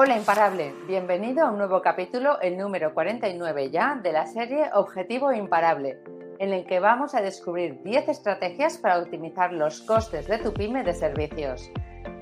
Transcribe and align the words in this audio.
Hola 0.00 0.16
imparable, 0.16 0.72
bienvenido 0.86 1.44
a 1.44 1.50
un 1.50 1.58
nuevo 1.58 1.82
capítulo, 1.82 2.40
el 2.40 2.56
número 2.56 2.94
49 2.94 3.72
ya, 3.72 3.98
de 4.00 4.12
la 4.12 4.26
serie 4.26 4.70
Objetivo 4.72 5.32
Imparable, 5.32 5.98
en 6.38 6.52
el 6.52 6.64
que 6.66 6.78
vamos 6.78 7.16
a 7.16 7.20
descubrir 7.20 7.82
10 7.82 8.08
estrategias 8.08 8.78
para 8.78 9.00
optimizar 9.00 9.52
los 9.52 9.82
costes 9.82 10.28
de 10.28 10.38
tu 10.38 10.54
pyme 10.54 10.84
de 10.84 10.94
servicios. 10.94 11.72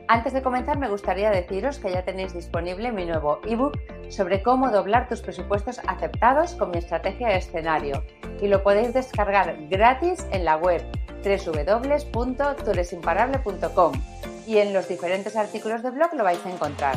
Antes 0.09 0.33
de 0.33 0.41
comenzar 0.41 0.79
me 0.79 0.89
gustaría 0.89 1.31
deciros 1.31 1.79
que 1.79 1.93
ya 1.93 2.03
tenéis 2.03 2.33
disponible 2.33 2.93
mi 2.93 3.05
nuevo 3.05 3.41
ebook 3.45 3.79
sobre 4.09 4.43
cómo 4.43 4.71
doblar 4.71 5.07
tus 5.07 5.21
presupuestos 5.21 5.79
aceptados 5.87 6.55
con 6.55 6.71
mi 6.71 6.79
estrategia 6.79 7.29
de 7.29 7.37
escenario 7.37 8.03
y 8.41 8.49
lo 8.49 8.63
podéis 8.63 8.95
descargar 8.95 9.55
gratis 9.69 10.27
en 10.31 10.47
la 10.47 10.57
web 10.57 10.83
www.turesimparable.com 11.23 13.93
y 14.47 14.57
en 14.57 14.73
los 14.73 14.89
diferentes 14.89 15.37
artículos 15.37 15.83
de 15.83 15.91
blog 15.91 16.15
lo 16.15 16.25
vais 16.25 16.41
a 16.47 16.51
encontrar. 16.51 16.97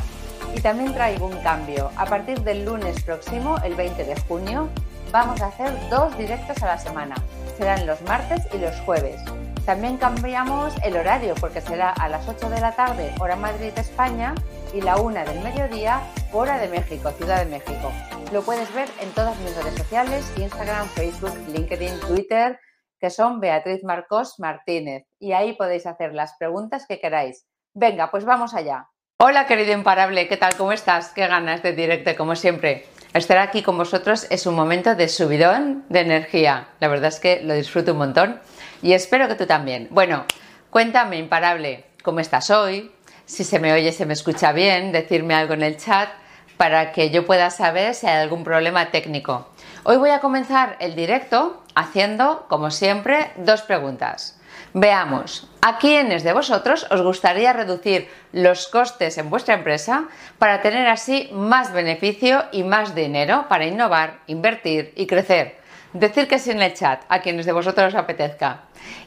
Y 0.55 0.61
también 0.61 0.93
traigo 0.93 1.27
un 1.27 1.37
cambio. 1.41 1.91
A 1.95 2.05
partir 2.05 2.41
del 2.41 2.65
lunes 2.65 3.03
próximo, 3.03 3.57
el 3.63 3.75
20 3.75 4.03
de 4.03 4.19
junio, 4.21 4.69
vamos 5.11 5.41
a 5.41 5.47
hacer 5.47 5.71
dos 5.89 6.17
directos 6.17 6.61
a 6.63 6.67
la 6.67 6.77
semana. 6.77 7.15
Serán 7.57 7.85
los 7.85 8.01
martes 8.01 8.47
y 8.53 8.57
los 8.57 8.75
jueves. 8.81 9.21
También 9.65 9.97
cambiamos 9.97 10.73
el 10.83 10.97
horario 10.97 11.35
porque 11.39 11.61
será 11.61 11.91
a 11.91 12.09
las 12.09 12.27
8 12.27 12.49
de 12.49 12.59
la 12.59 12.75
tarde, 12.75 13.13
hora 13.19 13.35
Madrid, 13.35 13.71
España, 13.75 14.33
y 14.73 14.81
la 14.81 14.97
1 14.97 15.25
del 15.25 15.43
mediodía, 15.43 16.01
hora 16.31 16.57
de 16.57 16.67
México, 16.67 17.11
Ciudad 17.11 17.43
de 17.43 17.51
México. 17.51 17.91
Lo 18.31 18.41
puedes 18.41 18.73
ver 18.73 18.89
en 19.01 19.11
todas 19.11 19.37
mis 19.39 19.55
redes 19.55 19.75
sociales, 19.75 20.31
Instagram, 20.37 20.87
Facebook, 20.89 21.35
LinkedIn, 21.47 21.99
Twitter, 22.01 22.59
que 22.99 23.09
son 23.09 23.39
Beatriz 23.39 23.83
Marcos 23.83 24.39
Martínez. 24.39 25.05
Y 25.19 25.31
ahí 25.31 25.53
podéis 25.53 25.85
hacer 25.85 26.13
las 26.13 26.35
preguntas 26.37 26.85
que 26.87 26.99
queráis. 26.99 27.47
Venga, 27.73 28.11
pues 28.11 28.25
vamos 28.25 28.53
allá. 28.53 28.87
Hola 29.21 29.47
querido 29.47 29.73
imparable, 29.73 30.29
¿qué 30.29 30.37
tal? 30.37 30.55
¿Cómo 30.55 30.71
estás? 30.71 31.09
Qué 31.09 31.27
ganas 31.27 31.61
de 31.61 31.73
directo 31.73 32.15
como 32.15 32.37
siempre. 32.37 32.85
Estar 33.13 33.37
aquí 33.39 33.63
con 33.63 33.77
vosotros 33.77 34.25
es 34.29 34.45
un 34.45 34.55
momento 34.55 34.95
de 34.95 35.09
subidón 35.09 35.83
de 35.89 35.99
energía. 35.99 36.69
La 36.79 36.87
verdad 36.87 37.09
es 37.09 37.19
que 37.19 37.41
lo 37.43 37.53
disfruto 37.53 37.91
un 37.91 37.97
montón 37.97 38.39
y 38.81 38.93
espero 38.93 39.27
que 39.27 39.35
tú 39.35 39.45
también. 39.45 39.89
Bueno, 39.91 40.23
cuéntame 40.69 41.17
imparable, 41.17 41.83
¿cómo 42.01 42.21
estás 42.21 42.49
hoy? 42.49 42.93
Si 43.25 43.43
se 43.43 43.59
me 43.59 43.73
oye, 43.73 43.91
se 43.91 44.05
me 44.05 44.13
escucha 44.13 44.53
bien, 44.53 44.93
decirme 44.93 45.35
algo 45.35 45.53
en 45.53 45.63
el 45.63 45.75
chat 45.75 46.07
para 46.55 46.93
que 46.93 47.09
yo 47.09 47.25
pueda 47.25 47.49
saber 47.49 47.95
si 47.95 48.07
hay 48.07 48.21
algún 48.21 48.45
problema 48.45 48.89
técnico. 48.89 49.49
Hoy 49.83 49.97
voy 49.97 50.11
a 50.11 50.21
comenzar 50.21 50.77
el 50.79 50.95
directo 50.95 51.61
haciendo, 51.75 52.45
como 52.47 52.71
siempre, 52.71 53.31
dos 53.35 53.63
preguntas. 53.63 54.38
Veamos, 54.73 55.49
¿a 55.61 55.79
quiénes 55.79 56.21
de 56.21 56.33
vosotros 56.33 56.85
os 56.91 57.01
gustaría 57.01 57.53
reducir 57.53 58.07
los 58.31 58.67
costes 58.67 59.17
en 59.17 59.31
vuestra 59.31 59.55
empresa 59.55 60.05
para 60.37 60.61
tener 60.61 60.87
así 60.87 61.29
más 61.33 61.73
beneficio 61.73 62.45
y 62.51 62.61
más 62.61 62.93
dinero 62.93 63.47
para 63.49 63.65
innovar, 63.65 64.19
invertir 64.27 64.93
y 64.95 65.07
crecer? 65.07 65.57
Decir 65.93 66.27
que 66.27 66.37
sí 66.37 66.51
en 66.51 66.61
el 66.61 66.75
chat 66.75 67.01
a 67.09 67.21
quienes 67.21 67.47
de 67.47 67.51
vosotros 67.51 67.95
os 67.95 67.99
apetezca. 67.99 68.65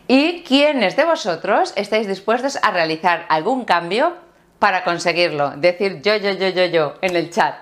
¿Y 0.08 0.42
quiénes 0.42 0.96
de 0.96 1.04
vosotros 1.04 1.72
estáis 1.76 2.08
dispuestos 2.08 2.58
a 2.60 2.72
realizar 2.72 3.24
algún 3.28 3.64
cambio 3.64 4.16
para 4.58 4.82
conseguirlo? 4.82 5.52
Decir 5.52 6.02
yo, 6.02 6.16
yo, 6.16 6.32
yo, 6.32 6.48
yo, 6.48 6.64
yo 6.66 6.94
en 7.02 7.14
el 7.14 7.30
chat. 7.30 7.54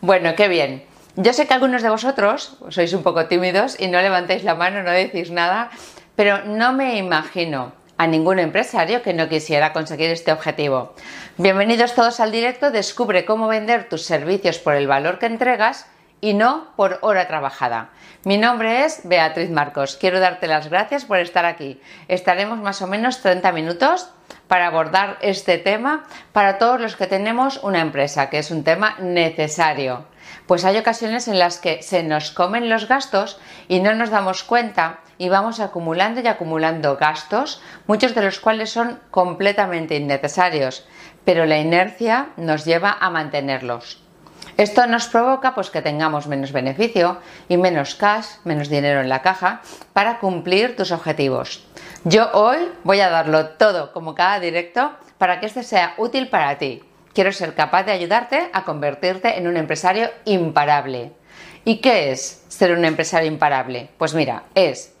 Bueno, 0.00 0.34
qué 0.34 0.48
bien. 0.48 0.84
Yo 1.16 1.34
sé 1.34 1.46
que 1.46 1.52
algunos 1.52 1.82
de 1.82 1.90
vosotros 1.90 2.56
sois 2.70 2.92
un 2.94 3.02
poco 3.02 3.26
tímidos 3.26 3.78
y 3.78 3.88
no 3.88 4.00
levantáis 4.00 4.44
la 4.44 4.54
mano, 4.54 4.82
no 4.82 4.90
decís 4.90 5.30
nada, 5.30 5.70
pero 6.16 6.44
no 6.44 6.72
me 6.72 6.96
imagino 6.96 7.72
a 7.98 8.06
ningún 8.06 8.38
empresario 8.38 9.02
que 9.02 9.14
no 9.14 9.28
quisiera 9.28 9.72
conseguir 9.72 10.10
este 10.10 10.32
objetivo. 10.32 10.94
Bienvenidos 11.36 11.94
todos 11.94 12.20
al 12.20 12.32
directo, 12.32 12.70
descubre 12.70 13.24
cómo 13.24 13.48
vender 13.48 13.88
tus 13.88 14.02
servicios 14.02 14.58
por 14.58 14.74
el 14.74 14.86
valor 14.86 15.18
que 15.18 15.26
entregas 15.26 15.86
y 16.20 16.34
no 16.34 16.68
por 16.76 16.98
hora 17.02 17.28
trabajada. 17.28 17.90
Mi 18.24 18.38
nombre 18.38 18.84
es 18.84 19.02
Beatriz 19.04 19.50
Marcos. 19.50 19.96
Quiero 19.96 20.18
darte 20.18 20.46
las 20.46 20.68
gracias 20.68 21.04
por 21.04 21.18
estar 21.18 21.44
aquí. 21.44 21.80
Estaremos 22.08 22.58
más 22.58 22.80
o 22.82 22.86
menos 22.86 23.20
30 23.20 23.52
minutos 23.52 24.10
para 24.48 24.66
abordar 24.66 25.18
este 25.20 25.58
tema 25.58 26.04
para 26.32 26.58
todos 26.58 26.80
los 26.80 26.96
que 26.96 27.06
tenemos 27.06 27.62
una 27.62 27.80
empresa, 27.80 28.30
que 28.30 28.38
es 28.38 28.50
un 28.50 28.64
tema 28.64 28.96
necesario. 28.98 30.06
Pues 30.46 30.64
hay 30.64 30.78
ocasiones 30.78 31.28
en 31.28 31.38
las 31.38 31.58
que 31.58 31.82
se 31.82 32.02
nos 32.02 32.30
comen 32.30 32.70
los 32.70 32.88
gastos 32.88 33.38
y 33.68 33.80
no 33.80 33.94
nos 33.94 34.10
damos 34.10 34.42
cuenta 34.42 35.00
y 35.18 35.28
vamos 35.28 35.60
acumulando 35.60 36.20
y 36.20 36.26
acumulando 36.26 36.96
gastos, 36.96 37.62
muchos 37.86 38.14
de 38.14 38.22
los 38.22 38.40
cuales 38.40 38.70
son 38.70 39.00
completamente 39.10 39.96
innecesarios, 39.96 40.86
pero 41.24 41.46
la 41.46 41.58
inercia 41.58 42.28
nos 42.36 42.64
lleva 42.64 42.96
a 43.00 43.10
mantenerlos. 43.10 44.02
Esto 44.56 44.86
nos 44.86 45.06
provoca 45.08 45.54
pues, 45.54 45.68
que 45.68 45.82
tengamos 45.82 46.26
menos 46.28 46.52
beneficio 46.52 47.18
y 47.48 47.58
menos 47.58 47.94
cash, 47.94 48.26
menos 48.44 48.70
dinero 48.70 49.00
en 49.00 49.10
la 49.10 49.20
caja 49.20 49.60
para 49.92 50.18
cumplir 50.18 50.76
tus 50.76 50.92
objetivos. 50.92 51.66
Yo 52.04 52.30
hoy 52.32 52.56
voy 52.82 53.00
a 53.00 53.10
darlo 53.10 53.48
todo 53.50 53.92
como 53.92 54.14
cada 54.14 54.40
directo 54.40 54.92
para 55.18 55.40
que 55.40 55.46
este 55.46 55.62
sea 55.62 55.94
útil 55.98 56.28
para 56.28 56.56
ti. 56.56 56.82
Quiero 57.12 57.32
ser 57.32 57.54
capaz 57.54 57.84
de 57.84 57.92
ayudarte 57.92 58.48
a 58.52 58.64
convertirte 58.64 59.38
en 59.38 59.46
un 59.46 59.56
empresario 59.56 60.10
imparable. 60.24 61.12
¿Y 61.64 61.78
qué 61.78 62.12
es 62.12 62.44
ser 62.48 62.72
un 62.72 62.84
empresario 62.84 63.28
imparable? 63.28 63.90
Pues 63.98 64.14
mira, 64.14 64.44
es 64.54 64.95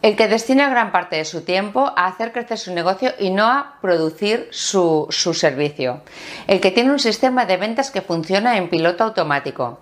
el 0.00 0.14
que 0.14 0.28
destina 0.28 0.68
gran 0.68 0.92
parte 0.92 1.16
de 1.16 1.24
su 1.24 1.42
tiempo 1.42 1.92
a 1.96 2.06
hacer 2.06 2.32
crecer 2.32 2.58
su 2.58 2.72
negocio 2.72 3.12
y 3.18 3.30
no 3.30 3.46
a 3.46 3.78
producir 3.80 4.48
su, 4.50 5.06
su, 5.10 5.34
servicio. 5.34 6.02
El 6.46 6.60
que 6.60 6.70
tiene 6.70 6.92
un 6.92 7.00
sistema 7.00 7.46
de 7.46 7.56
ventas 7.56 7.90
que 7.90 8.02
funciona 8.02 8.56
en 8.56 8.70
piloto 8.70 9.04
automático. 9.04 9.80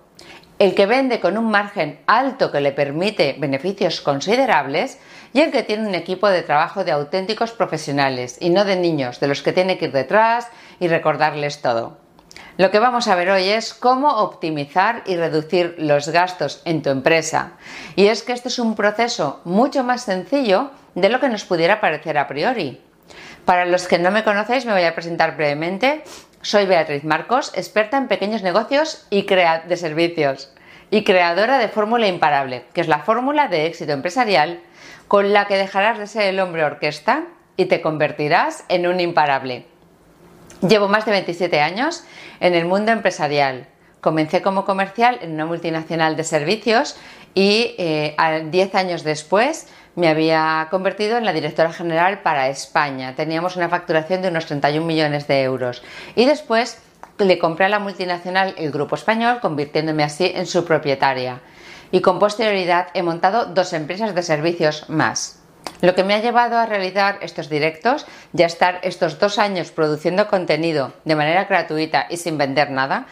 El 0.59 0.75
que 0.75 0.87
vende 0.87 1.21
con 1.21 1.37
un 1.37 1.51
margen 1.51 1.99
alto 2.07 2.51
que 2.51 2.63
le 2.63 2.73
permite 2.73 3.37
beneficios 3.39 4.01
considerables 4.01 4.99
y 5.35 5.41
el 5.41 5.51
que 5.51 5.63
tiene 5.63 5.87
un 5.87 5.95
equipo 5.95 6.29
de 6.29 6.43
trabajo 6.43 6.83
de 6.83 6.93
auténticos 6.93 7.53
profesionales 7.53 8.39
y 8.41 8.49
no 8.49 8.65
de 8.65 8.77
niños, 8.77 9.21
de 9.21 9.29
los 9.29 9.43
que 9.43 9.53
tiene 9.53 9.77
que 9.77 9.87
ir 9.87 9.93
detrás 9.93 10.49
y 10.81 10.89
recordarles 10.89 11.61
todo. 11.61 12.06
Lo 12.59 12.71
que 12.71 12.79
vamos 12.79 13.07
a 13.09 13.15
ver 13.15 13.31
hoy 13.31 13.49
es 13.49 13.75
cómo 13.75 14.09
optimizar 14.17 15.03
y 15.05 15.17
reducir 15.17 15.75
los 15.79 16.09
gastos 16.09 16.63
en 16.65 16.83
tu 16.83 16.91
empresa. 16.91 17.53
Y 17.97 18.07
es 18.07 18.23
que 18.23 18.33
este 18.33 18.49
es 18.49 18.59
un 18.59 18.75
proceso 18.75 19.41
mucho 19.45 19.85
más 19.85 20.05
sencillo 20.05 20.71
de 20.95 21.11
lo 21.11 21.21
que 21.21 21.29
nos 21.29 21.45
pudiera 21.45 21.81
parecer 21.81 22.17
a 22.17 22.29
priori. 22.29 22.81
Para 23.45 23.67
los 23.67 23.87
que 23.87 23.99
no 23.99 24.11
me 24.11 24.25
conocéis, 24.25 24.65
me 24.65 24.73
voy 24.73 24.85
a 24.85 24.95
presentar 24.95 25.37
brevemente. 25.37 26.03
Soy 26.41 26.67
Beatriz 26.67 27.05
Marcos, 27.05 27.53
experta 27.55 27.99
en 27.99 28.09
pequeños 28.09 28.43
negocios 28.43 29.07
y 29.11 29.23
de 29.23 29.77
servicios 29.77 30.51
y 30.91 31.05
creadora 31.05 31.59
de 31.59 31.69
Fórmula 31.69 32.07
Imparable, 32.07 32.65
que 32.73 32.81
es 32.81 32.89
la 32.89 33.01
fórmula 33.01 33.49
de 33.49 33.67
éxito 33.67 33.93
empresarial 33.93 34.61
con 35.09 35.33
la 35.33 35.47
que 35.47 35.57
dejarás 35.57 35.99
de 35.99 36.07
ser 36.07 36.23
el 36.23 36.41
hombre 36.41 36.65
orquesta 36.65 37.25
y 37.57 37.67
te 37.67 37.81
convertirás 37.81 38.65
en 38.69 38.87
un 38.87 39.01
imparable. 39.01 39.67
Llevo 40.63 40.89
más 40.89 41.05
de 41.05 41.13
27 41.13 41.61
años 41.61 42.05
en 42.41 42.55
el 42.55 42.65
mundo 42.65 42.93
empresarial. 42.93 43.67
Comencé 44.01 44.41
como 44.41 44.65
comercial 44.65 45.19
en 45.21 45.33
una 45.33 45.47
multinacional 45.47 46.17
de 46.17 46.25
servicios 46.25 46.97
y 47.35 47.75
10 47.77 47.79
eh, 47.79 48.71
años 48.73 49.05
después 49.05 49.69
me 49.97 50.09
había 50.09 50.69
convertido 50.71 51.19
en 51.19 51.25
la 51.25 51.33
directora 51.33 51.73
general 51.73 52.21
para 52.21 52.49
España. 52.49 53.15
Teníamos 53.17 53.57
una 53.57 53.69
facturación 53.69 54.23
de 54.23 54.29
unos 54.29 54.47
31 54.47 54.87
millones 54.87 55.27
de 55.27 55.43
euros. 55.43 55.83
Y 56.15 56.25
después 56.27 56.79
le 57.19 57.39
compré 57.39 57.67
a 57.67 57.71
la 57.71 57.79
multinacional 57.79 58.55
el 58.59 58.71
Grupo 58.71 58.95
Español, 58.95 59.41
convirtiéndome 59.41 60.05
así 60.05 60.33
en 60.35 60.47
su 60.47 60.65
propietaria. 60.65 61.41
Y 61.91 62.01
con 62.01 62.19
posterioridad 62.19 62.89
he 62.95 63.03
montado 63.03 63.47
dos 63.47 63.73
empresas 63.73 64.15
de 64.15 64.23
servicios 64.23 64.89
más. 64.89 65.41
Lo 65.83 65.95
que 65.95 66.05
me 66.05 66.15
ha 66.15 66.21
llevado 66.21 66.57
a 66.59 66.67
realizar 66.67 67.19
estos 67.21 67.49
directos 67.49 68.07
y 68.37 68.43
a 68.43 68.47
estar 68.47 68.81
estos 68.83 69.19
dos 69.19 69.39
años 69.39 69.71
produciendo 69.71 70.29
contenido 70.29 70.93
de 71.05 71.17
manera 71.17 71.45
gratuita 71.45 72.07
y 72.09 72.17
sin 72.17 72.39
vender 72.39 72.71
nada, 72.71 73.07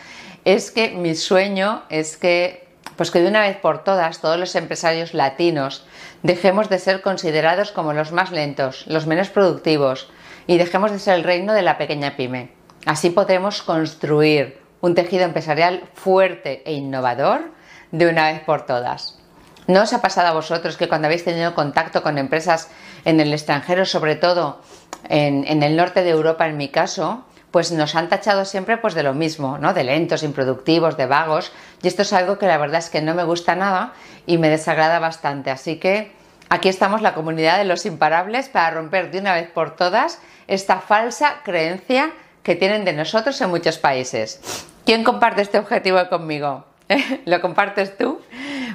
es 0.44 0.70
que 0.70 0.90
mi 0.90 1.14
sueño 1.14 1.82
es 1.90 2.16
que, 2.16 2.66
pues 2.96 3.10
que 3.10 3.20
de 3.20 3.28
una 3.28 3.42
vez 3.42 3.56
por 3.56 3.84
todas, 3.84 4.20
todos 4.20 4.38
los 4.38 4.54
empresarios 4.54 5.14
latinos 5.14 5.86
dejemos 6.22 6.68
de 6.70 6.78
ser 6.78 7.02
considerados 7.02 7.70
como 7.70 7.92
los 7.92 8.12
más 8.12 8.30
lentos, 8.30 8.86
los 8.86 9.06
menos 9.06 9.28
productivos 9.28 10.10
y 10.46 10.56
dejemos 10.56 10.90
de 10.90 10.98
ser 10.98 11.14
el 11.14 11.24
reino 11.24 11.52
de 11.52 11.62
la 11.62 11.78
pequeña 11.78 12.16
pyme. 12.16 12.50
Así 12.86 13.10
podremos 13.10 13.62
construir 13.62 14.58
un 14.80 14.94
tejido 14.94 15.24
empresarial 15.24 15.84
fuerte 15.94 16.62
e 16.66 16.72
innovador 16.74 17.52
de 17.90 18.08
una 18.08 18.32
vez 18.32 18.40
por 18.40 18.66
todas. 18.66 19.23
¿No 19.66 19.82
os 19.82 19.92
ha 19.94 20.02
pasado 20.02 20.28
a 20.28 20.32
vosotros 20.32 20.76
que 20.76 20.88
cuando 20.88 21.06
habéis 21.06 21.24
tenido 21.24 21.54
contacto 21.54 22.02
con 22.02 22.18
empresas 22.18 22.68
en 23.04 23.18
el 23.20 23.32
extranjero, 23.32 23.86
sobre 23.86 24.14
todo 24.14 24.60
en, 25.08 25.62
el 25.62 25.76
norte 25.76 26.02
de 26.02 26.10
Europa 26.10 26.46
en 26.46 26.58
mi 26.58 26.68
caso, 26.68 27.24
pues 27.50 27.72
nos 27.72 27.94
han 27.94 28.08
tachado 28.08 28.44
siempre 28.44 28.76
pues 28.76 28.94
de 28.94 29.02
lo 29.02 29.14
mismo, 29.14 29.56
¿no? 29.56 29.72
De 29.72 29.84
lentos, 29.84 30.22
improductivos, 30.22 30.96
de 30.96 31.06
vagos, 31.06 31.50
y 31.82 31.88
esto 31.88 32.02
es 32.02 32.12
algo 32.12 32.36
que 32.36 32.46
la 32.46 32.58
verdad 32.58 32.78
es 32.78 32.90
que 32.90 33.00
no 33.00 33.14
me 33.14 33.24
gusta 33.24 33.54
nada 33.54 33.92
y 34.26 34.36
me 34.36 34.50
desagrada 34.50 34.98
bastante, 34.98 35.50
así 35.50 35.76
que 35.76 36.12
aquí 36.50 36.68
estamos 36.68 37.00
la 37.00 37.14
comunidad 37.14 37.58
de 37.58 37.64
los 37.64 37.86
imparables 37.86 38.48
para 38.48 38.72
romper 38.72 39.10
de 39.10 39.20
una 39.20 39.34
vez 39.34 39.50
por 39.50 39.76
todas 39.76 40.18
esta 40.46 40.80
falsa 40.80 41.36
creencia 41.42 42.10
que 42.42 42.54
tienen 42.54 42.84
de 42.84 42.92
nosotros 42.92 43.40
en 43.40 43.48
muchos 43.48 43.78
países. 43.78 44.40
¿Quién 44.84 45.04
comparte 45.04 45.40
este 45.40 45.58
objetivo 45.58 46.06
conmigo? 46.10 46.66
¿Lo 47.24 47.40
compartes 47.40 47.96
tú? 47.96 48.20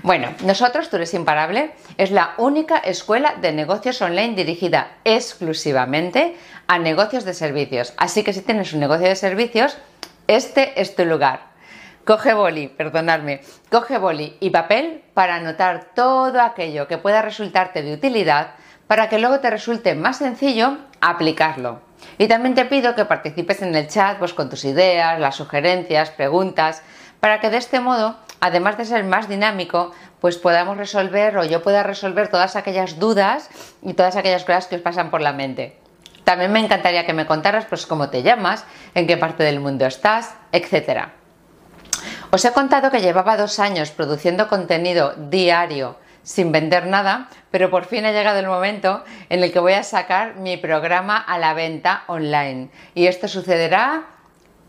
Bueno, 0.04 0.30
nosotros, 0.44 0.90
Tú 0.90 0.96
eres 0.96 1.14
imparable, 1.14 1.72
es 1.98 2.12
la 2.12 2.34
única 2.38 2.78
escuela 2.78 3.36
de 3.42 3.52
negocios 3.52 4.02
online 4.02 4.36
dirigida 4.36 4.98
exclusivamente 5.04 6.36
a 6.68 6.80
negocios 6.80 7.26
de 7.26 7.34
servicios. 7.34 7.94
Así 7.98 8.24
que 8.24 8.34
si 8.34 8.42
tienes 8.42 8.74
un 8.74 8.80
negocio 8.80 9.08
de 9.08 9.16
servicios, 9.16 9.78
este 10.28 10.80
es 10.80 10.96
tu 10.96 11.06
lugar. 11.06 11.50
Coge 12.06 12.34
boli, 12.34 12.68
perdonadme, 12.68 13.42
coge 13.70 13.98
boli 13.98 14.38
y 14.40 14.50
papel 14.50 15.04
para 15.14 15.36
anotar 15.36 15.90
todo 15.94 16.42
aquello 16.42 16.88
que 16.88 16.98
pueda 16.98 17.22
resultarte 17.22 17.84
de 17.84 17.94
utilidad 17.94 18.52
para 18.88 19.10
que 19.10 19.20
luego 19.20 19.40
te 19.40 19.52
resulte 19.52 19.94
más 19.94 20.18
sencillo 20.18 20.78
aplicarlo. 21.02 21.82
Y 22.18 22.28
también 22.28 22.56
te 22.56 22.66
pido 22.66 22.96
que 22.96 23.06
participes 23.06 23.62
en 23.62 23.76
el 23.76 23.88
chat 23.88 24.18
pues, 24.18 24.34
con 24.34 24.50
tus 24.50 24.66
ideas, 24.66 25.20
las 25.20 25.36
sugerencias, 25.36 26.10
preguntas, 26.12 26.82
para 27.20 27.40
que 27.40 27.50
de 27.50 27.58
este 27.58 27.80
modo, 27.80 28.16
además 28.40 28.78
de 28.78 28.86
ser 28.86 29.04
más 29.04 29.28
dinámico, 29.28 29.92
pues 30.20 30.38
podamos 30.38 30.78
resolver 30.78 31.38
o 31.38 31.46
yo 31.46 31.62
pueda 31.64 31.84
resolver 31.84 32.30
todas 32.30 32.56
aquellas 32.56 33.00
dudas 33.00 33.50
y 33.82 33.94
todas 33.94 34.16
aquellas 34.16 34.44
cosas 34.44 34.68
que 34.68 34.76
os 34.76 34.82
pasan 34.82 35.12
por 35.12 35.22
la 35.22 35.34
mente. 35.34 35.78
También 36.24 36.52
me 36.52 36.60
encantaría 36.60 37.06
que 37.06 37.14
me 37.14 37.26
contaras 37.26 37.66
pues 37.66 37.86
cómo 37.86 38.10
te 38.10 38.22
llamas, 38.22 38.66
en 38.94 39.08
qué 39.08 39.18
parte 39.18 39.44
del 39.44 39.60
mundo 39.60 39.86
estás, 39.86 40.36
etc. 40.52 41.08
Os 42.32 42.46
he 42.46 42.52
contado 42.52 42.92
que 42.92 43.02
llevaba 43.02 43.38
dos 43.38 43.60
años 43.60 43.92
produciendo 43.92 44.48
contenido 44.48 45.16
diario 45.18 45.96
sin 46.24 46.52
vender 46.52 46.88
nada, 46.88 47.30
pero 47.52 47.70
por 47.70 47.86
fin 47.86 48.06
ha 48.06 48.12
llegado 48.12 48.40
el 48.40 48.48
momento 48.48 49.04
en 49.30 49.44
el 49.44 49.52
que 49.52 49.60
voy 49.60 49.74
a 49.74 49.84
sacar 49.84 50.36
mi 50.36 50.58
programa 50.58 51.18
a 51.18 51.38
la 51.38 51.54
venta 51.54 52.04
online. 52.08 52.70
Y 52.96 53.08
esto 53.08 53.28
sucederá 53.28 54.04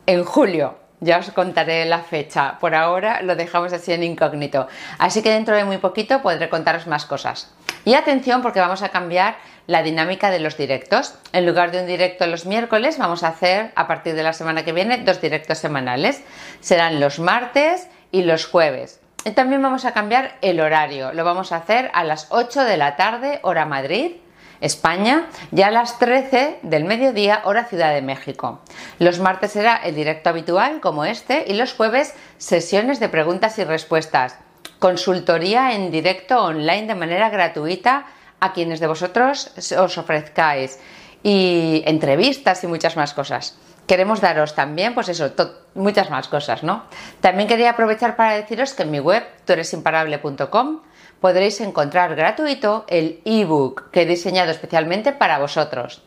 en 0.06 0.24
julio. 0.24 0.78
Ya 1.00 1.18
os 1.18 1.30
contaré 1.30 1.86
la 1.86 2.00
fecha. 2.00 2.58
Por 2.60 2.74
ahora 2.74 3.22
lo 3.22 3.34
dejamos 3.34 3.72
así 3.72 3.92
en 3.92 4.02
incógnito. 4.02 4.68
Así 4.98 5.22
que 5.22 5.30
dentro 5.30 5.56
de 5.56 5.64
muy 5.64 5.78
poquito 5.78 6.20
podré 6.20 6.50
contaros 6.50 6.86
más 6.86 7.06
cosas. 7.06 7.54
Y 7.86 7.94
atención 7.94 8.42
porque 8.42 8.60
vamos 8.60 8.82
a 8.82 8.90
cambiar 8.90 9.36
la 9.66 9.82
dinámica 9.82 10.30
de 10.30 10.40
los 10.40 10.58
directos. 10.58 11.14
En 11.32 11.46
lugar 11.46 11.70
de 11.70 11.80
un 11.80 11.86
directo 11.86 12.26
los 12.26 12.44
miércoles, 12.44 12.98
vamos 12.98 13.22
a 13.22 13.28
hacer 13.28 13.72
a 13.76 13.86
partir 13.86 14.14
de 14.14 14.22
la 14.22 14.34
semana 14.34 14.64
que 14.64 14.72
viene 14.72 14.98
dos 14.98 15.20
directos 15.22 15.58
semanales. 15.58 16.22
Serán 16.60 17.00
los 17.00 17.18
martes 17.18 17.88
y 18.12 18.22
los 18.22 18.46
jueves. 18.46 19.00
Y 19.24 19.32
también 19.32 19.62
vamos 19.62 19.84
a 19.84 19.92
cambiar 19.92 20.36
el 20.40 20.60
horario. 20.60 21.12
Lo 21.12 21.24
vamos 21.24 21.52
a 21.52 21.56
hacer 21.56 21.90
a 21.94 22.04
las 22.04 22.26
8 22.30 22.64
de 22.64 22.76
la 22.76 22.96
tarde, 22.96 23.40
hora 23.42 23.66
Madrid 23.66 24.12
España, 24.60 25.26
ya 25.50 25.68
a 25.68 25.70
las 25.70 25.98
13 25.98 26.58
del 26.62 26.84
mediodía, 26.84 27.42
hora 27.44 27.64
Ciudad 27.64 27.94
de 27.94 28.02
México. 28.02 28.60
Los 28.98 29.18
martes 29.18 29.52
será 29.52 29.76
el 29.76 29.94
directo 29.94 30.30
habitual, 30.30 30.80
como 30.80 31.04
este, 31.04 31.44
y 31.46 31.54
los 31.54 31.72
jueves 31.72 32.14
sesiones 32.38 33.00
de 33.00 33.08
preguntas 33.08 33.58
y 33.58 33.64
respuestas. 33.64 34.36
Consultoría 34.78 35.74
en 35.74 35.90
directo 35.90 36.42
online 36.42 36.86
de 36.86 36.94
manera 36.94 37.30
gratuita 37.30 38.06
a 38.38 38.52
quienes 38.52 38.80
de 38.80 38.86
vosotros 38.86 39.52
os 39.78 39.98
ofrezcáis. 39.98 40.78
Y 41.22 41.82
entrevistas 41.86 42.64
y 42.64 42.66
muchas 42.66 42.96
más 42.96 43.12
cosas. 43.12 43.58
Queremos 43.90 44.20
daros 44.20 44.54
también, 44.54 44.94
pues 44.94 45.08
eso, 45.08 45.32
muchas 45.74 46.10
más 46.10 46.28
cosas, 46.28 46.62
¿no? 46.62 46.84
También 47.20 47.48
quería 47.48 47.70
aprovechar 47.70 48.14
para 48.14 48.34
deciros 48.34 48.72
que 48.72 48.84
en 48.84 48.92
mi 48.92 49.00
web, 49.00 49.24
tueresimparable.com, 49.46 50.82
podréis 51.20 51.60
encontrar 51.60 52.14
gratuito 52.14 52.84
el 52.86 53.20
ebook 53.24 53.90
que 53.90 54.02
he 54.02 54.06
diseñado 54.06 54.52
especialmente 54.52 55.10
para 55.10 55.40
vosotros. 55.40 56.04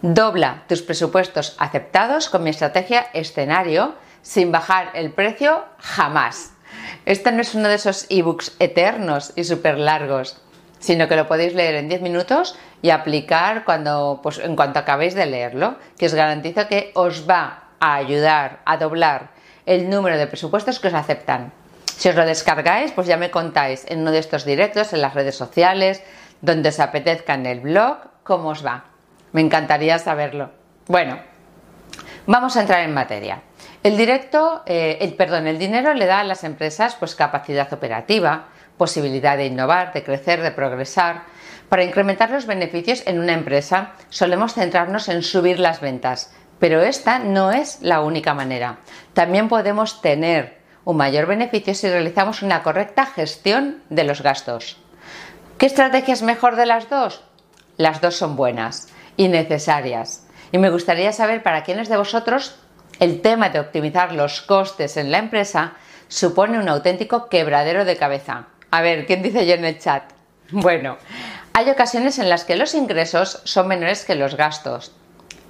Dobla 0.00 0.62
tus 0.68 0.82
presupuestos 0.82 1.56
aceptados 1.58 2.28
con 2.28 2.44
mi 2.44 2.50
estrategia 2.50 3.08
escenario 3.12 3.96
sin 4.22 4.52
bajar 4.52 4.92
el 4.94 5.10
precio 5.10 5.64
jamás. 5.78 6.52
Este 7.04 7.32
no 7.32 7.40
es 7.40 7.52
uno 7.56 7.66
de 7.66 7.74
esos 7.74 8.06
ebooks 8.10 8.54
eternos 8.60 9.32
y 9.34 9.42
súper 9.42 9.76
largos, 9.76 10.40
sino 10.78 11.08
que 11.08 11.16
lo 11.16 11.26
podéis 11.26 11.54
leer 11.54 11.74
en 11.76 11.88
10 11.88 12.02
minutos 12.02 12.56
y 12.82 12.90
aplicar 12.90 13.64
cuando, 13.64 14.20
pues, 14.22 14.38
en 14.38 14.56
cuanto 14.56 14.78
acabéis 14.78 15.14
de 15.14 15.26
leerlo, 15.26 15.76
que 15.98 16.06
os 16.06 16.14
garantizo 16.14 16.68
que 16.68 16.92
os 16.94 17.28
va 17.28 17.64
a 17.80 17.94
ayudar 17.94 18.60
a 18.64 18.76
doblar 18.76 19.30
el 19.66 19.90
número 19.90 20.16
de 20.16 20.26
presupuestos 20.26 20.80
que 20.80 20.88
os 20.88 20.94
aceptan. 20.94 21.52
Si 21.84 22.08
os 22.08 22.14
lo 22.14 22.24
descargáis, 22.24 22.92
pues 22.92 23.06
ya 23.06 23.16
me 23.16 23.30
contáis 23.30 23.84
en 23.88 24.00
uno 24.00 24.12
de 24.12 24.20
estos 24.20 24.44
directos, 24.44 24.92
en 24.92 25.02
las 25.02 25.14
redes 25.14 25.34
sociales, 25.34 26.02
donde 26.40 26.68
os 26.68 26.80
apetezca 26.80 27.34
en 27.34 27.46
el 27.46 27.60
blog, 27.60 27.98
cómo 28.22 28.50
os 28.50 28.64
va. 28.64 28.84
Me 29.32 29.40
encantaría 29.40 29.98
saberlo. 29.98 30.50
Bueno, 30.86 31.18
vamos 32.26 32.56
a 32.56 32.60
entrar 32.60 32.82
en 32.82 32.94
materia. 32.94 33.42
El 33.82 33.96
directo, 33.96 34.62
eh, 34.66 34.98
el, 35.00 35.14
perdón, 35.14 35.46
el 35.46 35.58
dinero 35.58 35.94
le 35.94 36.06
da 36.06 36.20
a 36.20 36.24
las 36.24 36.44
empresas 36.44 36.94
pues 36.94 37.14
capacidad 37.14 37.72
operativa, 37.72 38.46
posibilidad 38.78 39.36
de 39.36 39.46
innovar, 39.46 39.92
de 39.92 40.02
crecer, 40.02 40.40
de 40.40 40.52
progresar. 40.52 41.24
Para 41.68 41.84
incrementar 41.84 42.30
los 42.30 42.46
beneficios 42.46 43.02
en 43.06 43.18
una 43.18 43.34
empresa 43.34 43.92
solemos 44.08 44.54
centrarnos 44.54 45.08
en 45.08 45.22
subir 45.22 45.58
las 45.58 45.80
ventas, 45.80 46.32
pero 46.58 46.80
esta 46.80 47.18
no 47.18 47.52
es 47.52 47.82
la 47.82 48.00
única 48.00 48.32
manera. 48.32 48.78
También 49.12 49.48
podemos 49.48 50.00
tener 50.00 50.58
un 50.84 50.96
mayor 50.96 51.26
beneficio 51.26 51.74
si 51.74 51.88
realizamos 51.88 52.42
una 52.42 52.62
correcta 52.62 53.04
gestión 53.04 53.82
de 53.90 54.04
los 54.04 54.22
gastos. 54.22 54.78
¿Qué 55.58 55.66
estrategia 55.66 56.14
es 56.14 56.22
mejor 56.22 56.56
de 56.56 56.66
las 56.66 56.88
dos? 56.88 57.22
Las 57.76 58.00
dos 58.00 58.16
son 58.16 58.36
buenas 58.36 58.88
y 59.16 59.28
necesarias. 59.28 60.26
Y 60.52 60.58
me 60.58 60.70
gustaría 60.70 61.12
saber 61.12 61.42
para 61.42 61.62
quiénes 61.62 61.88
de 61.88 61.96
vosotros 61.98 62.58
el 63.00 63.20
tema 63.20 63.50
de 63.50 63.60
optimizar 63.60 64.12
los 64.12 64.40
costes 64.40 64.96
en 64.96 65.10
la 65.10 65.18
empresa 65.18 65.74
supone 66.08 66.58
un 66.58 66.68
auténtico 66.68 67.28
quebradero 67.28 67.84
de 67.84 67.96
cabeza. 67.96 68.46
A 68.70 68.82
ver, 68.82 69.06
¿quién 69.06 69.22
dice 69.22 69.46
yo 69.46 69.54
en 69.54 69.64
el 69.64 69.78
chat? 69.78 70.12
Bueno, 70.50 70.96
hay 71.52 71.68
ocasiones 71.68 72.18
en 72.18 72.30
las 72.30 72.44
que 72.44 72.56
los 72.56 72.74
ingresos 72.74 73.42
son 73.44 73.68
menores 73.68 74.06
que 74.06 74.14
los 74.14 74.34
gastos, 74.34 74.92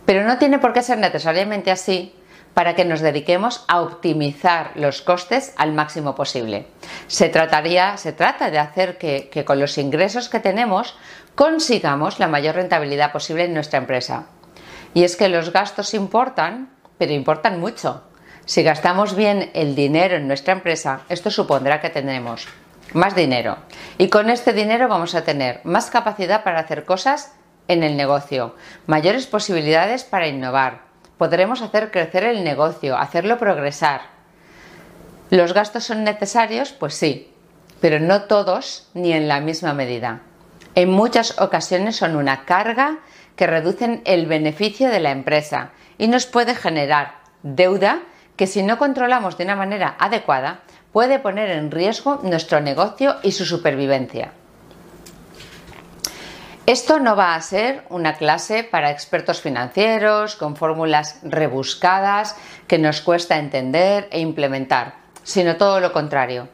pero 0.07 0.25
no 0.25 0.39
tiene 0.39 0.59
por 0.59 0.73
qué 0.73 0.83
ser 0.83 0.99
necesariamente 0.99 1.71
así 1.71 2.15
para 2.55 2.75
que 2.75 2.85
nos 2.85 3.01
dediquemos 3.01 3.65
a 3.69 3.81
optimizar 3.81 4.73
los 4.75 5.03
costes 5.03 5.53
al 5.57 5.73
máximo 5.73 6.17
posible. 6.17 6.67
Se, 7.07 7.29
trataría, 7.29 7.97
se 7.97 8.13
trata 8.13 8.51
de 8.51 8.59
hacer 8.59 8.99
que, 8.99 9.29
que 9.31 9.45
con 9.45 9.61
los 9.61 9.79
ingresos 9.79 10.29
que 10.29 10.41
tenemos 10.41 10.97
consigamos 11.37 12.19
la 12.19 12.27
mayor 12.27 12.57
rentabilidad 12.57 13.13
posible 13.13 13.45
en 13.45 13.55
nuestra 13.55 13.79
empresa. 13.79 14.27
Y 14.95 15.05
es 15.05 15.15
que 15.15 15.29
los 15.29 15.53
gastos 15.53 15.95
importan, 15.95 16.71
pero 16.99 17.13
importan 17.13 17.61
mucho. 17.61 18.03
Si 18.47 18.65
gastamos 18.65 19.15
bien 19.15 19.51
el 19.55 19.77
dinero 19.77 20.17
en 20.17 20.27
nuestra 20.27 20.55
empresa, 20.55 21.03
esto 21.09 21.31
supondrá 21.31 21.81
que 21.81 21.91
tendremos 21.91 22.49
más 22.93 23.15
dinero. 23.15 23.59
Y 23.99 24.09
con 24.09 24.31
este 24.31 24.53
dinero 24.53 24.89
vamos 24.89 25.15
a 25.15 25.25
tener 25.25 25.61
más 25.65 25.91
capacidad 25.91 26.45
para 26.45 26.61
hacer 26.61 26.85
cosas 26.85 27.33
en 27.69 27.83
el 27.83 27.97
negocio, 27.97 28.55
mayores 28.87 29.27
posibilidades 29.27 30.05
para 30.05 30.27
innovar, 30.27 30.89
podremos 31.19 31.61
hacer 31.61 31.91
crecer 31.91 32.25
el 32.25 32.45
negocio, 32.45 32.97
hacerlo 32.97 33.37
progresar. 33.39 34.03
¿Los 35.31 35.53
gastos 35.53 35.85
son 35.85 36.05
necesarios? 36.05 36.73
Pues 36.73 36.95
sí, 36.95 37.31
pero 37.81 38.01
no 38.01 38.23
todos 38.23 38.89
ni 38.95 39.13
en 39.13 39.29
la 39.29 39.41
misma 39.41 39.75
medida. 39.75 40.23
En 40.75 40.89
muchas 40.91 41.39
ocasiones 41.41 41.97
son 41.97 42.17
una 42.17 42.45
carga 42.45 42.99
que 43.37 43.47
reducen 43.47 44.01
el 44.05 44.27
beneficio 44.27 44.89
de 44.89 45.01
la 45.01 45.11
empresa 45.11 45.73
y 45.99 46.09
nos 46.09 46.27
puede 46.27 46.55
generar 46.55 47.17
deuda 47.43 48.01
que 48.37 48.47
si 48.47 48.63
no 48.63 48.79
controlamos 48.79 49.37
de 49.37 49.45
una 49.45 49.57
manera 49.57 49.97
adecuada 49.99 50.61
puede 50.99 51.21
poner 51.21 51.51
en 51.51 51.71
riesgo 51.71 52.19
nuestro 52.25 52.59
negocio 52.59 53.19
y 53.23 53.31
su 53.31 53.47
supervivencia. 53.47 54.33
Esto 56.67 56.99
no 56.99 57.15
va 57.15 57.37
a 57.37 57.41
ser 57.41 57.85
una 57.89 58.15
clase 58.15 58.65
para 58.65 58.91
expertos 58.91 59.41
financieros 59.41 60.35
con 60.35 60.57
fórmulas 60.57 61.21
rebuscadas 61.23 62.35
que 62.67 62.81
nos 62.81 63.01
cuesta 63.01 63.39
entender 63.39 64.09
e 64.11 64.19
implementar, 64.19 64.97
sino 65.23 65.55
todo 65.55 65.79
lo 65.79 65.93
contrario. 65.93 66.49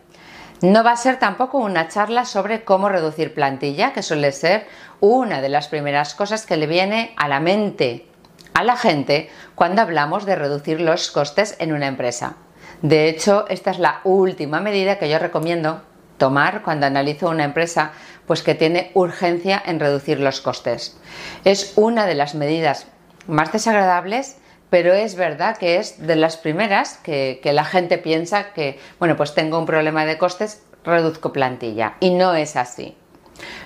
No 0.60 0.84
va 0.84 0.92
a 0.92 0.96
ser 0.98 1.18
tampoco 1.18 1.56
una 1.56 1.88
charla 1.88 2.26
sobre 2.26 2.64
cómo 2.64 2.90
reducir 2.90 3.32
plantilla, 3.32 3.94
que 3.94 4.02
suele 4.02 4.30
ser 4.30 4.66
una 5.00 5.40
de 5.40 5.48
las 5.48 5.68
primeras 5.68 6.14
cosas 6.14 6.44
que 6.44 6.58
le 6.58 6.66
viene 6.66 7.14
a 7.16 7.28
la 7.28 7.40
mente 7.40 8.08
a 8.52 8.62
la 8.62 8.76
gente 8.76 9.30
cuando 9.54 9.80
hablamos 9.80 10.26
de 10.26 10.36
reducir 10.36 10.82
los 10.82 11.10
costes 11.10 11.56
en 11.60 11.72
una 11.72 11.86
empresa. 11.86 12.36
De 12.82 13.08
hecho, 13.08 13.46
esta 13.48 13.70
es 13.70 13.78
la 13.78 14.00
última 14.04 14.60
medida 14.60 14.98
que 14.98 15.08
yo 15.08 15.18
recomiendo 15.18 15.82
tomar 16.18 16.62
cuando 16.62 16.86
analizo 16.86 17.28
una 17.28 17.44
empresa 17.44 17.92
pues 18.26 18.42
que 18.42 18.54
tiene 18.54 18.90
urgencia 18.94 19.62
en 19.64 19.80
reducir 19.80 20.20
los 20.20 20.40
costes. 20.40 20.96
Es 21.44 21.72
una 21.76 22.06
de 22.06 22.14
las 22.14 22.34
medidas 22.34 22.86
más 23.26 23.52
desagradables, 23.52 24.36
pero 24.70 24.92
es 24.94 25.14
verdad 25.16 25.56
que 25.56 25.76
es 25.76 26.06
de 26.06 26.16
las 26.16 26.36
primeras 26.36 26.98
que, 27.02 27.40
que 27.42 27.52
la 27.52 27.64
gente 27.64 27.98
piensa 27.98 28.52
que, 28.52 28.78
bueno, 28.98 29.16
pues 29.16 29.34
tengo 29.34 29.58
un 29.58 29.66
problema 29.66 30.04
de 30.06 30.18
costes, 30.18 30.62
reduzco 30.84 31.32
plantilla. 31.32 31.94
Y 32.00 32.10
no 32.10 32.34
es 32.34 32.56
así. 32.56 32.96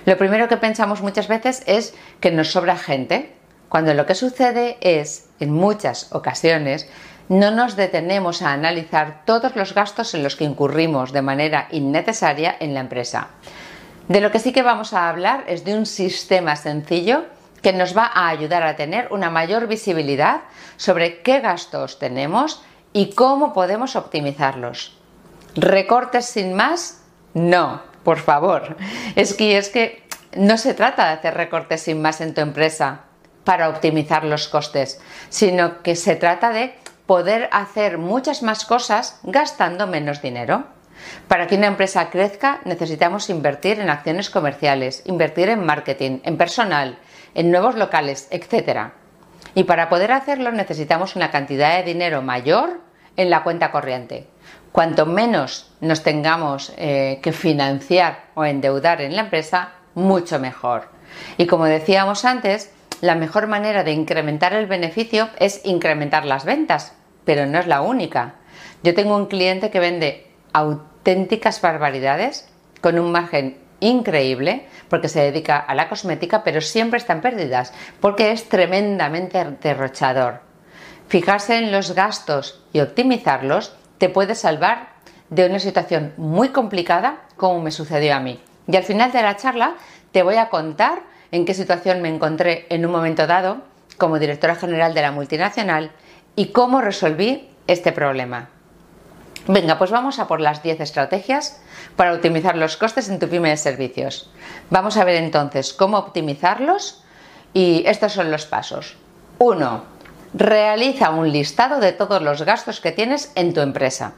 Lo 0.05 0.17
primero 0.17 0.47
que 0.47 0.57
pensamos 0.57 1.01
muchas 1.01 1.27
veces 1.27 1.63
es 1.65 1.93
que 2.19 2.31
nos 2.31 2.51
sobra 2.51 2.77
gente, 2.77 3.33
cuando 3.69 3.93
lo 3.93 4.05
que 4.05 4.15
sucede 4.15 4.77
es, 4.81 5.29
en 5.39 5.51
muchas 5.51 6.13
ocasiones, 6.13 6.89
no 7.29 7.51
nos 7.51 7.75
detenemos 7.75 8.41
a 8.41 8.51
analizar 8.51 9.21
todos 9.23 9.55
los 9.55 9.73
gastos 9.73 10.13
en 10.15 10.23
los 10.23 10.35
que 10.35 10.43
incurrimos 10.43 11.13
de 11.13 11.21
manera 11.21 11.67
innecesaria 11.71 12.57
en 12.59 12.73
la 12.73 12.81
empresa. 12.81 13.29
De 14.07 14.19
lo 14.19 14.31
que 14.31 14.39
sí 14.39 14.51
que 14.51 14.63
vamos 14.63 14.93
a 14.93 15.07
hablar 15.07 15.43
es 15.47 15.63
de 15.63 15.75
un 15.75 15.85
sistema 15.85 16.55
sencillo 16.55 17.25
que 17.61 17.71
nos 17.71 17.95
va 17.95 18.05
a 18.05 18.29
ayudar 18.29 18.63
a 18.63 18.75
tener 18.75 19.09
una 19.11 19.29
mayor 19.29 19.67
visibilidad 19.67 20.41
sobre 20.77 21.21
qué 21.21 21.39
gastos 21.39 21.99
tenemos 21.99 22.63
y 22.93 23.11
cómo 23.13 23.53
podemos 23.53 23.95
optimizarlos. 23.95 24.97
¿Recortes 25.55 26.25
sin 26.25 26.53
más? 26.53 27.03
No, 27.35 27.83
por 28.03 28.17
favor. 28.17 28.75
Es 29.15 29.35
que, 29.35 29.57
es 29.57 29.69
que 29.69 30.03
no 30.35 30.57
se 30.57 30.73
trata 30.73 31.05
de 31.05 31.13
hacer 31.13 31.35
recortes 31.35 31.81
sin 31.81 32.01
más 32.01 32.21
en 32.21 32.33
tu 32.33 32.41
empresa 32.41 33.01
para 33.43 33.69
optimizar 33.69 34.23
los 34.23 34.47
costes, 34.47 34.99
sino 35.29 35.83
que 35.83 35.95
se 35.95 36.15
trata 36.15 36.49
de 36.51 36.73
poder 37.09 37.49
hacer 37.51 37.97
muchas 37.97 38.43
más 38.43 38.65
cosas 38.65 39.19
gastando 39.23 39.87
menos 39.87 40.21
dinero. 40.21 40.65
Para 41.27 41.47
que 41.47 41.55
una 41.55 41.65
empresa 41.65 42.11
crezca 42.11 42.59
necesitamos 42.65 43.31
invertir 43.31 43.79
en 43.79 43.89
acciones 43.89 44.29
comerciales, 44.29 45.01
invertir 45.07 45.49
en 45.49 45.65
marketing, 45.65 46.19
en 46.21 46.37
personal, 46.37 46.99
en 47.33 47.49
nuevos 47.49 47.73
locales, 47.73 48.27
etc. 48.29 48.91
Y 49.55 49.63
para 49.63 49.89
poder 49.89 50.11
hacerlo 50.11 50.51
necesitamos 50.51 51.15
una 51.15 51.31
cantidad 51.31 51.77
de 51.77 51.83
dinero 51.91 52.21
mayor 52.21 52.79
en 53.17 53.31
la 53.31 53.41
cuenta 53.41 53.71
corriente. 53.71 54.27
Cuanto 54.71 55.07
menos 55.07 55.73
nos 55.81 56.03
tengamos 56.03 56.73
eh, 56.77 57.19
que 57.23 57.31
financiar 57.31 58.25
o 58.35 58.45
endeudar 58.45 59.01
en 59.01 59.15
la 59.15 59.23
empresa, 59.23 59.71
mucho 59.95 60.37
mejor. 60.37 60.89
Y 61.39 61.47
como 61.47 61.65
decíamos 61.65 62.23
antes, 62.23 62.71
la 63.01 63.15
mejor 63.15 63.47
manera 63.47 63.83
de 63.83 63.93
incrementar 63.93 64.53
el 64.53 64.67
beneficio 64.67 65.29
es 65.39 65.61
incrementar 65.65 66.25
las 66.25 66.45
ventas, 66.45 66.93
pero 67.29 67.45
no 67.45 67.59
es 67.59 67.67
la 67.67 67.81
única. 67.83 68.33
Yo 68.81 68.95
tengo 68.95 69.15
un 69.15 69.27
cliente 69.27 69.69
que 69.69 69.79
vende 69.79 70.31
auténticas 70.51 71.61
barbaridades 71.61 72.49
con 72.81 72.97
un 72.97 73.11
margen 73.11 73.59
increíble 73.81 74.65
porque 74.89 75.09
se 75.09 75.21
dedica 75.21 75.59
a 75.59 75.75
la 75.75 75.89
cosmética, 75.89 76.43
pero 76.43 76.59
siempre 76.59 76.97
están 76.97 77.21
pérdidas 77.21 77.71
porque 77.99 78.31
es 78.31 78.49
tremendamente 78.49 79.45
derrochador. 79.61 80.41
Fijarse 81.07 81.59
en 81.59 81.71
los 81.71 81.93
gastos 81.93 82.63
y 82.73 82.79
optimizarlos 82.79 83.75
te 83.99 84.09
puede 84.09 84.33
salvar 84.33 84.93
de 85.29 85.45
una 85.45 85.59
situación 85.59 86.13
muy 86.17 86.49
complicada 86.49 87.27
como 87.37 87.61
me 87.61 87.69
sucedió 87.69 88.15
a 88.15 88.19
mí. 88.19 88.39
Y 88.65 88.75
al 88.75 88.85
final 88.85 89.11
de 89.11 89.21
la 89.21 89.37
charla 89.37 89.75
te 90.11 90.23
voy 90.23 90.37
a 90.37 90.49
contar 90.49 91.03
en 91.31 91.45
qué 91.45 91.53
situación 91.53 92.01
me 92.01 92.09
encontré 92.09 92.65
en 92.71 92.87
un 92.87 92.91
momento 92.91 93.27
dado 93.27 93.57
como 93.99 94.17
directora 94.17 94.55
general 94.55 94.95
de 94.95 95.03
la 95.03 95.11
multinacional 95.11 95.91
y 96.39 96.53
cómo 96.53 96.79
resolví 96.79 97.49
este 97.67 97.91
problema. 97.91 98.47
Venga, 99.45 99.77
pues 99.77 99.91
vamos 99.91 100.19
a 100.19 100.27
por 100.29 100.39
las 100.39 100.63
10 100.63 100.79
estrategias 100.79 101.59
para 101.97 102.13
optimizar 102.13 102.55
los 102.55 102.77
costes 102.77 103.09
en 103.09 103.19
tu 103.19 103.27
pyme 103.27 103.49
de 103.49 103.57
servicios. 103.57 104.31
Vamos 104.69 104.95
a 104.95 105.03
ver 105.03 105.17
entonces 105.17 105.73
cómo 105.73 105.97
optimizarlos 105.97 107.03
y 107.53 107.83
estos 107.85 108.13
son 108.13 108.31
los 108.31 108.45
pasos. 108.45 108.95
1. 109.39 109.83
Realiza 110.33 111.09
un 111.09 111.29
listado 111.29 111.81
de 111.81 111.91
todos 111.91 112.21
los 112.21 112.43
gastos 112.43 112.79
que 112.79 112.93
tienes 112.93 113.33
en 113.35 113.53
tu 113.53 113.59
empresa. 113.59 114.13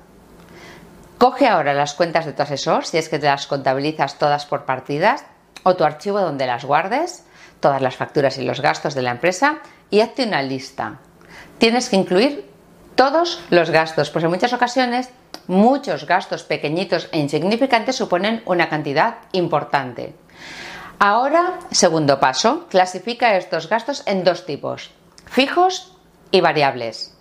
Coge 1.18 1.48
ahora 1.48 1.74
las 1.74 1.96
cuentas 1.96 2.28
de 2.28 2.34
tu 2.34 2.44
asesor, 2.44 2.86
si 2.86 3.00
es 3.00 3.10
que 3.10 3.18
te 3.18 3.26
las 3.26 3.48
contabilizas 3.48 4.20
todas 4.20 4.46
por 4.46 4.66
partidas, 4.66 5.26
o 5.64 5.76
tu 5.76 5.84
archivo 5.86 6.20
donde 6.20 6.46
las 6.46 6.66
guardes, 6.66 7.26
todas 7.62 7.82
las 7.82 7.96
facturas 7.96 8.38
y 8.38 8.44
los 8.44 8.62
gastos 8.62 8.94
de 8.94 9.02
la 9.02 9.10
empresa, 9.10 9.58
y 9.90 10.02
hazte 10.02 10.24
una 10.24 10.44
lista 10.44 11.00
tienes 11.62 11.90
que 11.90 11.96
incluir 11.96 12.50
todos 12.96 13.40
los 13.52 13.70
gastos, 13.70 14.10
pues 14.10 14.24
en 14.24 14.32
muchas 14.32 14.52
ocasiones 14.52 15.10
muchos 15.46 16.08
gastos 16.08 16.42
pequeñitos 16.42 17.08
e 17.12 17.20
insignificantes 17.20 17.96
suponen 17.96 18.42
una 18.48 18.68
cantidad 18.68 19.18
importante. 19.32 20.16
Ahora, 20.98 21.60
segundo 21.70 22.20
paso, 22.20 22.66
clasifica 22.68 23.38
estos 23.38 23.70
gastos 23.70 24.02
en 24.08 24.24
dos 24.24 24.48
tipos, 24.48 24.90
fijos 25.28 25.96
y 26.32 26.42
variables. 26.42 27.16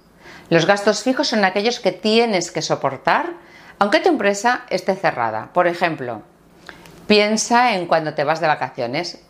Los 0.49 0.65
gastos 0.65 1.03
fijos 1.03 1.29
son 1.29 1.45
aquellos 1.45 1.79
que 1.79 1.93
tienes 1.93 2.51
que 2.51 2.63
soportar 2.63 3.35
aunque 3.79 4.01
tu 4.01 4.09
empresa 4.09 4.65
esté 4.71 4.97
cerrada. 4.97 5.51
Por 5.53 5.67
ejemplo, 5.67 6.23
piensa 7.07 7.75
en 7.75 7.85
cuando 7.87 8.15
te 8.15 8.25
vas 8.25 8.41
de 8.41 8.47
vacaciones. 8.47 9.21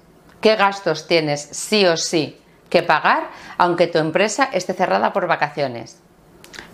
¿Qué 0.40 0.54
gastos 0.54 1.08
tienes 1.08 1.40
sí 1.50 1.84
o 1.84 1.96
sí 1.96 2.40
que 2.70 2.82
pagar 2.82 3.30
aunque 3.58 3.88
tu 3.88 3.98
empresa 3.98 4.48
esté 4.52 4.72
cerrada 4.72 5.12
por 5.12 5.26
vacaciones. 5.26 6.00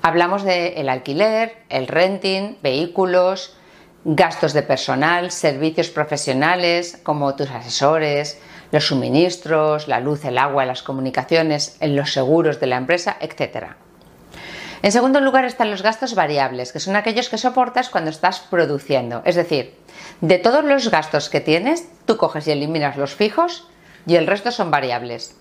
Hablamos 0.02 0.44
del 0.44 0.88
alquiler, 0.88 1.56
el 1.68 1.88
renting, 1.88 2.58
vehículos, 2.62 3.56
gastos 4.04 4.52
de 4.52 4.62
personal, 4.62 5.32
servicios 5.32 5.90
profesionales 5.90 7.00
como 7.02 7.34
tus 7.34 7.50
asesores, 7.50 8.38
los 8.70 8.86
suministros, 8.86 9.88
la 9.88 9.98
luz, 9.98 10.24
el 10.24 10.38
agua, 10.38 10.64
las 10.64 10.82
comunicaciones, 10.82 11.76
los 11.80 12.12
seguros 12.12 12.60
de 12.60 12.68
la 12.68 12.76
empresa, 12.76 13.16
etc. 13.20 13.66
En 14.82 14.92
segundo 14.92 15.20
lugar 15.20 15.44
están 15.44 15.70
los 15.70 15.82
gastos 15.82 16.14
variables, 16.14 16.72
que 16.72 16.78
son 16.78 16.94
aquellos 16.94 17.28
que 17.28 17.38
soportas 17.38 17.88
cuando 17.88 18.10
estás 18.10 18.38
produciendo. 18.38 19.22
Es 19.24 19.34
decir, 19.34 19.74
de 20.20 20.38
todos 20.38 20.64
los 20.64 20.90
gastos 20.90 21.28
que 21.28 21.40
tienes, 21.40 21.88
tú 22.04 22.16
coges 22.16 22.46
y 22.46 22.52
eliminas 22.52 22.96
los 22.96 23.14
fijos 23.14 23.66
y 24.06 24.14
el 24.14 24.26
resto 24.26 24.52
son 24.52 24.70
variables. 24.70 25.34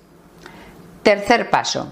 Tercer 1.05 1.51
paso. 1.51 1.87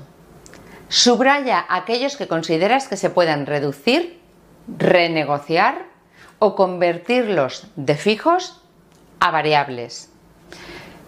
Subraya 0.89 1.67
aquellos 1.69 2.17
que 2.17 2.27
consideras 2.27 2.87
que 2.87 2.97
se 2.97 3.11
puedan 3.11 3.45
reducir, 3.45 4.19
renegociar 4.67 5.85
o 6.39 6.55
convertirlos 6.55 7.67
de 7.75 7.93
fijos 7.93 8.59
a 9.19 9.29
variables. 9.29 10.11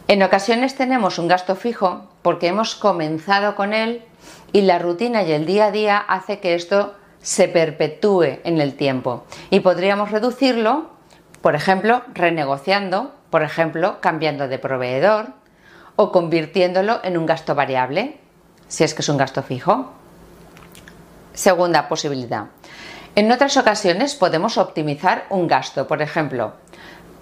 En 0.08 0.22
ocasiones 0.22 0.76
tenemos 0.76 1.18
un 1.18 1.28
gasto 1.28 1.56
fijo 1.56 2.08
porque 2.22 2.46
hemos 2.46 2.76
comenzado 2.76 3.56
con 3.56 3.74
él 3.74 4.04
y 4.54 4.62
la 4.62 4.78
rutina 4.78 5.24
y 5.24 5.32
el 5.32 5.48
día 5.48 5.66
a 5.66 5.72
día 5.72 5.98
hace 5.98 6.40
que 6.40 6.54
esto 6.54 6.94
se 7.24 7.48
perpetúe 7.48 8.38
en 8.44 8.62
el 8.62 8.76
tiempo 8.76 9.26
y 9.50 9.62
podríamos 9.62 10.12
reducirlo, 10.12 10.92
por 11.42 11.56
ejemplo, 11.56 12.04
renegociando, 12.14 13.16
por 13.32 13.42
ejemplo, 13.42 14.00
cambiando 14.00 14.48
de 14.48 14.60
proveedor, 14.60 15.34
o 15.96 16.12
convirtiéndolo 16.12 17.00
en 17.04 17.18
un 17.18 17.25
gasto 17.25 17.56
variable, 17.56 18.18
si 18.68 18.84
es 18.84 18.94
que 18.94 19.02
es 19.02 19.10
un 19.10 19.18
gasto 19.18 19.44
fijo. 19.44 19.92
Segunda 21.34 21.88
posibilidad. 21.88 22.46
En 23.16 23.32
otras 23.32 23.56
ocasiones 23.58 24.16
podemos 24.16 24.58
optimizar 24.58 25.25
un 25.30 25.48
gasto, 25.48 25.88
por 25.88 26.02
ejemplo, 26.02 26.54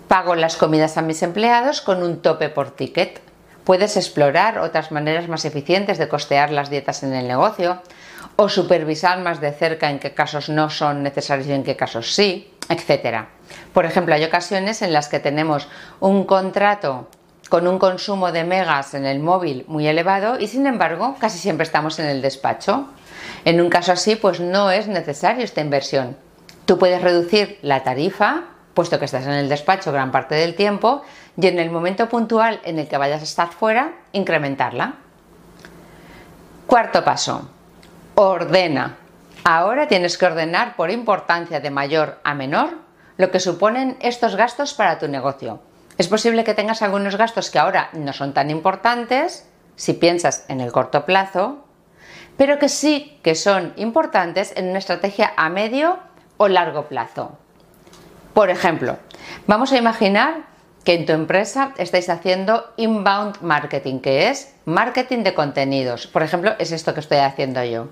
pago 0.08 0.36
las 0.36 0.58
comidas 0.58 0.98
a 0.98 1.02
mis 1.02 1.22
empleados 1.24 1.82
con 1.82 2.04
un 2.04 2.22
tope 2.22 2.50
por 2.50 2.72
ticket. 2.72 3.22
Puedes 3.64 3.96
explorar 3.96 4.60
otras 4.60 4.92
maneras 4.92 5.28
más 5.28 5.46
eficientes 5.46 5.98
de 5.98 6.08
costear 6.08 6.52
las 6.52 6.70
dietas 6.70 7.04
en 7.04 7.14
el 7.14 7.28
negocio 7.28 7.82
o 8.36 8.50
supervisar 8.50 9.20
más 9.20 9.40
de 9.40 9.52
cerca 9.52 9.90
en 9.90 10.00
qué 10.00 10.14
casos 10.14 10.50
no 10.50 10.70
son 10.70 11.04
necesarios 11.04 11.48
y 11.48 11.54
en 11.54 11.64
qué 11.64 11.76
casos 11.76 12.14
sí, 12.14 12.52
etc. 12.70 13.26
Por 13.74 13.86
ejemplo, 13.86 14.16
hay 14.16 14.24
ocasiones 14.24 14.82
en 14.82 14.94
las 14.94 15.08
que 15.10 15.20
tenemos 15.20 15.68
un 16.00 16.26
contrato 16.26 17.08
con 17.50 17.68
un 17.68 17.80
consumo 17.80 18.32
de 18.32 18.44
megas 18.44 18.94
en 18.94 19.06
el 19.06 19.20
móvil 19.20 19.66
muy 19.68 19.88
elevado 19.88 20.40
y 20.40 20.48
sin 20.48 20.66
embargo 20.66 21.16
casi 21.20 21.38
siempre 21.38 21.64
estamos 21.64 22.00
en 22.00 22.08
el 22.08 22.22
despacho. 22.22 22.88
En 23.46 23.62
un 23.62 23.70
caso 23.70 23.92
así, 23.92 24.16
pues 24.16 24.40
no 24.40 24.72
es 24.72 24.88
necesario 24.88 25.44
esta 25.44 25.62
inversión. 25.62 26.18
Tú 26.66 26.80
puedes 26.80 27.02
reducir 27.02 27.60
la 27.62 27.84
tarifa, 27.84 28.46
puesto 28.74 29.00
que 29.00 29.06
estás 29.06 29.26
en 29.26 29.34
el 29.34 29.50
despacho 29.50 29.92
gran 29.92 30.12
parte 30.12 30.36
del 30.36 30.56
tiempo, 30.56 31.04
y 31.38 31.48
en 31.48 31.60
el 31.60 31.70
momento 31.70 32.08
puntual 32.10 32.62
en 32.64 32.80
el 32.80 32.88
que 32.88 32.98
vayas 32.98 33.22
a 33.22 33.26
estar 33.26 33.50
fuera, 33.50 33.94
incrementarla. 34.14 34.96
Cuarto 36.68 37.04
paso, 37.04 37.50
ordena. 38.16 38.98
Ahora 39.44 39.88
tienes 39.88 40.18
que 40.18 40.26
ordenar 40.26 40.76
por 40.78 40.90
importancia 40.90 41.60
de 41.60 41.70
mayor 41.70 42.20
a 42.24 42.34
menor 42.34 42.70
lo 43.18 43.30
que 43.30 43.40
suponen 43.40 43.98
estos 44.00 44.36
gastos 44.36 44.74
para 44.74 44.98
tu 44.98 45.08
negocio. 45.08 45.60
Es 45.98 46.08
posible 46.08 46.44
que 46.44 46.54
tengas 46.54 46.82
algunos 46.82 47.16
gastos 47.16 47.52
que 47.52 47.60
ahora 47.60 47.90
no 47.94 48.14
son 48.14 48.34
tan 48.34 48.50
importantes 48.50 49.48
si 49.76 49.94
piensas 49.94 50.46
en 50.48 50.62
el 50.62 50.72
corto 50.72 51.06
plazo, 51.06 51.66
pero 52.38 52.58
que 52.58 52.70
sí 52.70 53.20
que 53.24 53.36
son 53.36 53.74
importantes 53.76 54.54
en 54.56 54.70
una 54.70 54.80
estrategia 54.80 55.34
a 55.38 55.50
medio 55.50 56.00
o 56.38 56.48
largo 56.48 56.88
plazo. 56.88 57.38
Por 58.34 58.50
ejemplo, 58.50 58.98
vamos 59.46 59.72
a 59.72 59.78
imaginar 59.78 60.46
que 60.84 60.96
en 60.96 61.06
tu 61.06 61.14
empresa 61.14 61.74
estáis 61.78 62.10
haciendo 62.10 62.74
inbound 62.78 63.42
marketing, 63.42 64.00
que 64.00 64.30
es 64.30 64.54
marketing 64.66 65.24
de 65.24 65.34
contenidos. 65.34 66.08
Por 66.08 66.24
ejemplo, 66.24 66.54
es 66.60 66.72
esto 66.72 66.94
que 66.94 67.00
estoy 67.00 67.20
haciendo 67.20 67.64
yo. 67.64 67.90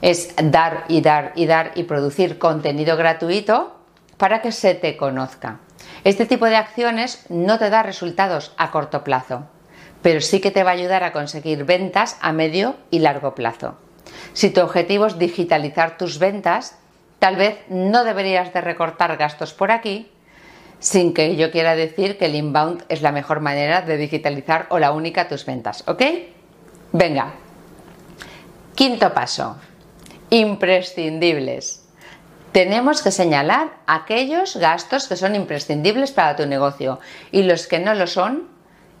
Es 0.00 0.34
dar 0.42 0.84
y 0.88 1.00
dar 1.00 1.32
y 1.34 1.46
dar 1.46 1.72
y 1.74 1.82
producir 1.82 2.38
contenido 2.38 2.96
gratuito 2.96 3.76
para 4.16 4.40
que 4.40 4.52
se 4.52 4.74
te 4.74 4.96
conozca. 4.96 5.58
Este 6.06 6.24
tipo 6.24 6.46
de 6.46 6.54
acciones 6.54 7.26
no 7.30 7.58
te 7.58 7.68
da 7.68 7.82
resultados 7.82 8.52
a 8.58 8.70
corto 8.70 9.02
plazo, 9.02 9.48
pero 10.02 10.20
sí 10.20 10.40
que 10.40 10.52
te 10.52 10.62
va 10.62 10.70
a 10.70 10.74
ayudar 10.74 11.02
a 11.02 11.10
conseguir 11.10 11.64
ventas 11.64 12.16
a 12.20 12.32
medio 12.32 12.76
y 12.92 13.00
largo 13.00 13.34
plazo. 13.34 13.74
Si 14.32 14.50
tu 14.50 14.60
objetivo 14.60 15.06
es 15.06 15.18
digitalizar 15.18 15.98
tus 15.98 16.20
ventas, 16.20 16.78
tal 17.18 17.34
vez 17.34 17.58
no 17.70 18.04
deberías 18.04 18.52
de 18.52 18.60
recortar 18.60 19.16
gastos 19.16 19.52
por 19.52 19.72
aquí, 19.72 20.08
sin 20.78 21.12
que 21.12 21.34
yo 21.34 21.50
quiera 21.50 21.74
decir 21.74 22.18
que 22.18 22.26
el 22.26 22.36
inbound 22.36 22.84
es 22.88 23.02
la 23.02 23.10
mejor 23.10 23.40
manera 23.40 23.82
de 23.82 23.96
digitalizar 23.96 24.66
o 24.68 24.78
la 24.78 24.92
única 24.92 25.26
tus 25.26 25.44
ventas, 25.44 25.82
¿ok? 25.88 26.02
Venga. 26.92 27.32
Quinto 28.76 29.12
paso. 29.12 29.56
Imprescindibles. 30.30 31.85
Tenemos 32.56 33.02
que 33.02 33.10
señalar 33.10 33.68
aquellos 33.86 34.56
gastos 34.56 35.08
que 35.08 35.16
son 35.16 35.34
imprescindibles 35.34 36.10
para 36.10 36.36
tu 36.36 36.46
negocio 36.46 37.00
y 37.30 37.42
los 37.42 37.66
que 37.66 37.80
no 37.80 37.92
lo 37.92 38.06
son 38.06 38.48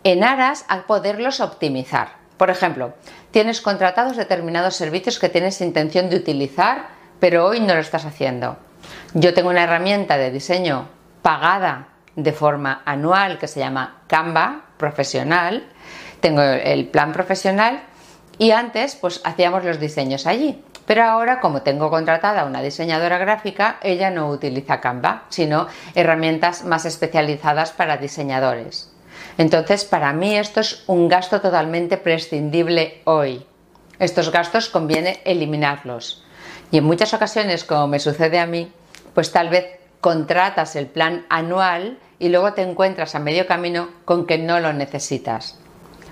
en 0.04 0.24
aras 0.24 0.66
a 0.68 0.82
poderlos 0.82 1.40
optimizar. 1.40 2.16
Por 2.36 2.50
ejemplo, 2.50 2.92
tienes 3.30 3.62
contratados 3.62 4.18
determinados 4.18 4.76
servicios 4.76 5.18
que 5.18 5.30
tienes 5.30 5.62
intención 5.62 6.10
de 6.10 6.16
utilizar, 6.16 6.88
pero 7.18 7.46
hoy 7.46 7.60
no 7.60 7.72
lo 7.72 7.80
estás 7.80 8.04
haciendo. 8.04 8.58
Yo 9.14 9.32
tengo 9.32 9.48
una 9.48 9.64
herramienta 9.64 10.18
de 10.18 10.30
diseño 10.30 10.90
pagada 11.22 11.88
de 12.14 12.32
forma 12.34 12.82
anual 12.84 13.38
que 13.38 13.48
se 13.48 13.60
llama 13.60 14.02
Canva 14.06 14.66
profesional. 14.76 15.66
Tengo 16.20 16.42
el 16.42 16.88
plan 16.88 17.14
profesional 17.14 17.84
y 18.36 18.50
antes 18.50 18.96
pues 18.96 19.22
hacíamos 19.24 19.64
los 19.64 19.80
diseños 19.80 20.26
allí. 20.26 20.62
Pero 20.86 21.04
ahora, 21.04 21.40
como 21.40 21.62
tengo 21.62 21.90
contratada 21.90 22.44
una 22.44 22.62
diseñadora 22.62 23.18
gráfica, 23.18 23.78
ella 23.82 24.10
no 24.10 24.30
utiliza 24.30 24.80
Canva, 24.80 25.24
sino 25.28 25.66
herramientas 25.94 26.64
más 26.64 26.84
especializadas 26.84 27.72
para 27.72 27.96
diseñadores. 27.96 28.92
Entonces, 29.36 29.84
para 29.84 30.12
mí 30.12 30.36
esto 30.36 30.60
es 30.60 30.84
un 30.86 31.08
gasto 31.08 31.40
totalmente 31.40 31.96
prescindible 31.96 33.02
hoy. 33.04 33.44
Estos 33.98 34.30
gastos 34.30 34.68
conviene 34.68 35.20
eliminarlos. 35.24 36.22
Y 36.70 36.78
en 36.78 36.84
muchas 36.84 37.14
ocasiones, 37.14 37.64
como 37.64 37.88
me 37.88 37.98
sucede 37.98 38.38
a 38.38 38.46
mí, 38.46 38.72
pues 39.14 39.32
tal 39.32 39.48
vez 39.48 39.66
contratas 40.00 40.76
el 40.76 40.86
plan 40.86 41.26
anual 41.28 41.98
y 42.18 42.28
luego 42.28 42.52
te 42.52 42.62
encuentras 42.62 43.14
a 43.14 43.18
medio 43.18 43.46
camino 43.46 43.88
con 44.04 44.26
que 44.26 44.38
no 44.38 44.60
lo 44.60 44.72
necesitas. 44.72 45.58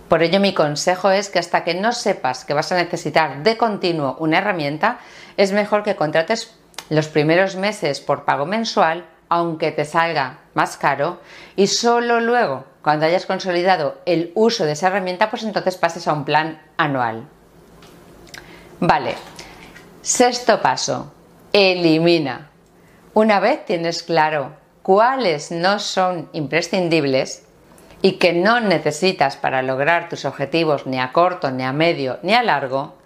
Por 0.09 0.23
ello 0.23 0.39
mi 0.39 0.53
consejo 0.55 1.11
es 1.11 1.31
que 1.31 1.39
hasta 1.39 1.65
que 1.65 1.75
no 1.75 1.93
sepas 1.93 2.45
que 2.45 2.55
vas 2.55 2.71
a 2.73 2.77
necesitar 2.77 3.43
de 3.43 3.57
continuo 3.57 4.17
una 4.19 4.39
herramienta, 4.39 4.99
es 5.37 5.53
mejor 5.53 5.83
que 5.83 5.97
contrates 5.97 6.55
los 6.91 7.09
primeros 7.09 7.57
meses 7.57 8.01
por 8.01 8.25
pago 8.25 8.45
mensual, 8.45 9.07
aunque 9.29 9.73
te 9.73 9.85
salga 9.85 10.41
más 10.53 10.77
caro, 10.77 11.21
y 11.57 11.67
solo 11.67 12.21
luego, 12.21 12.65
cuando 12.83 13.07
hayas 13.07 13.27
consolidado 13.27 13.99
el 14.05 14.31
uso 14.35 14.67
de 14.67 14.73
esa 14.73 14.89
herramienta, 14.89 15.31
pues 15.31 15.43
entonces 15.43 15.77
pases 15.77 16.07
a 16.07 16.13
un 16.13 16.25
plan 16.25 16.61
anual. 16.77 17.27
Vale, 18.81 19.15
sexto 20.03 20.61
paso, 20.61 21.13
elimina. 21.53 22.51
Una 23.15 23.41
vez 23.41 23.65
tienes 23.65 24.03
claro 24.03 24.53
cuáles 24.83 25.51
no 25.51 25.79
son 25.79 26.29
imprescindibles 26.33 27.44
y 28.05 28.19
que 28.19 28.35
no 28.35 28.61
necesitas 28.61 29.39
para 29.39 29.63
lograr 29.63 30.11
tus 30.11 30.27
objetivos 30.27 30.87
ni 30.87 31.01
a 31.01 31.11
corto, 31.11 31.51
ni 31.51 31.63
a 31.63 31.73
medio, 31.73 32.19
ni 32.23 32.35
a 32.35 32.43
largo, 32.43 32.99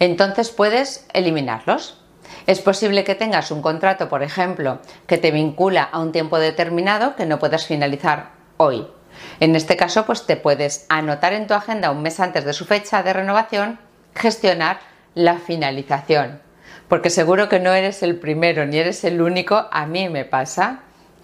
entonces 0.00 0.48
puedes 0.48 1.06
eliminarlos. 1.12 2.00
Es 2.46 2.62
posible 2.62 3.04
que 3.04 3.14
tengas 3.14 3.50
un 3.50 3.60
contrato, 3.60 4.08
por 4.08 4.22
ejemplo, 4.22 4.78
que 5.06 5.18
te 5.18 5.30
vincula 5.30 5.82
a 5.82 6.00
un 6.00 6.10
tiempo 6.10 6.38
determinado 6.38 7.16
que 7.16 7.26
no 7.26 7.38
puedas 7.38 7.66
finalizar 7.66 8.30
hoy. 8.56 8.86
En 9.40 9.54
este 9.56 9.76
caso, 9.76 10.06
pues 10.06 10.24
te 10.24 10.38
puedes 10.38 10.86
anotar 10.88 11.34
en 11.34 11.46
tu 11.46 11.52
agenda 11.52 11.90
un 11.90 12.00
mes 12.00 12.18
antes 12.18 12.46
de 12.46 12.54
su 12.54 12.64
fecha 12.64 13.02
de 13.02 13.12
renovación, 13.12 13.78
gestionar 14.14 14.78
la 15.14 15.36
finalización 15.36 16.40
porque 16.88 17.10
seguro 17.10 17.48
que 17.48 17.58
no 17.58 17.72
eres 17.72 18.02
el 18.02 18.16
primero 18.16 18.64
ni 18.64 18.78
eres 18.78 19.02
el 19.04 19.20
único, 19.20 19.66
a 19.70 19.86
mí 19.86 20.08
me 20.08 20.24
pasa 20.24 20.80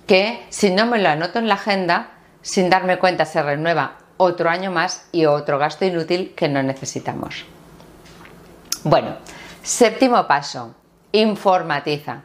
que 0.06 0.44
si 0.50 0.70
no 0.70 0.86
me 0.86 0.98
lo 0.98 1.08
anoto 1.08 1.38
en 1.38 1.46
la 1.46 1.54
agenda, 1.54 2.10
sin 2.42 2.68
darme 2.68 2.98
cuenta 2.98 3.24
se 3.24 3.42
renueva 3.42 3.98
otro 4.16 4.50
año 4.50 4.70
más 4.70 5.08
y 5.12 5.26
otro 5.26 5.58
gasto 5.58 5.84
inútil 5.84 6.34
que 6.36 6.48
no 6.48 6.62
necesitamos. 6.62 7.44
Bueno, 8.84 9.16
séptimo 9.62 10.26
paso, 10.26 10.74
informatiza. 11.12 12.22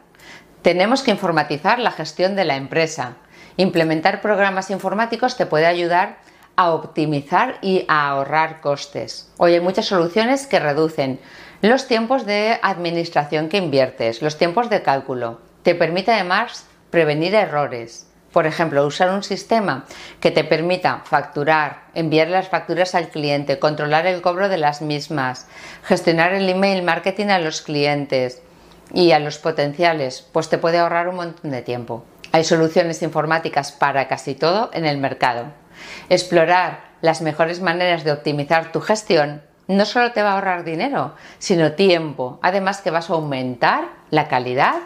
Tenemos 0.62 1.02
que 1.02 1.12
informatizar 1.12 1.78
la 1.78 1.92
gestión 1.92 2.36
de 2.36 2.44
la 2.44 2.56
empresa. 2.56 3.16
Implementar 3.56 4.20
programas 4.20 4.70
informáticos 4.70 5.36
te 5.36 5.46
puede 5.46 5.66
ayudar 5.66 6.18
a 6.56 6.72
optimizar 6.72 7.58
y 7.62 7.84
a 7.86 8.08
ahorrar 8.08 8.60
costes. 8.60 9.30
Hoy 9.36 9.54
hay 9.54 9.60
muchas 9.60 9.86
soluciones 9.86 10.48
que 10.48 10.58
reducen 10.58 11.20
los 11.62 11.86
tiempos 11.86 12.26
de 12.26 12.58
administración 12.62 13.48
que 13.48 13.58
inviertes, 13.58 14.22
los 14.22 14.36
tiempos 14.38 14.68
de 14.68 14.82
cálculo. 14.82 15.40
Te 15.62 15.76
permite 15.76 16.12
además 16.12 16.66
prevenir 16.90 17.34
errores. 17.34 18.07
Por 18.32 18.46
ejemplo, 18.46 18.86
usar 18.86 19.10
un 19.10 19.22
sistema 19.22 19.86
que 20.20 20.30
te 20.30 20.44
permita 20.44 21.02
facturar, 21.04 21.84
enviar 21.94 22.28
las 22.28 22.48
facturas 22.48 22.94
al 22.94 23.08
cliente, 23.08 23.58
controlar 23.58 24.06
el 24.06 24.20
cobro 24.20 24.48
de 24.48 24.58
las 24.58 24.82
mismas, 24.82 25.46
gestionar 25.84 26.34
el 26.34 26.48
email 26.48 26.82
marketing 26.82 27.28
a 27.28 27.38
los 27.38 27.62
clientes 27.62 28.42
y 28.92 29.12
a 29.12 29.18
los 29.18 29.38
potenciales, 29.38 30.26
pues 30.32 30.48
te 30.48 30.58
puede 30.58 30.78
ahorrar 30.78 31.08
un 31.08 31.16
montón 31.16 31.50
de 31.50 31.62
tiempo. 31.62 32.04
Hay 32.32 32.44
soluciones 32.44 33.02
informáticas 33.02 33.72
para 33.72 34.08
casi 34.08 34.34
todo 34.34 34.70
en 34.74 34.84
el 34.84 34.98
mercado. 34.98 35.46
Explorar 36.10 36.80
las 37.00 37.22
mejores 37.22 37.60
maneras 37.62 38.04
de 38.04 38.12
optimizar 38.12 38.72
tu 38.72 38.80
gestión 38.80 39.42
no 39.68 39.84
solo 39.84 40.12
te 40.12 40.22
va 40.22 40.30
a 40.30 40.34
ahorrar 40.34 40.64
dinero, 40.64 41.14
sino 41.38 41.72
tiempo. 41.72 42.38
Además 42.42 42.80
que 42.80 42.90
vas 42.90 43.10
a 43.10 43.14
aumentar 43.14 43.84
la 44.10 44.28
calidad 44.28 44.76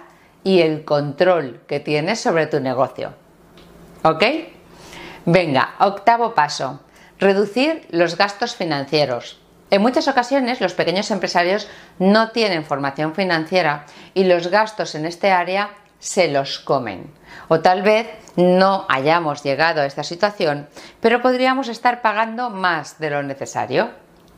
y 0.44 0.60
el 0.60 0.84
control 0.84 1.62
que 1.66 1.80
tienes 1.80 2.20
sobre 2.20 2.46
tu 2.46 2.60
negocio. 2.60 3.21
¿Ok? 4.02 4.24
Venga, 5.26 5.74
octavo 5.78 6.34
paso. 6.34 6.80
Reducir 7.20 7.86
los 7.90 8.16
gastos 8.16 8.56
financieros. 8.56 9.38
En 9.70 9.80
muchas 9.80 10.08
ocasiones 10.08 10.60
los 10.60 10.74
pequeños 10.74 11.10
empresarios 11.12 11.68
no 12.00 12.30
tienen 12.30 12.64
formación 12.64 13.14
financiera 13.14 13.86
y 14.12 14.24
los 14.24 14.48
gastos 14.48 14.96
en 14.96 15.06
este 15.06 15.30
área 15.30 15.70
se 16.00 16.28
los 16.28 16.58
comen. 16.58 17.12
O 17.46 17.60
tal 17.60 17.82
vez 17.82 18.08
no 18.34 18.86
hayamos 18.88 19.44
llegado 19.44 19.80
a 19.80 19.86
esta 19.86 20.02
situación, 20.02 20.68
pero 21.00 21.22
podríamos 21.22 21.68
estar 21.68 22.02
pagando 22.02 22.50
más 22.50 22.98
de 22.98 23.10
lo 23.10 23.22
necesario. 23.22 23.90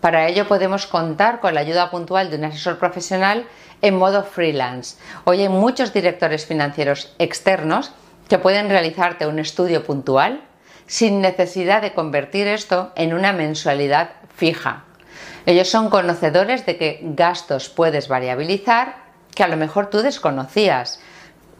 Para 0.02 0.28
ello 0.28 0.46
podemos 0.46 0.86
contar 0.86 1.40
con 1.40 1.54
la 1.54 1.60
ayuda 1.60 1.90
puntual 1.90 2.28
de 2.28 2.36
un 2.36 2.44
asesor 2.44 2.78
profesional 2.78 3.46
en 3.80 3.96
modo 3.96 4.24
freelance. 4.24 4.98
Hoy 5.24 5.40
hay 5.40 5.48
muchos 5.48 5.94
directores 5.94 6.44
financieros 6.44 7.14
externos 7.18 7.92
que 8.28 8.38
pueden 8.38 8.68
realizarte 8.68 9.26
un 9.26 9.38
estudio 9.38 9.84
puntual 9.84 10.42
sin 10.86 11.20
necesidad 11.20 11.82
de 11.82 11.94
convertir 11.94 12.46
esto 12.46 12.92
en 12.96 13.14
una 13.14 13.32
mensualidad 13.32 14.10
fija. 14.36 14.84
Ellos 15.46 15.68
son 15.68 15.90
conocedores 15.90 16.64
de 16.66 16.76
que 16.76 17.00
gastos 17.02 17.68
puedes 17.68 18.08
variabilizar 18.08 18.96
que 19.34 19.42
a 19.42 19.48
lo 19.48 19.56
mejor 19.56 19.90
tú 19.90 19.98
desconocías. 19.98 21.00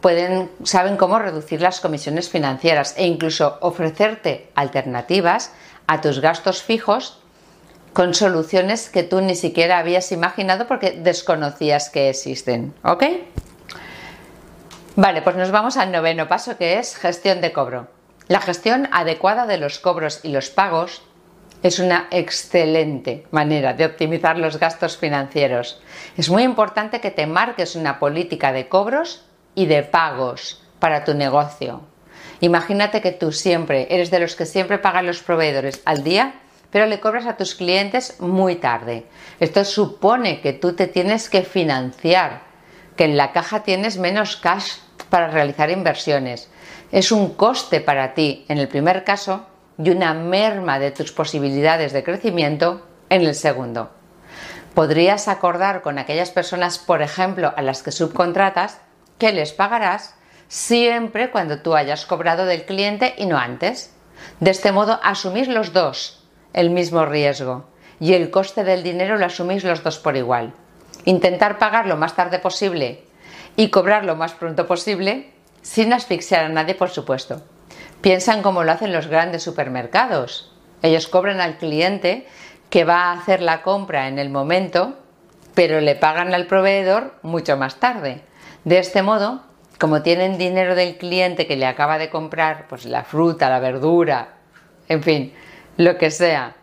Pueden, 0.01 0.51
saben 0.63 0.97
cómo 0.97 1.19
reducir 1.19 1.61
las 1.61 1.79
comisiones 1.79 2.29
financieras 2.29 2.93
e 2.97 3.05
incluso 3.05 3.57
ofrecerte 3.61 4.49
alternativas 4.55 5.51
a 5.87 6.01
tus 6.01 6.19
gastos 6.19 6.61
fijos 6.61 7.19
con 7.93 8.13
soluciones 8.13 8.89
que 8.89 9.03
tú 9.03 9.21
ni 9.21 9.35
siquiera 9.35 9.79
habías 9.79 10.11
imaginado 10.11 10.67
porque 10.67 10.91
desconocías 10.91 11.89
que 11.89 12.09
existen. 12.09 12.73
¿Ok? 12.83 13.03
Vale, 14.97 15.21
pues 15.21 15.35
nos 15.35 15.51
vamos 15.51 15.75
al 15.75 15.91
noveno 15.91 16.29
paso 16.29 16.57
que 16.57 16.79
es 16.79 16.95
gestión 16.95 17.41
de 17.41 17.51
cobro. 17.51 17.89
La 18.29 18.39
gestión 18.39 18.87
adecuada 18.93 19.45
de 19.45 19.57
los 19.57 19.77
cobros 19.79 20.21
y 20.23 20.29
los 20.29 20.49
pagos 20.49 21.01
es 21.63 21.79
una 21.79 22.07
excelente 22.11 23.27
manera 23.31 23.73
de 23.73 23.85
optimizar 23.85 24.37
los 24.37 24.57
gastos 24.57 24.97
financieros. 24.97 25.81
Es 26.15 26.29
muy 26.29 26.43
importante 26.43 27.01
que 27.01 27.11
te 27.11 27.27
marques 27.27 27.75
una 27.75 27.99
política 27.99 28.53
de 28.53 28.69
cobros 28.69 29.25
y 29.53 29.65
de 29.65 29.83
pagos 29.83 30.63
para 30.79 31.03
tu 31.03 31.13
negocio. 31.13 31.81
Imagínate 32.39 33.01
que 33.01 33.11
tú 33.11 33.33
siempre 33.33 33.87
eres 33.89 34.11
de 34.11 34.19
los 34.19 34.35
que 34.37 34.45
siempre 34.45 34.77
pagan 34.77 35.07
los 35.07 35.21
proveedores 35.21 35.81
al 35.83 36.03
día 36.03 36.35
pero 36.71 36.87
le 36.87 36.99
cobras 36.99 37.25
a 37.25 37.37
tus 37.37 37.55
clientes 37.55 38.19
muy 38.19 38.55
tarde. 38.55 39.05
Esto 39.39 39.63
supone 39.63 40.41
que 40.41 40.51
tú 40.51 40.73
te 40.73 40.87
tienes 40.87 41.29
que 41.29 41.43
financiar, 41.43 42.41
que 42.97 43.05
en 43.05 43.15
la 43.15 43.31
caja 43.31 43.63
tienes 43.63 43.97
menos 43.97 44.35
cash 44.35 44.79
para 45.09 45.27
realizar 45.27 45.69
inversiones. 45.69 46.49
Es 46.91 47.11
un 47.11 47.33
coste 47.33 47.81
para 47.81 48.13
ti 48.13 48.45
en 48.47 48.57
el 48.57 48.67
primer 48.67 49.03
caso 49.03 49.45
y 49.77 49.89
una 49.89 50.13
merma 50.13 50.79
de 50.79 50.91
tus 50.91 51.11
posibilidades 51.11 51.93
de 51.93 52.03
crecimiento 52.03 52.85
en 53.09 53.21
el 53.21 53.35
segundo. 53.35 53.91
Podrías 54.73 55.27
acordar 55.27 55.81
con 55.81 55.97
aquellas 55.97 56.31
personas, 56.31 56.77
por 56.77 57.01
ejemplo, 57.01 57.53
a 57.55 57.61
las 57.61 57.81
que 57.81 57.91
subcontratas, 57.91 58.79
que 59.17 59.31
les 59.31 59.53
pagarás 59.53 60.15
siempre 60.47 61.31
cuando 61.31 61.59
tú 61.59 61.75
hayas 61.75 62.05
cobrado 62.05 62.45
del 62.45 62.65
cliente 62.65 63.15
y 63.17 63.25
no 63.25 63.37
antes. 63.37 63.93
De 64.39 64.51
este 64.51 64.71
modo, 64.71 64.99
asumís 65.03 65.47
los 65.47 65.73
dos 65.73 66.23
el 66.53 66.69
mismo 66.69 67.05
riesgo 67.05 67.65
y 67.99 68.13
el 68.13 68.31
coste 68.31 68.63
del 68.63 68.83
dinero 68.83 69.17
lo 69.17 69.25
asumís 69.25 69.63
los 69.63 69.83
dos 69.83 69.99
por 69.99 70.15
igual. 70.17 70.53
intentar 71.05 71.59
pagar 71.59 71.85
lo 71.85 71.97
más 71.97 72.15
tarde 72.15 72.39
posible 72.39 73.04
y 73.55 73.69
cobrar 73.69 74.05
lo 74.05 74.15
más 74.15 74.33
pronto 74.33 74.67
posible 74.67 75.31
sin 75.61 75.93
asfixiar 75.93 76.45
a 76.45 76.49
nadie, 76.49 76.75
por 76.75 76.89
supuesto. 76.89 77.41
Piensan 78.01 78.41
como 78.41 78.63
lo 78.63 78.71
hacen 78.71 78.93
los 78.93 79.07
grandes 79.07 79.43
supermercados. 79.43 80.51
Ellos 80.81 81.07
cobran 81.07 81.41
al 81.41 81.57
cliente 81.57 82.27
que 82.69 82.83
va 82.83 83.05
a 83.05 83.13
hacer 83.13 83.41
la 83.41 83.61
compra 83.61 84.07
en 84.07 84.19
el 84.19 84.29
momento, 84.29 84.95
pero 85.53 85.81
le 85.81 85.95
pagan 85.95 86.33
al 86.33 86.45
proveedor 86.45 87.15
mucho 87.23 87.57
más 87.57 87.79
tarde. 87.79 88.21
De 88.63 88.79
este 88.79 89.01
modo, 89.01 89.41
como 89.79 90.01
tienen 90.01 90.37
dinero 90.37 90.75
del 90.75 90.97
cliente 90.97 91.47
que 91.47 91.55
le 91.55 91.65
acaba 91.65 91.97
de 91.97 92.09
comprar, 92.09 92.67
pues 92.67 92.85
la 92.85 93.03
fruta, 93.03 93.49
la 93.49 93.59
verdura, 93.59 94.35
en 94.87 95.01
fin, 95.01 95.33
lo 95.77 95.97
que 95.97 96.11
sea, 96.11 96.55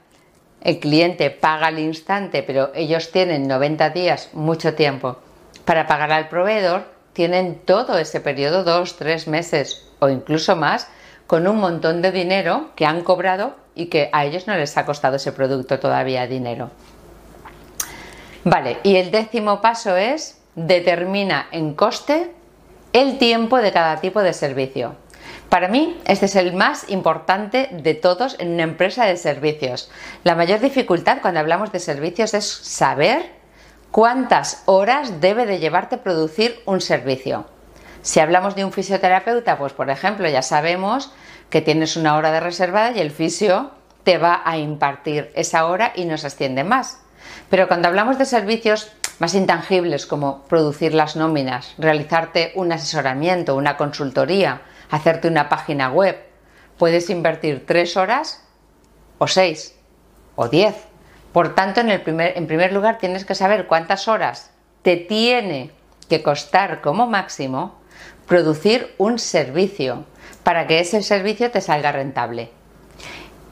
el 0.60 0.78
cliente 0.78 1.30
paga 1.30 1.68
al 1.68 1.78
instante, 1.78 2.42
pero 2.42 2.70
ellos 2.74 3.10
tienen 3.10 3.48
90 3.48 3.90
días, 3.90 4.30
mucho 4.32 4.74
tiempo, 4.74 5.18
para 5.64 5.86
pagar 5.86 6.12
al 6.12 6.28
proveedor, 6.28 6.84
tienen 7.12 7.60
todo 7.64 7.98
ese 7.98 8.20
periodo, 8.20 8.64
dos, 8.64 8.96
tres 8.96 9.28
meses 9.28 9.88
o 9.98 10.08
incluso 10.08 10.56
más, 10.56 10.88
con 11.26 11.46
un 11.46 11.56
montón 11.56 12.02
de 12.02 12.12
dinero 12.12 12.70
que 12.76 12.86
han 12.86 13.02
cobrado 13.02 13.56
y 13.74 13.86
que 13.86 14.10
a 14.12 14.24
ellos 14.24 14.46
no 14.46 14.56
les 14.56 14.76
ha 14.76 14.84
costado 14.84 15.16
ese 15.16 15.32
producto 15.32 15.78
todavía 15.78 16.26
dinero. 16.26 16.70
Vale, 18.44 18.78
y 18.82 18.96
el 18.96 19.10
décimo 19.10 19.60
paso 19.60 19.96
es 19.96 20.38
determina 20.54 21.46
en 21.52 21.74
coste 21.74 22.32
el 22.92 23.18
tiempo 23.18 23.58
de 23.58 23.72
cada 23.72 24.00
tipo 24.00 24.20
de 24.20 24.32
servicio. 24.32 24.96
Para 25.48 25.68
mí, 25.68 26.00
este 26.06 26.26
es 26.26 26.36
el 26.36 26.54
más 26.54 26.88
importante 26.90 27.68
de 27.70 27.94
todos 27.94 28.36
en 28.38 28.52
una 28.52 28.62
empresa 28.64 29.04
de 29.04 29.16
servicios. 29.16 29.90
La 30.24 30.34
mayor 30.34 30.60
dificultad 30.60 31.18
cuando 31.22 31.40
hablamos 31.40 31.72
de 31.72 31.78
servicios 31.78 32.34
es 32.34 32.46
saber 32.46 33.41
cuántas 33.92 34.62
horas 34.64 35.20
debe 35.20 35.46
de 35.46 35.58
llevarte 35.58 35.98
producir 35.98 36.60
un 36.64 36.80
servicio. 36.80 37.44
Si 38.00 38.18
hablamos 38.18 38.56
de 38.56 38.64
un 38.64 38.72
fisioterapeuta, 38.72 39.58
pues 39.58 39.74
por 39.74 39.90
ejemplo, 39.90 40.28
ya 40.28 40.42
sabemos 40.42 41.12
que 41.50 41.60
tienes 41.60 41.96
una 41.96 42.16
hora 42.16 42.32
de 42.32 42.40
reservada 42.40 42.92
y 42.92 43.00
el 43.00 43.12
fisio 43.12 43.70
te 44.02 44.18
va 44.18 44.42
a 44.44 44.56
impartir 44.56 45.30
esa 45.36 45.66
hora 45.66 45.92
y 45.94 46.06
no 46.06 46.16
se 46.18 46.26
extiende 46.26 46.64
más. 46.64 47.00
Pero 47.50 47.68
cuando 47.68 47.86
hablamos 47.86 48.18
de 48.18 48.24
servicios 48.24 48.90
más 49.18 49.34
intangibles 49.34 50.06
como 50.06 50.42
producir 50.44 50.94
las 50.94 51.14
nóminas, 51.14 51.74
realizarte 51.78 52.52
un 52.56 52.72
asesoramiento, 52.72 53.54
una 53.54 53.76
consultoría, 53.76 54.62
hacerte 54.90 55.28
una 55.28 55.48
página 55.48 55.90
web, 55.90 56.18
puedes 56.78 57.10
invertir 57.10 57.66
tres 57.66 57.96
horas 57.96 58.42
o 59.18 59.28
seis 59.28 59.78
o 60.34 60.48
diez. 60.48 60.91
Por 61.32 61.54
tanto, 61.54 61.80
en, 61.80 61.90
el 61.90 62.02
primer, 62.02 62.36
en 62.36 62.46
primer 62.46 62.72
lugar 62.72 62.98
tienes 62.98 63.24
que 63.24 63.34
saber 63.34 63.66
cuántas 63.66 64.08
horas 64.08 64.50
te 64.82 64.96
tiene 64.96 65.70
que 66.08 66.22
costar 66.22 66.80
como 66.80 67.06
máximo 67.06 67.80
producir 68.26 68.94
un 68.98 69.18
servicio 69.18 70.04
para 70.42 70.66
que 70.66 70.80
ese 70.80 71.02
servicio 71.02 71.50
te 71.50 71.60
salga 71.60 71.92
rentable. 71.92 72.50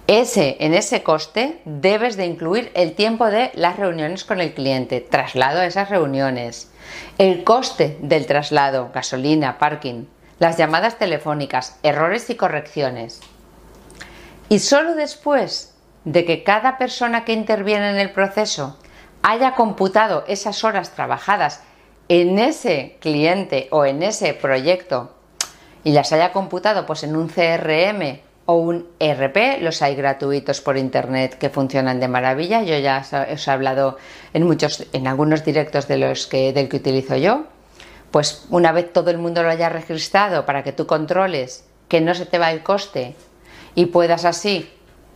Ese, 0.06 0.56
en 0.58 0.74
ese 0.74 1.02
coste 1.04 1.60
debes 1.64 2.16
de 2.16 2.26
incluir 2.26 2.72
el 2.74 2.94
tiempo 2.94 3.26
de 3.26 3.52
las 3.54 3.76
reuniones 3.76 4.24
con 4.24 4.40
el 4.40 4.54
cliente, 4.54 5.00
traslado 5.00 5.60
a 5.60 5.66
esas 5.66 5.88
reuniones, 5.88 6.70
el 7.18 7.44
coste 7.44 7.96
del 8.00 8.26
traslado, 8.26 8.90
gasolina, 8.92 9.58
parking, 9.58 10.06
las 10.40 10.56
llamadas 10.56 10.98
telefónicas, 10.98 11.78
errores 11.84 12.28
y 12.28 12.34
correcciones. 12.34 13.20
Y 14.48 14.58
solo 14.58 14.96
después 14.96 15.69
de 16.04 16.24
que 16.24 16.42
cada 16.42 16.78
persona 16.78 17.24
que 17.24 17.32
interviene 17.32 17.90
en 17.90 17.98
el 17.98 18.10
proceso 18.10 18.78
haya 19.22 19.54
computado 19.54 20.24
esas 20.26 20.64
horas 20.64 20.94
trabajadas 20.94 21.62
en 22.08 22.38
ese 22.38 22.96
cliente 23.00 23.68
o 23.70 23.84
en 23.84 24.02
ese 24.02 24.34
proyecto 24.34 25.14
y 25.84 25.92
las 25.92 26.12
haya 26.12 26.32
computado 26.32 26.86
pues 26.86 27.04
en 27.04 27.16
un 27.16 27.28
CRM 27.28 28.20
o 28.46 28.54
un 28.54 28.88
ERP, 28.98 29.62
los 29.62 29.80
hay 29.82 29.94
gratuitos 29.94 30.60
por 30.60 30.76
internet 30.76 31.38
que 31.38 31.50
funcionan 31.50 32.00
de 32.00 32.08
maravilla. 32.08 32.62
Yo 32.62 32.76
ya 32.78 33.04
os 33.32 33.46
he 33.46 33.50
hablado 33.50 33.96
en 34.32 34.44
muchos, 34.44 34.86
en 34.92 35.06
algunos 35.06 35.44
directos 35.44 35.86
de 35.86 35.98
los 35.98 36.26
que, 36.26 36.52
del 36.52 36.68
que 36.68 36.76
utilizo 36.78 37.16
yo 37.16 37.44
pues 38.10 38.46
una 38.50 38.72
vez 38.72 38.92
todo 38.92 39.10
el 39.10 39.18
mundo 39.18 39.42
lo 39.42 39.50
haya 39.50 39.68
registrado 39.68 40.46
para 40.46 40.62
que 40.62 40.72
tú 40.72 40.86
controles 40.86 41.64
que 41.88 42.00
no 42.00 42.14
se 42.14 42.26
te 42.26 42.38
va 42.38 42.50
el 42.50 42.62
coste 42.62 43.14
y 43.74 43.86
puedas 43.86 44.24
así 44.24 44.70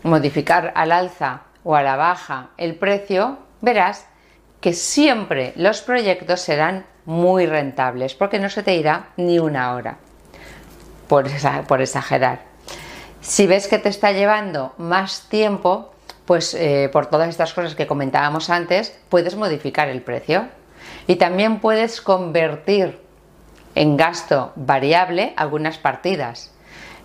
modificar 0.05 0.73
al 0.77 0.93
alza 0.93 1.43
o 1.65 1.75
a 1.75 1.83
la 1.83 1.97
baja 1.97 2.51
el 2.57 2.77
precio, 2.77 3.39
verás 3.61 4.07
que 4.61 4.73
siempre 4.73 5.53
los 5.57 5.83
proyectos 5.83 6.41
serán 6.41 6.87
muy 7.05 7.47
rentables 7.47 8.15
porque 8.15 8.39
no 8.39 8.49
se 8.49 8.63
te 8.63 8.77
irá 8.77 9.09
ni 9.17 9.39
una 9.39 9.75
hora 9.75 9.99
por, 11.09 11.27
exagerar. 11.81 12.43
Si 13.21 13.47
ves 13.47 13.69
que 13.69 13.79
te 13.79 13.89
está 13.89 14.13
llevando 14.13 14.75
más 14.79 15.29
tiempo, 15.29 15.93
pues 16.25 16.55
eh, 16.55 16.89
por 16.93 17.07
todas 17.07 17.29
estas 17.29 17.53
cosas 17.53 17.75
que 17.75 17.87
comentábamos 17.87 18.51
antes, 18.51 18.99
puedes 19.09 19.37
modificar 19.37 19.89
el 19.89 20.03
precio. 20.03 20.49
Y 21.07 21.17
también 21.17 21.61
puedes 21.61 22.01
convertir 22.01 22.99
en 23.75 23.97
gasto 23.97 24.53
variable 24.57 25.35
algunas 25.37 25.79
partidas. 25.79 26.54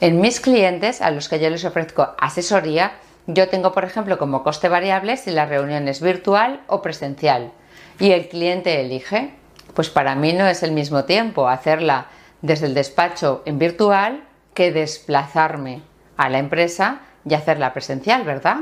En 0.01 0.21
mis 0.21 0.39
clientes, 0.39 1.01
a 1.01 1.11
los 1.11 1.27
que 1.27 1.39
yo 1.39 1.49
les 1.49 1.65
ofrezco 1.65 2.15
asesoría, 2.19 2.93
yo 3.27 3.49
tengo, 3.49 3.73
por 3.73 3.83
ejemplo, 3.83 4.17
como 4.17 4.43
coste 4.43 4.69
variable 4.69 5.17
si 5.17 5.31
la 5.31 5.45
reunión 5.45 5.87
es 5.87 6.01
virtual 6.01 6.61
o 6.67 6.81
presencial. 6.81 7.51
Y 7.99 8.11
el 8.11 8.29
cliente 8.29 8.81
elige. 8.81 9.33
Pues 9.73 9.89
para 9.89 10.15
mí 10.15 10.33
no 10.33 10.47
es 10.47 10.63
el 10.63 10.71
mismo 10.71 11.05
tiempo 11.05 11.47
hacerla 11.47 12.07
desde 12.41 12.65
el 12.65 12.73
despacho 12.73 13.43
en 13.45 13.59
virtual 13.59 14.23
que 14.53 14.71
desplazarme 14.71 15.81
a 16.17 16.29
la 16.29 16.39
empresa 16.39 17.01
y 17.27 17.33
hacerla 17.33 17.73
presencial, 17.73 18.23
¿verdad? 18.23 18.57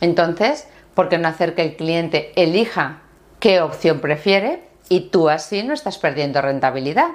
Entonces, 0.00 0.68
¿por 0.94 1.08
qué 1.08 1.18
no 1.18 1.28
hacer 1.28 1.54
que 1.54 1.62
el 1.62 1.76
cliente 1.76 2.32
elija 2.36 3.00
qué 3.40 3.60
opción 3.60 4.00
prefiere 4.00 4.62
y 4.88 5.10
tú 5.10 5.28
así 5.28 5.62
no 5.62 5.74
estás 5.74 5.98
perdiendo 5.98 6.40
rentabilidad. 6.40 7.08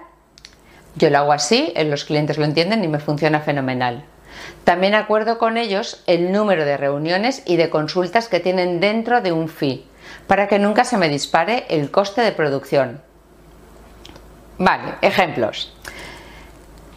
Yo 0.99 1.09
lo 1.09 1.17
hago 1.17 1.31
así, 1.31 1.73
los 1.85 2.03
clientes 2.03 2.37
lo 2.37 2.43
entienden 2.43 2.83
y 2.83 2.89
me 2.89 2.99
funciona 2.99 3.39
fenomenal. 3.39 4.03
También 4.65 4.93
acuerdo 4.93 5.37
con 5.37 5.55
ellos 5.55 6.03
el 6.07 6.33
número 6.33 6.65
de 6.65 6.75
reuniones 6.75 7.41
y 7.45 7.55
de 7.55 7.69
consultas 7.69 8.27
que 8.27 8.41
tienen 8.41 8.81
dentro 8.81 9.21
de 9.21 9.31
un 9.31 9.47
fee, 9.47 9.85
para 10.27 10.49
que 10.49 10.59
nunca 10.59 10.83
se 10.83 10.97
me 10.97 11.07
dispare 11.07 11.65
el 11.69 11.89
coste 11.89 12.21
de 12.21 12.33
producción. 12.33 13.01
Vale, 14.57 14.95
ejemplos. 15.01 15.73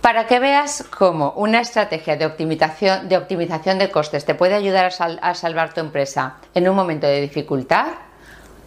Para 0.01 0.27
que 0.27 0.41
veas 0.41 0.85
cómo 0.99 1.33
una 1.37 1.61
estrategia 1.61 2.17
de 2.17 2.27
optimización 2.27 3.09
de, 3.09 3.17
optimización 3.17 3.79
de 3.79 3.93
costes 3.93 4.25
te 4.25 4.35
puede 4.35 4.55
ayudar 4.55 4.91
a 5.23 5.35
salvar 5.35 5.73
tu 5.73 5.81
empresa 5.81 6.38
en 6.55 6.69
un 6.69 6.75
momento 6.75 7.07
de 7.07 7.21
dificultad, 7.21 7.87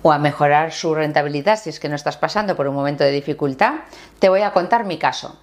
o 0.05 0.11
a 0.11 0.19
mejorar 0.19 0.71
su 0.71 0.93
rentabilidad 0.93 1.59
si 1.59 1.71
es 1.71 1.79
que 1.79 1.89
no 1.89 1.95
estás 1.95 2.15
pasando 2.15 2.55
por 2.55 2.67
un 2.67 2.75
momento 2.75 3.03
de 3.03 3.09
dificultad, 3.09 3.73
te 4.19 4.29
voy 4.29 4.43
a 4.43 4.51
contar 4.51 4.85
mi 4.85 4.99
caso. 4.99 5.39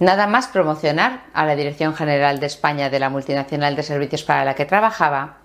Nada 0.00 0.26
más 0.26 0.48
promocionar 0.48 1.22
a 1.32 1.46
la 1.46 1.54
Dirección 1.54 1.94
General 1.94 2.40
de 2.40 2.46
España 2.46 2.90
de 2.90 2.98
la 2.98 3.10
multinacional 3.10 3.76
de 3.76 3.84
servicios 3.84 4.24
para 4.24 4.44
la 4.44 4.56
que 4.56 4.64
trabajaba, 4.64 5.36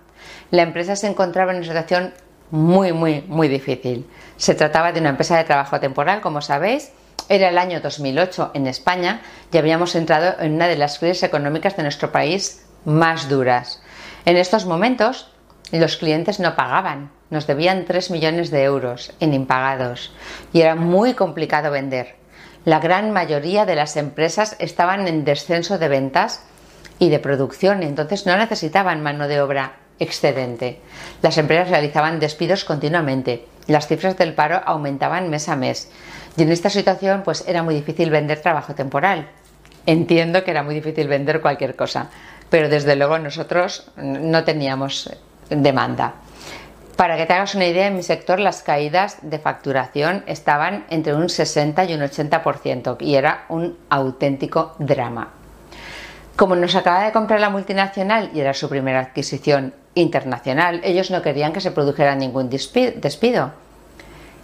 la 0.50 0.62
empresa 0.62 0.96
se 0.96 1.06
encontraba 1.06 1.52
en 1.52 1.58
una 1.58 1.66
situación 1.68 2.12
muy, 2.50 2.92
muy, 2.92 3.22
muy 3.28 3.46
difícil. 3.46 4.10
Se 4.36 4.56
trataba 4.56 4.90
de 4.90 4.98
una 4.98 5.10
empresa 5.10 5.36
de 5.36 5.44
trabajo 5.44 5.78
temporal, 5.78 6.20
como 6.20 6.40
sabéis, 6.40 6.90
era 7.28 7.50
el 7.50 7.58
año 7.58 7.80
2008 7.80 8.50
en 8.54 8.66
España 8.66 9.20
y 9.52 9.58
habíamos 9.58 9.94
entrado 9.94 10.34
en 10.40 10.54
una 10.54 10.66
de 10.66 10.78
las 10.78 10.98
crisis 10.98 11.22
económicas 11.22 11.76
de 11.76 11.84
nuestro 11.84 12.10
país 12.10 12.66
más 12.84 13.28
duras. 13.28 13.80
En 14.24 14.36
estos 14.36 14.66
momentos 14.66 15.30
los 15.72 15.96
clientes 15.96 16.40
no 16.40 16.56
pagaban, 16.56 17.10
nos 17.30 17.46
debían 17.46 17.84
3 17.84 18.10
millones 18.10 18.50
de 18.50 18.64
euros 18.64 19.12
en 19.20 19.34
impagados 19.34 20.12
y 20.52 20.62
era 20.62 20.74
muy 20.74 21.14
complicado 21.14 21.70
vender. 21.70 22.16
La 22.64 22.80
gran 22.80 23.10
mayoría 23.12 23.66
de 23.66 23.74
las 23.74 23.96
empresas 23.96 24.56
estaban 24.58 25.06
en 25.08 25.24
descenso 25.24 25.78
de 25.78 25.88
ventas 25.88 26.42
y 26.98 27.10
de 27.10 27.18
producción, 27.18 27.82
entonces 27.82 28.26
no 28.26 28.36
necesitaban 28.36 29.02
mano 29.02 29.28
de 29.28 29.40
obra 29.40 29.76
excedente. 29.98 30.80
Las 31.22 31.38
empresas 31.38 31.70
realizaban 31.70 32.20
despidos 32.20 32.64
continuamente, 32.64 33.46
las 33.66 33.86
cifras 33.86 34.16
del 34.16 34.34
paro 34.34 34.60
aumentaban 34.64 35.28
mes 35.28 35.48
a 35.48 35.56
mes 35.56 35.90
y 36.36 36.42
en 36.42 36.52
esta 36.52 36.70
situación 36.70 37.22
pues 37.24 37.44
era 37.46 37.62
muy 37.62 37.74
difícil 37.74 38.10
vender 38.10 38.40
trabajo 38.40 38.74
temporal. 38.74 39.28
Entiendo 39.86 40.44
que 40.44 40.50
era 40.50 40.62
muy 40.62 40.74
difícil 40.74 41.08
vender 41.08 41.40
cualquier 41.40 41.76
cosa, 41.76 42.10
pero 42.50 42.68
desde 42.68 42.96
luego 42.96 43.18
nosotros 43.18 43.90
no 43.96 44.44
teníamos 44.44 45.10
demanda. 45.50 46.14
Para 46.98 47.16
que 47.16 47.26
te 47.26 47.32
hagas 47.32 47.54
una 47.54 47.66
idea, 47.66 47.86
en 47.86 47.94
mi 47.94 48.02
sector 48.02 48.40
las 48.40 48.62
caídas 48.64 49.18
de 49.22 49.38
facturación 49.38 50.24
estaban 50.26 50.84
entre 50.90 51.14
un 51.14 51.28
60 51.28 51.84
y 51.84 51.94
un 51.94 52.00
80% 52.00 52.96
y 52.98 53.14
era 53.14 53.44
un 53.48 53.78
auténtico 53.88 54.74
drama. 54.80 55.28
Como 56.34 56.56
nos 56.56 56.74
acaba 56.74 57.04
de 57.04 57.12
comprar 57.12 57.38
la 57.40 57.50
multinacional 57.50 58.30
y 58.34 58.40
era 58.40 58.52
su 58.52 58.68
primera 58.68 58.98
adquisición 58.98 59.74
internacional, 59.94 60.80
ellos 60.82 61.12
no 61.12 61.22
querían 61.22 61.52
que 61.52 61.60
se 61.60 61.70
produjera 61.70 62.16
ningún 62.16 62.50
despido. 62.50 63.52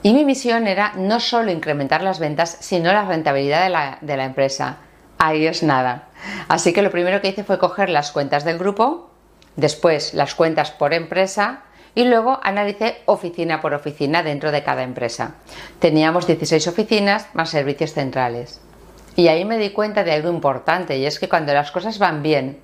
Y 0.05 0.13
mi 0.13 0.25
misión 0.25 0.69
era 0.69 0.93
no 0.97 1.19
solo 1.19 1.51
incrementar 1.51 2.03
las 2.03 2.21
ventas, 2.21 2.57
sino 2.61 2.93
la 2.93 3.05
rentabilidad 3.05 3.65
de 3.65 3.71
la, 3.71 3.99
de 4.01 4.17
la 4.17 4.27
empresa. 4.27 4.77
Ahí 5.19 5.47
es 5.47 5.63
nada. 5.63 6.05
Así 6.47 6.73
que 6.73 6.83
lo 6.83 6.91
primero 6.91 7.21
que 7.21 7.29
hice 7.31 7.43
fue 7.43 7.59
coger 7.59 7.89
las 7.89 8.13
cuentas 8.13 8.45
del 8.45 8.59
grupo, 8.59 9.11
después 9.57 10.15
las 10.15 10.35
cuentas 10.35 10.71
por 10.71 10.95
empresa 10.95 11.63
y 11.95 12.05
luego 12.05 12.41
analicé 12.43 13.03
oficina 13.07 13.61
por 13.61 13.75
oficina 13.75 14.23
dentro 14.23 14.51
de 14.51 14.63
cada 14.63 14.83
empresa. 14.83 15.35
Teníamos 15.79 16.27
16 16.27 16.67
oficinas 16.69 17.29
más 17.35 17.51
servicios 17.51 17.93
centrales. 17.93 18.61
Y 19.17 19.29
ahí 19.29 19.45
me 19.45 19.59
di 19.59 19.71
cuenta 19.71 20.03
de 20.03 20.13
algo 20.13 20.29
importante 20.29 20.99
y 20.99 21.07
es 21.07 21.19
que 21.19 21.29
cuando 21.29 21.55
las 21.55 21.71
cosas 21.71 21.99
van 21.99 22.23
bien, 22.23 22.59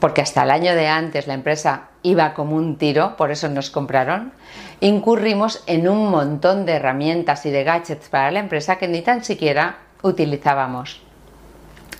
porque 0.00 0.20
hasta 0.20 0.42
el 0.42 0.50
año 0.50 0.74
de 0.74 0.86
antes 0.86 1.26
la 1.26 1.34
empresa 1.34 1.88
iba 2.02 2.34
como 2.34 2.56
un 2.56 2.76
tiro, 2.76 3.16
por 3.16 3.30
eso 3.30 3.48
nos 3.48 3.70
compraron, 3.70 4.32
incurrimos 4.80 5.62
en 5.66 5.88
un 5.88 6.10
montón 6.10 6.66
de 6.66 6.72
herramientas 6.72 7.46
y 7.46 7.50
de 7.50 7.64
gadgets 7.64 8.08
para 8.08 8.30
la 8.30 8.40
empresa 8.40 8.76
que 8.76 8.86
ni 8.86 9.00
tan 9.00 9.24
siquiera 9.24 9.78
utilizábamos. 10.02 11.02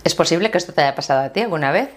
¿Es 0.04 0.14
posible 0.14 0.50
que 0.50 0.58
esto 0.58 0.72
te 0.72 0.82
haya 0.82 0.94
pasado 0.94 1.22
a 1.22 1.30
ti 1.30 1.40
alguna 1.40 1.72
vez? 1.72 1.90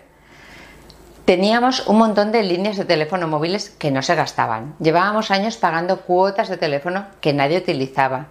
Teníamos 1.25 1.88
un 1.88 1.99
montón 1.99 2.31
de 2.31 2.41
líneas 2.41 2.77
de 2.77 2.86
teléfono 2.86 3.27
móviles 3.27 3.69
que 3.69 3.91
no 3.91 4.01
se 4.01 4.15
gastaban. 4.15 4.73
Llevábamos 4.79 5.29
años 5.29 5.55
pagando 5.55 6.01
cuotas 6.01 6.49
de 6.49 6.57
teléfono 6.57 7.05
que 7.21 7.31
nadie 7.31 7.60
utilizaba. 7.60 8.27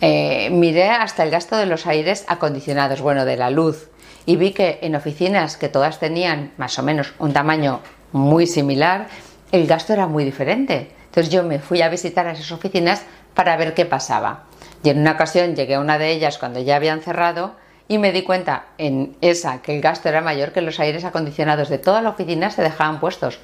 Eh, 0.00 0.48
miré 0.50 0.90
hasta 0.90 1.24
el 1.24 1.30
gasto 1.30 1.56
de 1.56 1.66
los 1.66 1.86
aires 1.86 2.24
acondicionados, 2.28 3.00
bueno, 3.00 3.24
de 3.24 3.36
la 3.36 3.50
luz, 3.50 3.88
y 4.26 4.36
vi 4.36 4.52
que 4.52 4.78
en 4.82 4.94
oficinas 4.94 5.56
que 5.56 5.68
todas 5.68 5.98
tenían 5.98 6.52
más 6.56 6.78
o 6.78 6.82
menos 6.82 7.14
un 7.18 7.32
tamaño 7.32 7.80
muy 8.12 8.46
similar, 8.46 9.08
el 9.50 9.66
gasto 9.66 9.92
era 9.92 10.06
muy 10.06 10.24
diferente. 10.24 10.92
Entonces 11.06 11.32
yo 11.32 11.42
me 11.42 11.58
fui 11.58 11.82
a 11.82 11.88
visitar 11.88 12.26
a 12.26 12.32
esas 12.32 12.52
oficinas 12.52 13.02
para 13.34 13.56
ver 13.56 13.74
qué 13.74 13.86
pasaba. 13.86 14.44
Y 14.82 14.90
en 14.90 15.00
una 15.00 15.12
ocasión 15.12 15.56
llegué 15.56 15.74
a 15.74 15.80
una 15.80 15.98
de 15.98 16.12
ellas 16.12 16.38
cuando 16.38 16.60
ya 16.60 16.76
habían 16.76 17.00
cerrado 17.00 17.54
y 17.86 17.98
me 17.98 18.12
di 18.12 18.22
cuenta 18.22 18.66
en 18.78 19.16
esa 19.20 19.60
que 19.60 19.74
el 19.76 19.82
gasto 19.82 20.08
era 20.08 20.20
mayor 20.20 20.52
que 20.52 20.62
los 20.62 20.80
aires 20.80 21.04
acondicionados 21.04 21.68
de 21.68 21.78
toda 21.78 22.00
la 22.02 22.10
oficina 22.10 22.50
se 22.50 22.62
dejaban 22.62 23.00
puestos 23.00 23.38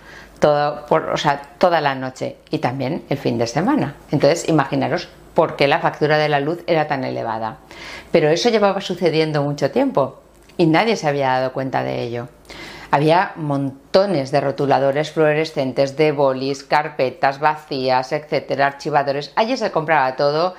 por, 0.88 1.10
o 1.10 1.16
sea, 1.18 1.42
toda 1.58 1.80
la 1.80 1.94
noche 1.94 2.36
y 2.50 2.58
también 2.58 3.04
el 3.10 3.18
fin 3.18 3.36
de 3.36 3.46
semana. 3.46 3.96
Entonces, 4.10 4.48
imaginaros 4.48 5.08
por 5.34 5.56
qué 5.56 5.68
la 5.68 5.80
factura 5.80 6.16
de 6.16 6.28
la 6.28 6.40
luz 6.40 6.60
era 6.66 6.88
tan 6.88 7.04
elevada. 7.04 7.58
Pero 8.10 8.30
eso 8.30 8.48
llevaba 8.48 8.80
sucediendo 8.80 9.42
mucho 9.42 9.70
tiempo 9.70 10.20
y 10.56 10.66
nadie 10.66 10.96
se 10.96 11.06
había 11.06 11.28
dado 11.32 11.52
cuenta 11.52 11.82
de 11.82 12.02
ello. 12.02 12.28
Había 12.90 13.32
montones 13.36 14.32
de 14.32 14.40
rotuladores 14.40 15.12
fluorescentes, 15.12 15.96
de 15.96 16.10
bolis, 16.10 16.64
carpetas 16.64 17.38
vacías, 17.38 18.10
etcétera, 18.12 18.66
archivadores. 18.66 19.32
Allí 19.36 19.56
se 19.56 19.70
compraba 19.70 20.16
todo 20.16 20.54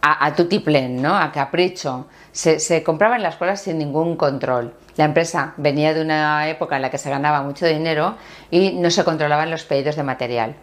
a, 0.00 0.24
a 0.24 0.34
tutiplén, 0.34 1.02
¿no? 1.02 1.14
A 1.14 1.30
capricho 1.30 2.06
se, 2.32 2.82
compraban 2.82 3.22
las 3.22 3.36
cosas 3.36 3.60
sin 3.60 3.78
ningún 3.78 4.16
control. 4.16 4.74
La 4.96 5.04
empresa 5.04 5.54
venía 5.56 5.94
de 5.94 6.02
una 6.02 6.48
época 6.48 6.76
en 6.76 6.82
la 6.82 6.90
que 6.90 6.98
se 6.98 7.10
ganaba 7.10 7.42
mucho 7.42 7.66
dinero 7.66 8.16
y 8.50 8.72
no 8.72 8.90
se 8.90 9.04
controlaban 9.04 9.50
los 9.50 9.64
pedidos 9.64 9.96
de 9.96 10.02
material. 10.02 10.54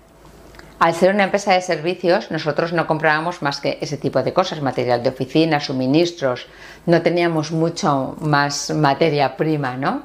Al 0.77 0.93
ser 0.93 1.13
una 1.13 1.23
empresa 1.23 1.53
de 1.53 1.61
servicios, 1.61 2.31
nosotros 2.31 2.73
no 2.73 2.85
comprábamos 2.85 3.41
más 3.41 3.61
que 3.61 3.77
ese 3.81 3.97
tipo 3.97 4.21
de 4.23 4.33
cosas, 4.33 4.61
material 4.61 5.01
de 5.01 5.09
oficina, 5.09 5.61
suministros, 5.61 6.47
no 6.85 7.01
teníamos 7.01 7.51
mucho 7.51 8.17
más 8.19 8.71
materia 8.71 9.37
prima, 9.37 9.77
¿no? 9.77 10.03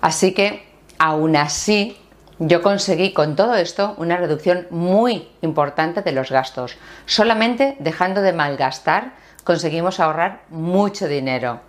Así 0.00 0.32
que, 0.34 0.66
aún 0.98 1.36
así, 1.36 1.96
yo 2.40 2.62
conseguí 2.62 3.12
con 3.12 3.36
todo 3.36 3.54
esto 3.54 3.94
una 3.98 4.16
reducción 4.16 4.66
muy 4.70 5.28
importante 5.42 6.02
de 6.02 6.12
los 6.12 6.30
gastos, 6.30 6.76
solamente 7.06 7.76
dejando 7.78 8.22
de 8.22 8.32
malgastar 8.32 9.12
conseguimos 9.42 10.00
ahorrar 10.00 10.42
mucho 10.50 11.08
dinero. 11.08 11.60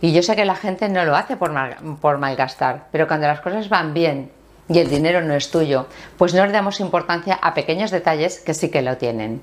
Y 0.00 0.12
yo 0.12 0.22
sé 0.22 0.34
que 0.34 0.44
la 0.44 0.56
gente 0.56 0.88
no 0.88 1.04
lo 1.04 1.16
hace 1.16 1.36
por, 1.36 1.52
por 2.00 2.18
malgastar, 2.18 2.86
pero 2.90 3.06
cuando 3.06 3.26
las 3.26 3.40
cosas 3.40 3.68
van 3.68 3.92
bien 3.92 4.30
y 4.68 4.78
el 4.78 4.88
dinero 4.88 5.20
no 5.20 5.34
es 5.34 5.50
tuyo, 5.50 5.86
pues 6.16 6.32
no 6.32 6.46
le 6.46 6.52
damos 6.52 6.80
importancia 6.80 7.38
a 7.42 7.54
pequeños 7.54 7.90
detalles 7.90 8.40
que 8.40 8.54
sí 8.54 8.70
que 8.70 8.82
lo 8.82 8.96
tienen. 8.96 9.42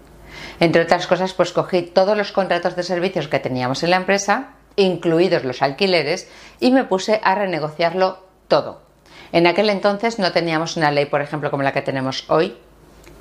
Entre 0.60 0.82
otras 0.82 1.06
cosas, 1.06 1.34
pues 1.34 1.52
cogí 1.52 1.84
todos 1.84 2.17
los 2.17 2.32
contratos 2.32 2.76
de 2.76 2.84
servicios 2.84 3.28
que 3.28 3.39
teníamos 3.39 3.84
en 3.84 3.91
la 3.91 3.97
empresa, 3.97 4.50
incluidos 4.76 5.43
los 5.43 5.62
alquileres, 5.62 6.30
y 6.60 6.71
me 6.71 6.86
puse 6.86 7.19
a 7.23 7.36
renegociarlo 7.36 8.19
todo. 8.47 8.82
En 9.32 9.45
aquel 9.45 9.69
entonces 9.69 10.19
no 10.19 10.32
teníamos 10.32 10.78
una 10.78 10.91
ley, 10.91 11.06
por 11.06 11.21
ejemplo, 11.21 11.52
como 11.52 11.63
la 11.63 11.73
que 11.73 11.82
tenemos 11.82 12.30
hoy, 12.30 12.58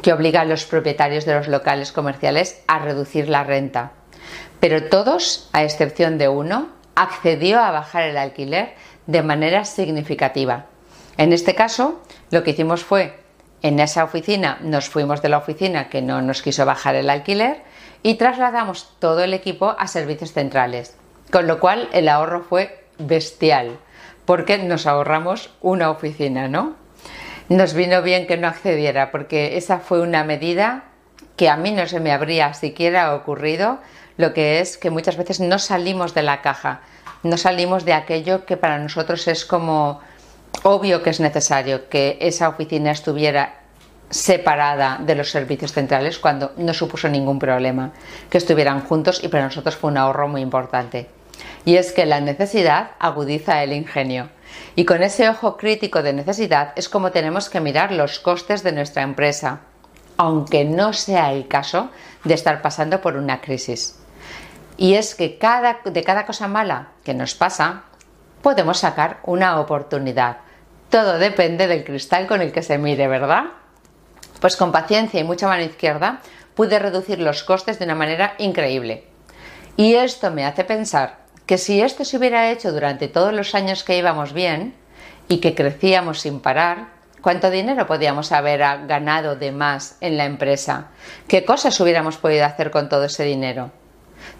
que 0.02 0.12
obliga 0.12 0.42
a 0.42 0.44
los 0.44 0.64
propietarios 0.64 1.24
de 1.24 1.34
los 1.34 1.48
locales 1.48 1.92
comerciales 1.92 2.62
a 2.68 2.78
reducir 2.78 3.28
la 3.28 3.44
renta 3.44 3.92
pero 4.60 4.84
todos, 4.88 5.48
a 5.52 5.64
excepción 5.64 6.18
de 6.18 6.28
uno, 6.28 6.68
accedió 6.94 7.60
a 7.60 7.70
bajar 7.70 8.04
el 8.04 8.16
alquiler 8.16 8.74
de 9.06 9.22
manera 9.22 9.64
significativa. 9.64 10.66
En 11.18 11.32
este 11.32 11.54
caso, 11.54 12.02
lo 12.30 12.42
que 12.42 12.50
hicimos 12.50 12.84
fue, 12.84 13.18
en 13.62 13.80
esa 13.80 14.04
oficina, 14.04 14.58
nos 14.60 14.88
fuimos 14.88 15.22
de 15.22 15.28
la 15.28 15.38
oficina 15.38 15.88
que 15.88 16.02
no 16.02 16.22
nos 16.22 16.42
quiso 16.42 16.66
bajar 16.66 16.94
el 16.94 17.10
alquiler 17.10 17.62
y 18.02 18.14
trasladamos 18.14 18.90
todo 18.98 19.24
el 19.24 19.34
equipo 19.34 19.74
a 19.78 19.86
servicios 19.86 20.32
centrales, 20.32 20.96
con 21.30 21.46
lo 21.46 21.58
cual 21.58 21.88
el 21.92 22.08
ahorro 22.08 22.42
fue 22.42 22.84
bestial, 22.98 23.78
porque 24.24 24.58
nos 24.58 24.86
ahorramos 24.86 25.50
una 25.60 25.90
oficina, 25.90 26.48
¿no? 26.48 26.76
Nos 27.48 27.74
vino 27.74 28.02
bien 28.02 28.26
que 28.26 28.36
no 28.36 28.48
accediera, 28.48 29.10
porque 29.10 29.56
esa 29.56 29.78
fue 29.78 30.00
una 30.00 30.24
medida 30.24 30.84
que 31.36 31.48
a 31.48 31.56
mí 31.56 31.70
no 31.70 31.86
se 31.86 32.00
me 32.00 32.12
habría 32.12 32.54
siquiera 32.54 33.14
ocurrido 33.14 33.78
lo 34.16 34.32
que 34.32 34.60
es 34.60 34.78
que 34.78 34.90
muchas 34.90 35.16
veces 35.16 35.40
no 35.40 35.58
salimos 35.58 36.14
de 36.14 36.22
la 36.22 36.42
caja, 36.42 36.80
no 37.22 37.36
salimos 37.36 37.84
de 37.84 37.92
aquello 37.92 38.44
que 38.44 38.56
para 38.56 38.78
nosotros 38.78 39.26
es 39.28 39.44
como 39.44 40.00
obvio 40.62 41.02
que 41.02 41.10
es 41.10 41.20
necesario, 41.20 41.88
que 41.88 42.18
esa 42.20 42.48
oficina 42.48 42.90
estuviera 42.90 43.60
separada 44.10 44.98
de 45.00 45.14
los 45.16 45.30
servicios 45.30 45.72
centrales 45.72 46.18
cuando 46.18 46.52
no 46.56 46.72
supuso 46.72 47.08
ningún 47.08 47.38
problema, 47.38 47.92
que 48.30 48.38
estuvieran 48.38 48.82
juntos 48.82 49.22
y 49.22 49.28
para 49.28 49.44
nosotros 49.44 49.76
fue 49.76 49.90
un 49.90 49.98
ahorro 49.98 50.28
muy 50.28 50.40
importante. 50.40 51.08
Y 51.64 51.76
es 51.76 51.92
que 51.92 52.06
la 52.06 52.20
necesidad 52.20 52.92
agudiza 52.98 53.62
el 53.62 53.72
ingenio. 53.72 54.28
Y 54.76 54.84
con 54.84 55.02
ese 55.02 55.28
ojo 55.28 55.56
crítico 55.56 56.02
de 56.02 56.12
necesidad 56.12 56.72
es 56.76 56.88
como 56.88 57.10
tenemos 57.10 57.50
que 57.50 57.60
mirar 57.60 57.92
los 57.92 58.20
costes 58.20 58.62
de 58.62 58.72
nuestra 58.72 59.02
empresa, 59.02 59.60
aunque 60.16 60.64
no 60.64 60.92
sea 60.92 61.32
el 61.32 61.48
caso 61.48 61.90
de 62.24 62.34
estar 62.34 62.62
pasando 62.62 63.00
por 63.00 63.16
una 63.16 63.40
crisis. 63.40 63.96
Y 64.76 64.94
es 64.94 65.14
que 65.14 65.38
de 65.84 66.04
cada 66.04 66.26
cosa 66.26 66.48
mala 66.48 66.88
que 67.04 67.14
nos 67.14 67.34
pasa, 67.34 67.84
podemos 68.42 68.78
sacar 68.78 69.18
una 69.24 69.58
oportunidad. 69.58 70.38
Todo 70.90 71.18
depende 71.18 71.66
del 71.66 71.84
cristal 71.84 72.26
con 72.26 72.42
el 72.42 72.52
que 72.52 72.62
se 72.62 72.78
mire, 72.78 73.08
¿verdad? 73.08 73.44
Pues 74.40 74.56
con 74.56 74.72
paciencia 74.72 75.18
y 75.18 75.24
mucha 75.24 75.48
mano 75.48 75.62
izquierda 75.62 76.20
pude 76.54 76.78
reducir 76.78 77.18
los 77.18 77.42
costes 77.42 77.78
de 77.78 77.86
una 77.86 77.94
manera 77.94 78.34
increíble. 78.38 79.04
Y 79.76 79.94
esto 79.94 80.30
me 80.30 80.44
hace 80.44 80.64
pensar 80.64 81.18
que 81.46 81.58
si 81.58 81.80
esto 81.80 82.04
se 82.04 82.16
hubiera 82.16 82.50
hecho 82.50 82.72
durante 82.72 83.08
todos 83.08 83.32
los 83.32 83.54
años 83.54 83.84
que 83.84 83.98
íbamos 83.98 84.32
bien 84.32 84.74
y 85.28 85.38
que 85.38 85.54
crecíamos 85.54 86.20
sin 86.20 86.40
parar, 86.40 86.88
¿cuánto 87.20 87.50
dinero 87.50 87.86
podíamos 87.86 88.32
haber 88.32 88.60
ganado 88.86 89.36
de 89.36 89.52
más 89.52 89.96
en 90.00 90.16
la 90.16 90.24
empresa? 90.24 90.88
¿Qué 91.28 91.44
cosas 91.44 91.78
hubiéramos 91.80 92.16
podido 92.16 92.44
hacer 92.44 92.70
con 92.70 92.88
todo 92.88 93.04
ese 93.04 93.24
dinero? 93.24 93.70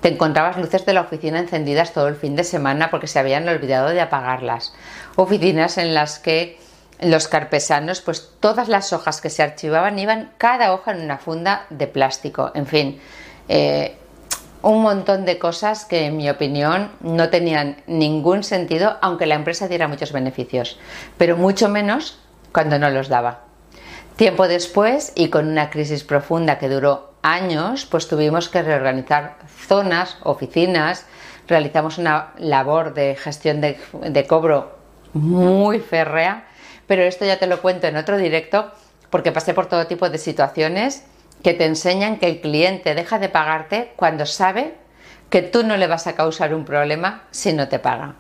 Te 0.01 0.09
encontrabas 0.09 0.57
luces 0.57 0.87
de 0.87 0.93
la 0.93 1.03
oficina 1.03 1.39
encendidas 1.39 1.93
todo 1.93 2.09
el 2.09 2.17
fin 2.17 2.37
de 2.37 2.45
semana 2.45 2.91
porque 2.91 3.07
se 3.07 3.19
habían 3.19 3.49
olvidado 3.49 3.89
de 3.89 4.01
apagarlas. 4.01 4.75
Oficinas 5.17 5.79
en 5.79 5.95
las 5.95 6.19
que 6.19 6.59
los 7.01 7.29
carpesanos, 7.29 8.01
pues 8.01 8.31
todas 8.41 8.69
las 8.69 8.93
hojas 8.93 9.21
que 9.21 9.31
se 9.31 9.43
archivaban 9.43 9.99
iban 9.99 10.31
cada 10.39 10.73
hoja 10.73 10.93
en 10.93 11.03
una 11.03 11.19
funda 11.19 11.67
de 11.71 11.87
plástico. 11.87 12.53
En 12.55 12.67
fin, 12.67 13.01
eh, 13.49 13.97
un 14.63 14.83
montón 14.83 15.25
de 15.25 15.39
cosas 15.39 15.85
que 15.85 16.07
en 16.07 16.17
mi 16.17 16.29
opinión 16.31 16.91
no 17.01 17.29
tenían 17.29 17.77
ningún 17.87 18.43
sentido, 18.43 18.97
aunque 19.03 19.27
la 19.27 19.35
empresa 19.35 19.69
diera 19.69 19.89
muchos 19.89 20.13
beneficios, 20.13 20.79
pero 21.19 21.37
mucho 21.37 21.69
menos 21.69 22.19
cuando 22.53 22.79
no 22.79 22.91
los 22.91 23.09
daba. 23.09 23.41
Tiempo 24.17 24.49
después, 24.49 25.13
y 25.15 25.29
con 25.29 25.47
una 25.47 25.69
crisis 25.69 26.03
profunda 26.03 26.59
que 26.59 26.71
duró 26.71 27.13
años, 27.33 27.87
pues 27.87 28.09
tuvimos 28.09 28.49
que 28.49 28.63
reorganizar 28.63 29.37
zonas, 29.67 30.19
oficinas, 30.23 31.07
realizamos 31.49 31.99
una 31.99 32.33
labor 32.39 32.95
de 32.95 33.17
gestión 33.17 33.61
de, 33.61 33.79
de 33.93 34.27
cobro 34.27 34.79
muy 35.13 35.81
férrea, 35.81 36.45
pero 36.87 37.03
esto 37.03 37.25
ya 37.25 37.39
te 37.39 37.47
lo 37.47 37.61
cuento 37.61 37.87
en 37.87 37.97
otro 37.97 38.17
directo 38.17 38.71
porque 39.11 39.33
pasé 39.33 39.55
por 39.55 39.67
todo 39.67 39.87
tipo 39.87 40.11
de 40.11 40.19
situaciones 40.19 41.05
que 41.43 41.55
te 41.55 41.65
enseñan 41.65 42.19
que 42.19 42.27
el 42.27 42.41
cliente 42.41 42.95
deja 42.95 43.19
de 43.19 43.29
pagarte 43.29 43.93
cuando 43.97 44.27
sabe 44.27 44.75
que 45.31 45.43
tú 45.43 45.65
no 45.65 45.77
le 45.77 45.87
vas 45.87 46.07
a 46.07 46.15
causar 46.15 46.55
un 46.55 46.65
problema 46.65 47.25
si 47.31 47.53
no 47.53 47.69
te 47.69 47.79
paga. 47.79 48.15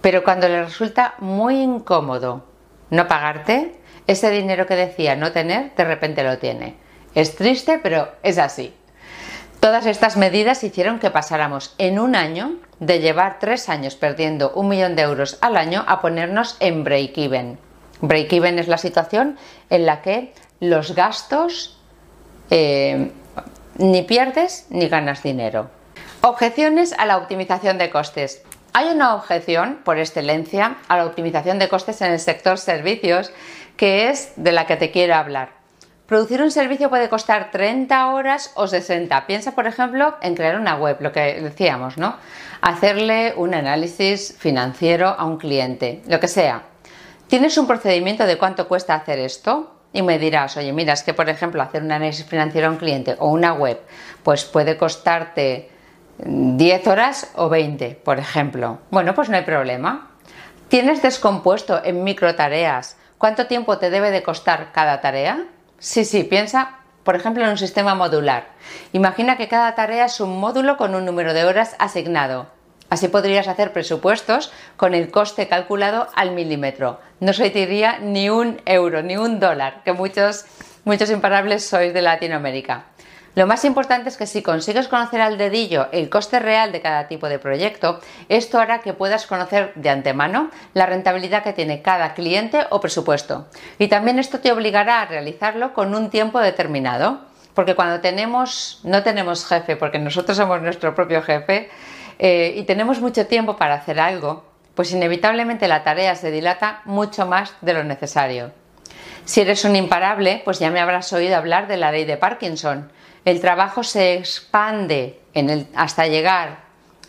Pero 0.00 0.22
cuando 0.22 0.48
le 0.48 0.64
resulta 0.64 1.14
muy 1.18 1.60
incómodo 1.60 2.44
no 2.90 3.06
pagarte, 3.08 3.74
ese 4.06 4.30
dinero 4.30 4.66
que 4.66 4.76
decía 4.76 5.16
no 5.16 5.32
tener, 5.32 5.74
de 5.74 5.84
repente 5.84 6.22
lo 6.22 6.38
tiene. 6.38 6.76
Es 7.14 7.36
triste, 7.36 7.78
pero 7.82 8.08
es 8.22 8.38
así. 8.38 8.74
Todas 9.60 9.86
estas 9.86 10.16
medidas 10.16 10.62
hicieron 10.62 11.00
que 11.00 11.10
pasáramos 11.10 11.74
en 11.78 11.98
un 11.98 12.14
año 12.14 12.54
de 12.78 13.00
llevar 13.00 13.38
tres 13.40 13.68
años 13.68 13.96
perdiendo 13.96 14.52
un 14.52 14.68
millón 14.68 14.94
de 14.94 15.02
euros 15.02 15.36
al 15.40 15.56
año 15.56 15.84
a 15.88 16.00
ponernos 16.00 16.56
en 16.60 16.84
break-even. 16.84 17.58
Break-even 18.00 18.60
es 18.60 18.68
la 18.68 18.78
situación 18.78 19.36
en 19.68 19.84
la 19.84 20.00
que 20.00 20.32
los 20.60 20.94
gastos 20.94 21.76
eh, 22.50 23.10
ni 23.78 24.02
pierdes 24.02 24.66
ni 24.70 24.88
ganas 24.88 25.24
dinero. 25.24 25.70
Objeciones 26.20 26.92
a 26.92 27.06
la 27.06 27.16
optimización 27.16 27.78
de 27.78 27.90
costes. 27.90 28.42
Hay 28.72 28.88
una 28.88 29.14
objeción 29.16 29.80
por 29.84 29.98
excelencia 29.98 30.76
a 30.86 30.96
la 30.96 31.06
optimización 31.06 31.58
de 31.58 31.68
costes 31.68 32.00
en 32.00 32.12
el 32.12 32.20
sector 32.20 32.58
servicios 32.58 33.32
que 33.76 34.10
es 34.10 34.32
de 34.36 34.52
la 34.52 34.66
que 34.66 34.76
te 34.76 34.92
quiero 34.92 35.16
hablar. 35.16 35.57
Producir 36.08 36.40
un 36.40 36.50
servicio 36.50 36.88
puede 36.88 37.10
costar 37.10 37.50
30 37.50 38.08
horas 38.14 38.52
o 38.54 38.66
60. 38.66 39.26
Piensa, 39.26 39.54
por 39.54 39.66
ejemplo, 39.66 40.16
en 40.22 40.34
crear 40.34 40.58
una 40.58 40.76
web, 40.76 40.96
lo 41.00 41.12
que 41.12 41.38
decíamos, 41.42 41.98
¿no? 41.98 42.16
Hacerle 42.62 43.34
un 43.36 43.52
análisis 43.52 44.34
financiero 44.38 45.08
a 45.08 45.26
un 45.26 45.36
cliente, 45.36 46.00
lo 46.08 46.18
que 46.18 46.26
sea. 46.26 46.62
¿Tienes 47.26 47.58
un 47.58 47.66
procedimiento 47.66 48.24
de 48.24 48.38
cuánto 48.38 48.68
cuesta 48.68 48.94
hacer 48.94 49.18
esto? 49.18 49.80
Y 49.92 50.00
me 50.00 50.18
dirás, 50.18 50.56
oye, 50.56 50.72
mira, 50.72 50.94
es 50.94 51.02
que 51.02 51.12
por 51.12 51.28
ejemplo 51.28 51.60
hacer 51.60 51.82
un 51.82 51.92
análisis 51.92 52.24
financiero 52.24 52.68
a 52.68 52.70
un 52.70 52.78
cliente 52.78 53.14
o 53.18 53.28
una 53.28 53.52
web, 53.52 53.78
pues 54.22 54.46
puede 54.46 54.78
costarte 54.78 55.68
10 56.16 56.86
horas 56.86 57.32
o 57.34 57.50
20, 57.50 58.00
por 58.02 58.18
ejemplo. 58.18 58.78
Bueno, 58.90 59.14
pues 59.14 59.28
no 59.28 59.36
hay 59.36 59.44
problema. 59.44 60.12
¿Tienes 60.68 61.02
descompuesto 61.02 61.84
en 61.84 62.02
micro 62.02 62.34
tareas 62.34 62.96
cuánto 63.18 63.46
tiempo 63.46 63.76
te 63.76 63.90
debe 63.90 64.10
de 64.10 64.22
costar 64.22 64.72
cada 64.72 65.02
tarea? 65.02 65.44
Sí, 65.80 66.04
sí, 66.04 66.24
piensa, 66.24 66.78
por 67.04 67.14
ejemplo, 67.14 67.44
en 67.44 67.50
un 67.50 67.56
sistema 67.56 67.94
modular. 67.94 68.48
Imagina 68.92 69.36
que 69.36 69.46
cada 69.46 69.76
tarea 69.76 70.06
es 70.06 70.18
un 70.18 70.40
módulo 70.40 70.76
con 70.76 70.96
un 70.96 71.04
número 71.04 71.34
de 71.34 71.44
horas 71.44 71.76
asignado. 71.78 72.48
Así 72.90 73.06
podrías 73.06 73.46
hacer 73.46 73.72
presupuestos 73.72 74.50
con 74.76 74.92
el 74.92 75.12
coste 75.12 75.46
calculado 75.46 76.08
al 76.16 76.32
milímetro. 76.32 76.98
No 77.20 77.32
se 77.32 77.50
te 77.50 77.60
iría 77.60 78.00
ni 78.00 78.28
un 78.28 78.60
euro, 78.66 79.02
ni 79.02 79.16
un 79.16 79.38
dólar, 79.38 79.82
que 79.84 79.92
muchos, 79.92 80.46
muchos 80.84 81.10
imparables 81.10 81.64
sois 81.64 81.94
de 81.94 82.02
Latinoamérica. 82.02 82.86
Lo 83.38 83.46
más 83.46 83.64
importante 83.64 84.08
es 84.08 84.16
que 84.16 84.26
si 84.26 84.42
consigues 84.42 84.88
conocer 84.88 85.20
al 85.20 85.38
dedillo 85.38 85.86
el 85.92 86.10
coste 86.10 86.40
real 86.40 86.72
de 86.72 86.80
cada 86.80 87.06
tipo 87.06 87.28
de 87.28 87.38
proyecto, 87.38 88.00
esto 88.28 88.58
hará 88.58 88.80
que 88.80 88.94
puedas 88.94 89.28
conocer 89.28 89.70
de 89.76 89.90
antemano 89.90 90.50
la 90.74 90.86
rentabilidad 90.86 91.44
que 91.44 91.52
tiene 91.52 91.80
cada 91.80 92.14
cliente 92.14 92.66
o 92.70 92.80
presupuesto. 92.80 93.46
Y 93.78 93.86
también 93.86 94.18
esto 94.18 94.40
te 94.40 94.50
obligará 94.50 95.02
a 95.02 95.06
realizarlo 95.06 95.72
con 95.72 95.94
un 95.94 96.10
tiempo 96.10 96.40
determinado. 96.40 97.20
Porque 97.54 97.76
cuando 97.76 98.00
tenemos, 98.00 98.80
no 98.82 99.04
tenemos 99.04 99.46
jefe, 99.46 99.76
porque 99.76 100.00
nosotros 100.00 100.36
somos 100.36 100.60
nuestro 100.60 100.96
propio 100.96 101.22
jefe, 101.22 101.70
eh, 102.18 102.54
y 102.56 102.64
tenemos 102.64 103.00
mucho 103.00 103.28
tiempo 103.28 103.56
para 103.56 103.74
hacer 103.74 104.00
algo, 104.00 104.46
pues 104.74 104.90
inevitablemente 104.90 105.68
la 105.68 105.84
tarea 105.84 106.16
se 106.16 106.32
dilata 106.32 106.82
mucho 106.86 107.24
más 107.24 107.54
de 107.60 107.74
lo 107.74 107.84
necesario. 107.84 108.50
Si 109.24 109.42
eres 109.42 109.64
un 109.64 109.76
imparable, 109.76 110.42
pues 110.44 110.58
ya 110.58 110.72
me 110.72 110.80
habrás 110.80 111.12
oído 111.12 111.36
hablar 111.36 111.68
de 111.68 111.76
la 111.76 111.92
ley 111.92 112.04
de 112.04 112.16
Parkinson, 112.16 112.90
el 113.24 113.40
trabajo 113.40 113.82
se 113.82 114.14
expande 114.14 115.20
hasta 115.74 116.06
llegar, 116.06 116.60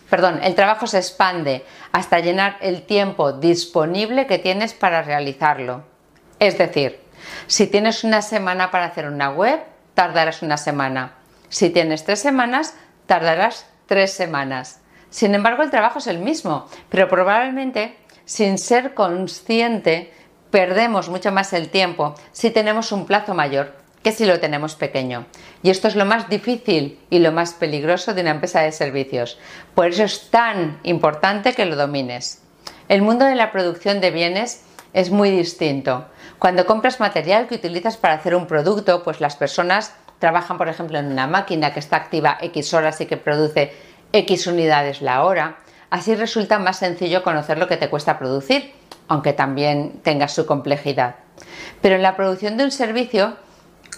perdón, 0.10 0.40
el 0.44 0.56
trabajo 0.56 0.88
se 0.88 0.98
expande 0.98 1.66
hasta 1.92 2.20
llenar 2.20 2.58
el 2.62 2.84
tiempo 2.84 3.32
disponible 3.32 4.28
que 4.28 4.40
tienes 4.40 4.74
para 4.74 5.02
realizarlo. 5.02 5.84
Es 6.40 6.58
decir, 6.58 7.00
si 7.48 7.68
tienes 7.68 8.04
una 8.04 8.22
semana 8.22 8.72
para 8.72 8.86
hacer 8.86 9.08
una 9.08 9.30
web, 9.32 9.60
tardarás 9.94 10.42
una 10.42 10.58
semana. 10.58 11.14
Si 11.50 11.70
tienes 11.70 12.06
tres 12.06 12.20
semanas, 12.20 12.76
tardarás 13.06 13.66
tres 13.88 14.14
semanas. 14.14 14.82
Sin 15.10 15.34
embargo, 15.34 15.64
el 15.64 15.72
trabajo 15.72 16.00
es 16.00 16.08
el 16.08 16.20
mismo, 16.20 16.68
pero 16.90 17.10
probablemente 17.10 17.98
sin 18.26 18.60
ser 18.60 18.94
consciente 18.94 20.14
perdemos 20.52 21.10
mucho 21.10 21.32
más 21.32 21.54
el 21.54 21.70
tiempo 21.70 22.16
si 22.32 22.52
tenemos 22.52 22.92
un 22.92 23.06
plazo 23.06 23.34
mayor 23.34 23.76
que 24.10 24.16
si 24.16 24.26
lo 24.26 24.40
tenemos 24.40 24.74
pequeño. 24.74 25.28
Y 25.62 25.70
esto 25.70 25.88
es 25.88 25.96
lo 25.96 26.04
más 26.04 26.30
difícil 26.30 26.98
y 27.12 27.20
lo 27.20 27.32
más 27.32 27.54
peligroso 27.54 28.16
de 28.16 28.22
una 28.22 28.32
empresa 28.32 28.62
de 28.62 28.72
servicios. 28.72 29.38
Por 29.76 29.86
eso 29.86 30.04
es 30.04 30.32
tan 30.32 30.80
importante 30.82 31.54
que 31.54 31.66
lo 31.66 31.76
domines. 31.76 32.42
El 32.88 33.04
mundo 33.04 33.26
de 33.26 33.36
la 33.36 33.52
producción 33.52 34.02
de 34.02 34.10
bienes 34.10 34.64
es 34.94 35.12
muy 35.12 35.30
distinto. 35.30 36.08
Cuando 36.40 36.66
compras 36.66 37.00
material 37.00 37.46
que 37.46 37.54
utilizas 37.54 37.98
para 37.98 38.16
hacer 38.16 38.34
un 38.34 38.48
producto, 38.48 39.04
pues 39.04 39.22
las 39.22 39.36
personas 39.36 39.94
trabajan, 40.18 40.58
por 40.58 40.70
ejemplo, 40.70 40.98
en 40.98 41.12
una 41.12 41.28
máquina 41.28 41.72
que 41.72 41.80
está 41.80 41.98
activa 41.98 42.40
X 42.42 42.74
horas 42.74 43.00
y 43.02 43.06
que 43.06 43.18
produce 43.18 43.74
X 44.12 44.48
unidades 44.48 45.04
la 45.04 45.24
hora. 45.24 45.58
Así 45.92 46.16
resulta 46.16 46.58
más 46.58 46.80
sencillo 46.80 47.22
conocer 47.22 47.60
lo 47.60 47.68
que 47.68 47.78
te 47.78 47.90
cuesta 47.90 48.18
producir, 48.18 48.74
aunque 49.08 49.34
también 49.34 50.00
tenga 50.02 50.28
su 50.28 50.48
complejidad. 50.48 51.18
Pero 51.84 51.96
en 51.96 52.02
la 52.02 52.16
producción 52.16 52.58
de 52.58 52.64
un 52.64 52.72
servicio, 52.72 53.38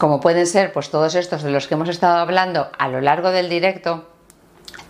como 0.01 0.19
pueden 0.19 0.47
ser 0.47 0.73
pues 0.73 0.89
todos 0.89 1.13
estos 1.13 1.43
de 1.43 1.51
los 1.51 1.67
que 1.67 1.75
hemos 1.75 1.87
estado 1.87 2.17
hablando 2.17 2.71
a 2.79 2.87
lo 2.87 3.01
largo 3.01 3.29
del 3.29 3.49
directo, 3.49 4.09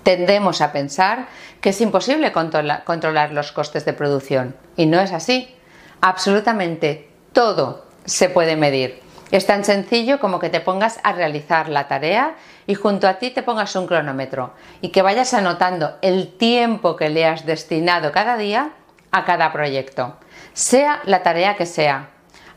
tendemos 0.03 0.61
a 0.61 0.71
pensar 0.71 1.27
que 1.59 1.71
es 1.71 1.81
imposible 1.81 2.31
controlar 2.31 3.33
los 3.33 3.51
costes 3.51 3.83
de 3.83 3.91
producción. 3.91 4.55
Y 4.77 4.85
no 4.85 5.01
es 5.01 5.11
así. 5.11 5.53
Absolutamente 5.99 7.09
todo 7.33 7.83
se 8.05 8.29
puede 8.29 8.55
medir. 8.55 9.01
Es 9.31 9.45
tan 9.45 9.65
sencillo 9.65 10.21
como 10.21 10.39
que 10.39 10.47
te 10.47 10.61
pongas 10.61 11.01
a 11.03 11.11
realizar 11.11 11.67
la 11.67 11.89
tarea 11.89 12.35
y 12.65 12.75
junto 12.75 13.05
a 13.09 13.15
ti 13.15 13.31
te 13.31 13.43
pongas 13.43 13.75
un 13.75 13.87
cronómetro 13.87 14.53
y 14.79 14.91
que 14.91 15.01
vayas 15.01 15.33
anotando 15.33 15.97
el 16.01 16.37
tiempo 16.37 16.95
que 16.95 17.09
le 17.09 17.25
has 17.25 17.45
destinado 17.45 18.13
cada 18.13 18.37
día 18.37 18.71
a 19.11 19.25
cada 19.25 19.51
proyecto, 19.51 20.15
sea 20.53 21.01
la 21.03 21.21
tarea 21.21 21.57
que 21.57 21.65
sea, 21.65 22.11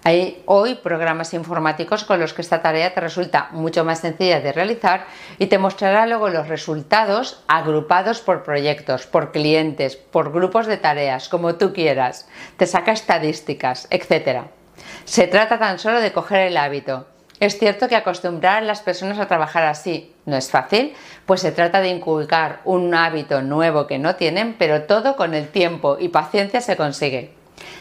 hay 0.04 0.42
hoy 0.44 0.74
programas 0.76 1.32
informáticos 1.32 2.04
con 2.04 2.20
los 2.20 2.34
que 2.34 2.42
esta 2.42 2.60
tarea 2.60 2.92
te 2.92 3.00
resulta 3.00 3.48
mucho 3.52 3.84
más 3.84 4.00
sencilla 4.00 4.40
de 4.40 4.52
realizar 4.52 5.06
y 5.38 5.46
te 5.46 5.56
mostrará 5.56 6.06
luego 6.06 6.28
los 6.28 6.46
resultados 6.46 7.42
agrupados 7.48 8.20
por 8.20 8.42
proyectos, 8.42 9.06
por 9.06 9.32
clientes, 9.32 9.96
por 9.96 10.30
grupos 10.30 10.66
de 10.66 10.76
tareas, 10.76 11.30
como 11.30 11.54
tú 11.54 11.72
quieras. 11.72 12.28
Te 12.58 12.66
saca 12.66 12.92
estadísticas, 12.92 13.88
etc. 13.90 14.42
Se 15.04 15.26
trata 15.26 15.58
tan 15.58 15.78
solo 15.78 16.00
de 16.00 16.12
coger 16.12 16.42
el 16.42 16.58
hábito. 16.58 17.06
Es 17.40 17.58
cierto 17.58 17.88
que 17.88 17.96
acostumbrar 17.96 18.58
a 18.62 18.66
las 18.66 18.80
personas 18.80 19.18
a 19.18 19.26
trabajar 19.26 19.64
así 19.64 20.14
no 20.26 20.36
es 20.36 20.50
fácil, 20.50 20.94
pues 21.26 21.40
se 21.40 21.52
trata 21.52 21.80
de 21.80 21.88
inculcar 21.88 22.60
un 22.64 22.94
hábito 22.94 23.42
nuevo 23.42 23.86
que 23.86 23.98
no 23.98 24.16
tienen, 24.16 24.54
pero 24.58 24.82
todo 24.82 25.16
con 25.16 25.34
el 25.34 25.48
tiempo 25.48 25.96
y 25.98 26.08
paciencia 26.08 26.60
se 26.60 26.76
consigue. 26.76 27.33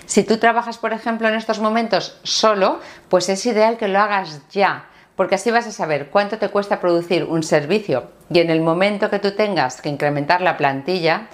Si 0.05 0.23
tú 0.23 0.37
trabajas, 0.37 0.77
por 0.77 0.93
ejemplo, 0.93 1.27
en 1.27 1.35
estos 1.35 1.59
momentos 1.59 2.17
solo, 2.23 2.79
pues 3.09 3.29
es 3.29 3.45
ideal 3.45 3.77
que 3.77 3.87
lo 3.87 3.99
hagas 3.99 4.41
ya, 4.49 4.85
porque 5.15 5.35
así 5.35 5.51
vas 5.51 5.67
a 5.67 5.71
saber 5.71 6.09
cuánto 6.09 6.37
te 6.37 6.49
cuesta 6.49 6.79
producir 6.81 7.23
un 7.23 7.43
servicio 7.43 8.09
y 8.29 8.39
en 8.39 8.49
el 8.49 8.61
momento 8.61 9.09
que 9.09 9.19
tú 9.19 9.31
tengas 9.31 9.81
que 9.81 9.89
incrementar 9.89 10.41
la 10.41 10.57
plantilla, 10.57 11.27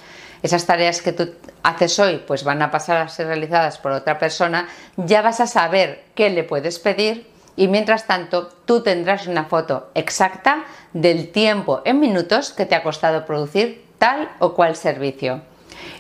esas 0.44 0.66
tareas 0.66 1.02
que 1.02 1.14
tú 1.14 1.34
haces 1.64 1.98
hoy 2.00 2.24
pues 2.26 2.44
van 2.44 2.62
a 2.62 2.72
pasar 2.72 2.98
a 2.98 3.10
ser 3.10 3.28
realizadas 3.28 3.78
por 3.78 3.92
otra 3.92 4.20
persona, 4.20 4.68
ya 4.98 5.22
vas 5.22 5.40
a 5.40 5.48
saber 5.48 6.04
qué 6.16 6.30
le 6.30 6.44
puedes 6.44 6.80
pedir 6.80 7.28
y 7.56 7.68
mientras 7.68 8.08
tanto 8.08 8.48
tú 8.66 8.84
tendrás 8.84 9.28
una 9.28 9.46
foto 9.46 9.90
exacta 9.94 10.64
del 10.94 11.32
tiempo 11.32 11.82
en 11.86 12.00
minutos 12.00 12.54
que 12.54 12.66
te 12.66 12.76
ha 12.76 12.84
costado 12.84 13.26
producir 13.26 13.86
tal 13.98 14.30
o 14.40 14.54
cual 14.54 14.76
servicio. 14.76 15.42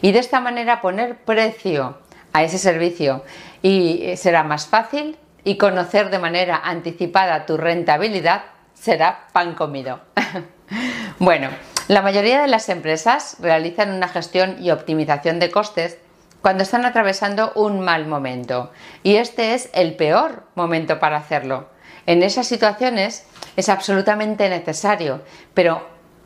Y 0.01 0.11
de 0.11 0.19
esta 0.19 0.39
manera 0.39 0.81
poner 0.81 1.17
precio 1.17 1.97
a 2.33 2.43
ese 2.43 2.57
servicio 2.57 3.23
y 3.61 4.01
eh, 4.03 4.17
será 4.17 4.43
más 4.43 4.67
fácil 4.67 5.17
y 5.43 5.57
conocer 5.57 6.09
de 6.09 6.19
manera 6.19 6.61
anticipada 6.63 7.45
tu 7.45 7.57
rentabilidad 7.57 8.43
será 8.73 9.27
pan 9.33 9.55
comido. 9.55 9.99
bueno, 11.19 11.49
la 11.87 12.01
mayoría 12.01 12.41
de 12.41 12.47
las 12.47 12.69
empresas 12.69 13.37
realizan 13.39 13.93
una 13.93 14.07
gestión 14.07 14.57
y 14.61 14.71
optimización 14.71 15.39
de 15.39 15.51
costes 15.51 15.97
cuando 16.41 16.63
están 16.63 16.85
atravesando 16.85 17.51
un 17.55 17.81
mal 17.81 18.07
momento 18.07 18.71
y 19.03 19.15
este 19.15 19.53
es 19.53 19.69
el 19.73 19.95
peor 19.95 20.43
momento 20.55 20.99
para 20.99 21.17
hacerlo. 21.17 21.69
En 22.05 22.23
esas 22.23 22.47
situaciones 22.47 23.25
es 23.55 23.69
absolutamente 23.69 24.49
necesario, 24.49 25.21
pero 25.53 25.85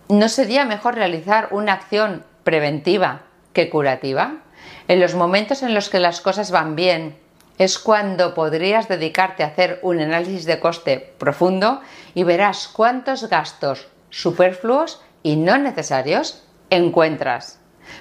¿no 0.10 0.30
sería 0.30 0.66
mejor 0.66 0.96
realizar 0.96 1.48
una 1.52 1.74
acción 1.74 2.24
preventiva 2.44 3.22
que 3.54 3.70
curativa? 3.70 4.43
En 4.88 5.00
los 5.00 5.16
momentos 5.16 5.64
en 5.64 5.74
los 5.74 5.90
que 5.90 6.00
las 6.00 6.22
cosas 6.22 6.52
van 6.52 6.76
bien 6.76 7.18
es 7.58 7.80
cuando 7.80 8.34
podrías 8.34 8.88
dedicarte 8.88 9.44
a 9.44 9.48
hacer 9.48 9.80
un 9.84 10.00
análisis 10.00 10.46
de 10.46 10.60
coste 10.60 11.14
profundo 11.18 11.82
y 12.14 12.24
verás 12.24 12.68
cuántos 12.68 13.30
gastos 13.30 13.88
superfluos 14.10 15.02
y 15.22 15.36
no 15.36 15.58
necesarios 15.58 16.44
encuentras. 16.70 17.60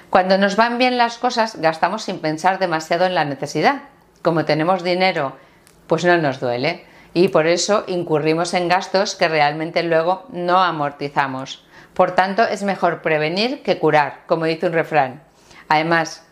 Cuando 0.09 0.37
nos 0.37 0.55
van 0.55 0.77
bien 0.77 0.97
las 0.97 1.17
cosas 1.17 1.57
gastamos 1.57 2.03
sin 2.03 2.19
pensar 2.19 2.59
demasiado 2.59 3.05
en 3.05 3.15
la 3.15 3.25
necesidad. 3.25 3.83
Como 4.21 4.45
tenemos 4.45 4.83
dinero, 4.83 5.37
pues 5.87 6.05
no 6.05 6.17
nos 6.17 6.39
duele. 6.39 6.85
y 7.15 7.27
por 7.27 7.45
eso 7.45 7.83
incurrimos 7.85 8.55
en 8.55 8.67
gastos 8.67 9.13
que 9.13 9.27
realmente 9.27 9.83
luego 9.83 10.25
no 10.29 10.63
amortizamos. 10.63 11.63
Por 11.93 12.15
tanto, 12.15 12.41
es 12.41 12.63
mejor 12.63 13.03
prevenir 13.03 13.61
que 13.61 13.77
curar, 13.77 14.21
como 14.25 14.45
dice 14.45 14.65
un 14.65 14.73
refrán. 14.73 15.21
Además, 15.69 16.25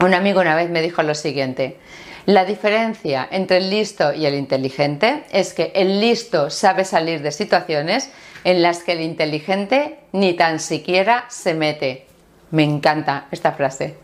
un 0.00 0.14
amigo 0.14 0.40
una 0.40 0.56
vez 0.56 0.70
me 0.70 0.82
dijo 0.82 1.02
lo 1.02 1.14
siguiente, 1.14 1.78
la 2.26 2.46
diferencia 2.46 3.28
entre 3.30 3.58
el 3.58 3.68
listo 3.68 4.14
y 4.14 4.24
el 4.24 4.34
inteligente 4.34 5.24
es 5.30 5.52
que 5.52 5.72
el 5.74 6.00
listo 6.00 6.48
sabe 6.48 6.84
salir 6.84 7.20
de 7.20 7.32
situaciones 7.32 8.10
en 8.44 8.62
las 8.62 8.82
que 8.82 8.92
el 8.92 9.02
inteligente 9.02 9.98
ni 10.12 10.32
tan 10.32 10.58
siquiera 10.58 11.26
se 11.28 11.52
mete. 11.52 12.06
Me 12.50 12.62
encanta 12.62 13.26
esta 13.30 13.52
frase. 13.52 13.96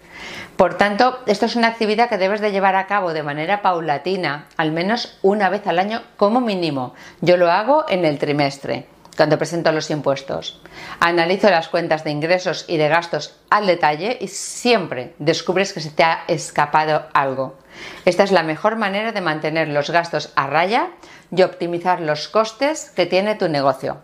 Por 0.56 0.76
tanto, 0.76 1.18
esto 1.26 1.46
es 1.46 1.56
una 1.56 1.68
actividad 1.68 2.10
que 2.10 2.18
debes 2.18 2.42
de 2.42 2.52
llevar 2.52 2.76
a 2.76 2.86
cabo 2.86 3.14
de 3.14 3.22
manera 3.22 3.62
paulatina, 3.62 4.48
al 4.58 4.72
menos 4.72 5.18
una 5.22 5.48
vez 5.48 5.66
al 5.66 5.78
año 5.78 6.02
como 6.18 6.42
mínimo. 6.42 6.94
Yo 7.22 7.38
lo 7.38 7.50
hago 7.50 7.86
en 7.88 8.04
el 8.04 8.18
trimestre, 8.18 8.84
cuando 9.20 9.36
presento 9.36 9.70
los 9.70 9.90
impuestos. 9.90 10.62
Analizo 10.98 11.50
las 11.50 11.68
cuentas 11.68 12.04
de 12.04 12.10
ingresos 12.10 12.64
y 12.68 12.78
de 12.78 12.88
gastos 12.88 13.36
al 13.50 13.66
detalle 13.66 14.16
y 14.18 14.28
siempre 14.28 15.14
descubres 15.18 15.74
que 15.74 15.82
se 15.82 15.90
te 15.90 16.02
ha 16.02 16.24
escapado 16.26 17.04
algo. 17.12 17.58
Esta 18.06 18.22
es 18.22 18.32
la 18.32 18.42
mejor 18.42 18.76
manera 18.76 19.12
de 19.12 19.20
mantener 19.20 19.68
los 19.68 19.90
gastos 19.90 20.32
a 20.36 20.46
raya 20.46 20.88
y 21.30 21.42
optimizar 21.42 22.00
los 22.00 22.28
costes 22.28 22.92
que 22.96 23.04
tiene 23.04 23.34
tu 23.34 23.50
negocio. 23.50 23.98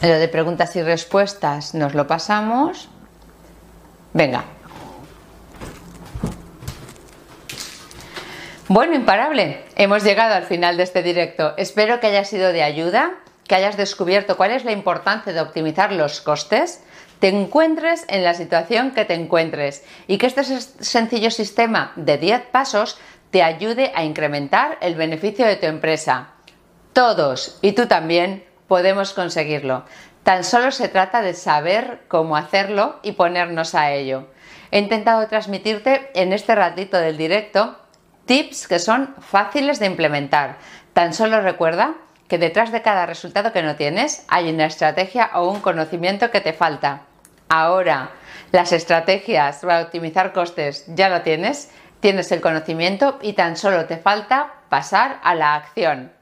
Lo 0.00 0.18
de 0.18 0.28
preguntas 0.28 0.74
y 0.74 0.82
respuestas 0.82 1.74
nos 1.74 1.92
lo 1.92 2.06
pasamos. 2.06 2.88
Venga. 4.14 4.44
Bueno, 8.72 8.94
imparable, 8.94 9.64
hemos 9.74 10.04
llegado 10.04 10.32
al 10.32 10.44
final 10.44 10.76
de 10.76 10.84
este 10.84 11.02
directo. 11.02 11.54
Espero 11.56 11.98
que 11.98 12.06
haya 12.06 12.24
sido 12.24 12.52
de 12.52 12.62
ayuda, 12.62 13.14
que 13.48 13.56
hayas 13.56 13.76
descubierto 13.76 14.36
cuál 14.36 14.52
es 14.52 14.64
la 14.64 14.70
importancia 14.70 15.32
de 15.32 15.40
optimizar 15.40 15.90
los 15.90 16.20
costes, 16.20 16.80
te 17.18 17.26
encuentres 17.26 18.04
en 18.06 18.22
la 18.22 18.32
situación 18.32 18.92
que 18.92 19.04
te 19.04 19.14
encuentres 19.14 19.84
y 20.06 20.18
que 20.18 20.28
este 20.28 20.44
sencillo 20.44 21.32
sistema 21.32 21.90
de 21.96 22.16
10 22.16 22.42
pasos 22.52 22.96
te 23.32 23.42
ayude 23.42 23.90
a 23.96 24.04
incrementar 24.04 24.78
el 24.82 24.94
beneficio 24.94 25.46
de 25.46 25.56
tu 25.56 25.66
empresa. 25.66 26.28
Todos, 26.92 27.58
y 27.62 27.72
tú 27.72 27.88
también, 27.88 28.44
podemos 28.68 29.14
conseguirlo. 29.14 29.82
Tan 30.22 30.44
solo 30.44 30.70
se 30.70 30.86
trata 30.86 31.22
de 31.22 31.34
saber 31.34 32.02
cómo 32.06 32.36
hacerlo 32.36 33.00
y 33.02 33.12
ponernos 33.12 33.74
a 33.74 33.90
ello. 33.90 34.28
He 34.70 34.78
intentado 34.78 35.26
transmitirte 35.26 36.08
en 36.14 36.32
este 36.32 36.54
ratito 36.54 36.98
del 36.98 37.16
directo 37.16 37.79
tips 38.30 38.68
que 38.68 38.78
son 38.78 39.12
fáciles 39.18 39.80
de 39.80 39.86
implementar. 39.86 40.58
Tan 40.92 41.14
solo 41.14 41.40
recuerda 41.40 41.94
que 42.28 42.38
detrás 42.38 42.70
de 42.70 42.80
cada 42.80 43.04
resultado 43.04 43.52
que 43.52 43.60
no 43.60 43.74
tienes 43.74 44.24
hay 44.28 44.52
una 44.52 44.66
estrategia 44.66 45.32
o 45.34 45.50
un 45.50 45.58
conocimiento 45.58 46.30
que 46.30 46.40
te 46.40 46.52
falta. 46.52 47.00
Ahora, 47.48 48.10
las 48.52 48.70
estrategias 48.70 49.56
para 49.62 49.80
optimizar 49.80 50.32
costes 50.32 50.84
ya 50.86 51.08
lo 51.08 51.22
tienes, 51.22 51.72
tienes 51.98 52.30
el 52.30 52.40
conocimiento 52.40 53.18
y 53.20 53.32
tan 53.32 53.56
solo 53.56 53.86
te 53.86 53.96
falta 53.96 54.52
pasar 54.68 55.18
a 55.24 55.34
la 55.34 55.56
acción. 55.56 56.12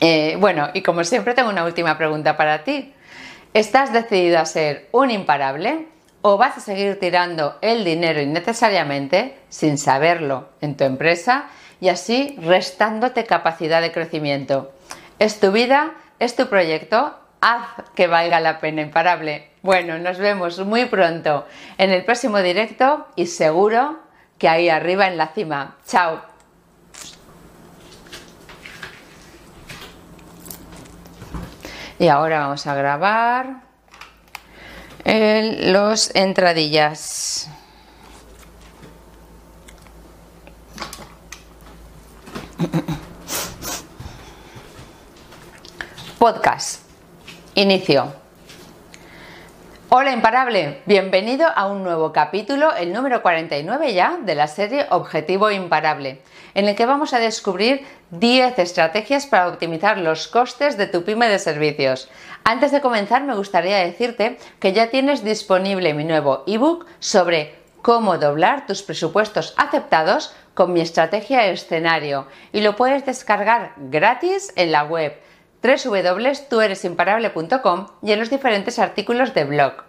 Eh, 0.00 0.36
bueno, 0.40 0.70
y 0.74 0.82
como 0.82 1.04
siempre 1.04 1.34
tengo 1.34 1.50
una 1.50 1.64
última 1.64 1.96
pregunta 1.96 2.36
para 2.36 2.64
ti. 2.64 2.92
¿Estás 3.54 3.92
decidido 3.92 4.40
a 4.40 4.46
ser 4.46 4.88
un 4.90 5.12
imparable 5.12 5.86
o 6.22 6.36
vas 6.36 6.56
a 6.56 6.60
seguir 6.60 6.98
tirando 6.98 7.58
el 7.60 7.84
dinero 7.84 8.20
innecesariamente 8.20 9.38
sin 9.48 9.78
saberlo 9.78 10.48
en 10.60 10.76
tu 10.76 10.84
empresa 10.84 11.46
y 11.80 11.88
así 11.88 12.36
restándote 12.40 13.24
capacidad 13.24 13.80
de 13.80 13.92
crecimiento? 13.92 14.72
Es 15.18 15.40
tu 15.40 15.52
vida, 15.52 15.94
es 16.18 16.36
tu 16.36 16.48
proyecto, 16.48 17.18
haz 17.40 17.68
que 17.94 18.06
valga 18.06 18.40
la 18.40 18.60
pena 18.60 18.82
imparable. 18.82 19.50
Bueno, 19.62 19.98
nos 19.98 20.18
vemos 20.18 20.58
muy 20.60 20.86
pronto 20.86 21.46
en 21.76 21.90
el 21.90 22.04
próximo 22.04 22.38
directo 22.38 23.06
y 23.16 23.26
seguro 23.26 23.98
que 24.38 24.48
ahí 24.48 24.68
arriba 24.68 25.06
en 25.06 25.16
la 25.16 25.28
cima. 25.28 25.76
Chao. 25.86 26.20
Y 31.98 32.06
ahora 32.06 32.40
vamos 32.40 32.64
a 32.66 32.74
grabar 32.76 33.67
los 35.08 36.14
entradillas. 36.14 37.48
Podcast. 46.18 46.82
Inicio. 47.54 48.27
Hola 49.90 50.12
imparable, 50.12 50.82
bienvenido 50.84 51.46
a 51.48 51.66
un 51.66 51.82
nuevo 51.82 52.12
capítulo, 52.12 52.76
el 52.76 52.92
número 52.92 53.22
49 53.22 53.94
ya, 53.94 54.18
de 54.22 54.34
la 54.34 54.46
serie 54.46 54.84
Objetivo 54.90 55.50
Imparable, 55.50 56.20
en 56.52 56.68
el 56.68 56.76
que 56.76 56.84
vamos 56.84 57.14
a 57.14 57.18
descubrir 57.18 57.86
10 58.10 58.58
estrategias 58.58 59.26
para 59.26 59.48
optimizar 59.48 59.96
los 59.96 60.28
costes 60.28 60.76
de 60.76 60.88
tu 60.88 61.04
pyme 61.04 61.30
de 61.30 61.38
servicios. 61.38 62.10
Antes 62.44 62.70
de 62.70 62.82
comenzar 62.82 63.24
me 63.24 63.34
gustaría 63.34 63.78
decirte 63.78 64.36
que 64.60 64.74
ya 64.74 64.90
tienes 64.90 65.24
disponible 65.24 65.94
mi 65.94 66.04
nuevo 66.04 66.44
ebook 66.46 66.84
sobre 66.98 67.54
cómo 67.80 68.18
doblar 68.18 68.66
tus 68.66 68.82
presupuestos 68.82 69.54
aceptados 69.56 70.34
con 70.52 70.74
mi 70.74 70.82
estrategia 70.82 71.46
escenario 71.46 72.26
y 72.52 72.60
lo 72.60 72.76
puedes 72.76 73.06
descargar 73.06 73.72
gratis 73.78 74.52
en 74.54 74.70
la 74.70 74.84
web 74.84 75.18
www.tueresimparable.com 75.62 77.86
y 78.02 78.12
en 78.12 78.18
los 78.18 78.30
diferentes 78.30 78.78
artículos 78.78 79.34
de 79.34 79.44
blog. 79.44 79.84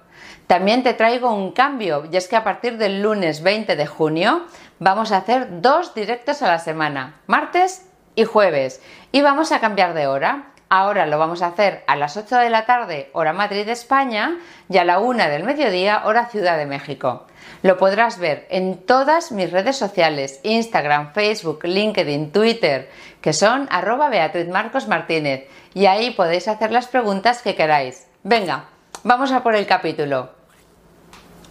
También 0.48 0.82
te 0.82 0.96
traigo 0.96 1.32
un 1.32 1.52
cambio 1.52 2.10
y 2.12 2.18
es 2.18 2.28
que 2.28 2.36
a 2.36 2.44
partir 2.44 2.78
del 2.78 3.04
lunes 3.04 3.44
20 3.44 3.76
de 3.76 3.86
junio 3.86 4.48
vamos 4.80 5.12
a 5.12 5.18
hacer 5.18 5.62
dos 5.62 5.94
directos 5.94 6.42
a 6.42 6.48
la 6.48 6.58
semana, 6.58 7.22
martes 7.28 7.86
y 8.16 8.24
jueves, 8.24 8.82
y 9.12 9.22
vamos 9.22 9.52
a 9.52 9.60
cambiar 9.60 9.94
de 9.94 10.08
hora. 10.08 10.54
Ahora 10.68 11.06
lo 11.06 11.18
vamos 11.18 11.42
a 11.42 11.48
hacer 11.48 11.84
a 11.88 11.96
las 11.96 12.18
8 12.18 12.38
de 12.38 12.50
la 12.50 12.66
tarde, 12.66 13.10
hora 13.14 13.34
Madrid, 13.34 13.68
España, 13.70 14.38
y 14.70 14.78
a 14.78 14.86
la 14.86 15.00
1 15.00 15.30
del 15.30 15.44
mediodía, 15.44 16.04
hora 16.06 16.28
Ciudad 16.28 16.58
de 16.58 16.68
México. 16.68 17.26
Lo 17.62 17.78
podrás 17.78 18.20
ver 18.20 18.48
en 18.50 18.86
todas 18.86 19.32
mis 19.32 19.52
redes 19.52 19.78
sociales, 19.78 20.40
Instagram, 20.44 21.14
Facebook, 21.14 21.62
LinkedIn, 21.64 22.32
Twitter, 22.32 22.90
que 23.22 23.34
son 23.34 23.68
arroba 23.72 24.10
Beatriz 24.10 24.48
Marcos 24.48 24.88
Martínez, 24.88 25.48
y 25.74 25.86
ahí 25.86 26.12
podéis 26.12 26.48
hacer 26.48 26.72
las 26.72 26.88
preguntas 26.88 27.42
que 27.42 27.56
queráis. 27.56 28.08
Venga, 28.24 28.66
vamos 29.04 29.32
a 29.32 29.44
por 29.44 29.56
el 29.56 29.68
capítulo. 29.68 30.30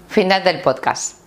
Final 0.09 0.43
del 0.43 0.61
podcast. 0.61 1.19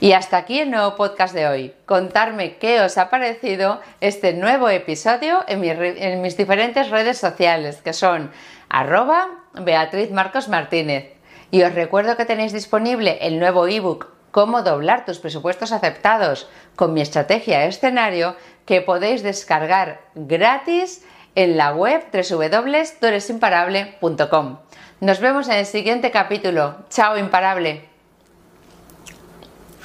Y 0.00 0.12
hasta 0.12 0.36
aquí 0.36 0.58
el 0.58 0.70
nuevo 0.70 0.96
podcast 0.96 1.34
de 1.34 1.46
hoy. 1.46 1.74
Contarme 1.86 2.56
qué 2.56 2.80
os 2.80 2.98
ha 2.98 3.08
parecido 3.08 3.80
este 4.00 4.32
nuevo 4.32 4.68
episodio 4.68 5.44
en, 5.46 6.22
mis 6.22 6.36
diferentes 6.36 6.90
redes 6.90 7.18
sociales, 7.18 7.80
que 7.82 7.92
son 7.92 8.32
arroba 8.68 9.28
Beatriz 9.54 10.10
Marcos 10.10 10.48
Martínez. 10.48 11.12
Y 11.50 11.62
os 11.62 11.74
recuerdo 11.74 12.16
que 12.16 12.24
tenéis 12.24 12.52
disponible 12.52 13.18
el 13.22 13.38
nuevo 13.38 13.66
ebook 13.68 14.11
Cómo 14.32 14.62
doblar 14.62 15.04
tus 15.04 15.18
presupuestos 15.18 15.70
aceptados 15.70 16.48
con 16.74 16.94
mi 16.94 17.02
estrategia 17.02 17.66
escenario 17.66 18.34
que 18.66 18.80
podéis 18.80 19.22
descargar 19.22 20.00
gratis 20.14 21.04
en 21.34 21.56
la 21.56 21.72
web 21.72 22.04
www.tueresimparable.com. 22.12 24.58
Nos 25.00 25.20
vemos 25.20 25.48
en 25.48 25.56
el 25.56 25.66
siguiente 25.66 26.10
capítulo. 26.10 26.76
Chao, 26.88 27.18
imparable. 27.18 27.88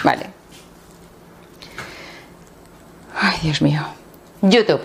Vale. 0.04 0.28
Ay, 3.20 3.38
Dios 3.42 3.62
mío. 3.62 3.82
YouTube. 4.42 4.82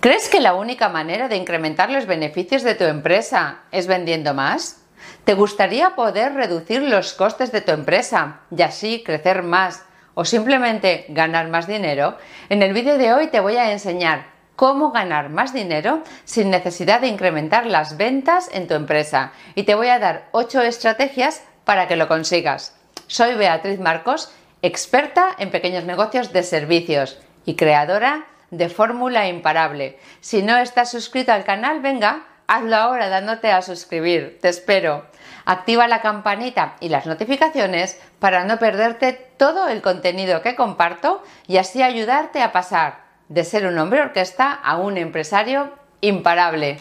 ¿Crees 0.00 0.30
que 0.30 0.40
la 0.40 0.54
única 0.54 0.88
manera 0.88 1.28
de 1.28 1.36
incrementar 1.36 1.90
los 1.90 2.06
beneficios 2.06 2.62
de 2.62 2.74
tu 2.74 2.84
empresa 2.84 3.60
es 3.70 3.86
vendiendo 3.86 4.32
más? 4.32 4.80
¿Te 5.24 5.34
gustaría 5.34 5.94
poder 5.94 6.34
reducir 6.34 6.82
los 6.82 7.12
costes 7.12 7.52
de 7.52 7.60
tu 7.60 7.72
empresa 7.72 8.40
y 8.50 8.62
así 8.62 9.02
crecer 9.04 9.42
más 9.42 9.84
o 10.14 10.24
simplemente 10.24 11.04
ganar 11.08 11.48
más 11.48 11.66
dinero? 11.66 12.16
En 12.48 12.62
el 12.62 12.72
vídeo 12.72 12.98
de 12.98 13.12
hoy 13.12 13.28
te 13.28 13.40
voy 13.40 13.56
a 13.56 13.70
enseñar 13.70 14.26
cómo 14.56 14.90
ganar 14.92 15.28
más 15.28 15.52
dinero 15.52 16.02
sin 16.24 16.50
necesidad 16.50 17.00
de 17.00 17.08
incrementar 17.08 17.66
las 17.66 17.96
ventas 17.96 18.48
en 18.52 18.66
tu 18.66 18.74
empresa 18.74 19.32
y 19.54 19.62
te 19.64 19.74
voy 19.74 19.88
a 19.88 19.98
dar 19.98 20.28
8 20.32 20.62
estrategias 20.62 21.42
para 21.64 21.86
que 21.86 21.96
lo 21.96 22.08
consigas. 22.08 22.76
Soy 23.06 23.34
Beatriz 23.34 23.78
Marcos, 23.78 24.32
experta 24.62 25.28
en 25.38 25.50
pequeños 25.50 25.84
negocios 25.84 26.32
de 26.32 26.42
servicios 26.42 27.18
y 27.44 27.56
creadora 27.56 28.26
de 28.50 28.68
Fórmula 28.68 29.28
Imparable. 29.28 29.98
Si 30.20 30.42
no 30.42 30.58
estás 30.58 30.90
suscrito 30.90 31.32
al 31.32 31.44
canal, 31.44 31.80
venga, 31.80 32.24
hazlo 32.50 32.74
ahora 32.74 33.08
dándote 33.08 33.52
a 33.52 33.62
suscribir. 33.62 34.38
Te 34.42 34.48
espero. 34.48 35.04
Activa 35.44 35.86
la 35.86 36.02
campanita 36.02 36.74
y 36.80 36.88
las 36.88 37.06
notificaciones 37.06 37.98
para 38.18 38.44
no 38.44 38.58
perderte 38.58 39.12
todo 39.36 39.68
el 39.68 39.80
contenido 39.80 40.42
que 40.42 40.56
comparto 40.56 41.22
y 41.46 41.58
así 41.58 41.80
ayudarte 41.80 42.42
a 42.42 42.50
pasar 42.50 43.04
de 43.28 43.44
ser 43.44 43.66
un 43.66 43.78
hombre 43.78 44.00
orquesta 44.00 44.52
a 44.52 44.78
un 44.78 44.98
empresario 44.98 45.70
imparable. 46.00 46.80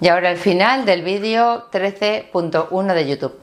Y 0.00 0.08
ahora 0.08 0.32
el 0.32 0.38
final 0.38 0.84
del 0.84 1.02
vídeo 1.02 1.70
13.1 1.70 2.94
de 2.94 3.08
YouTube. 3.08 3.38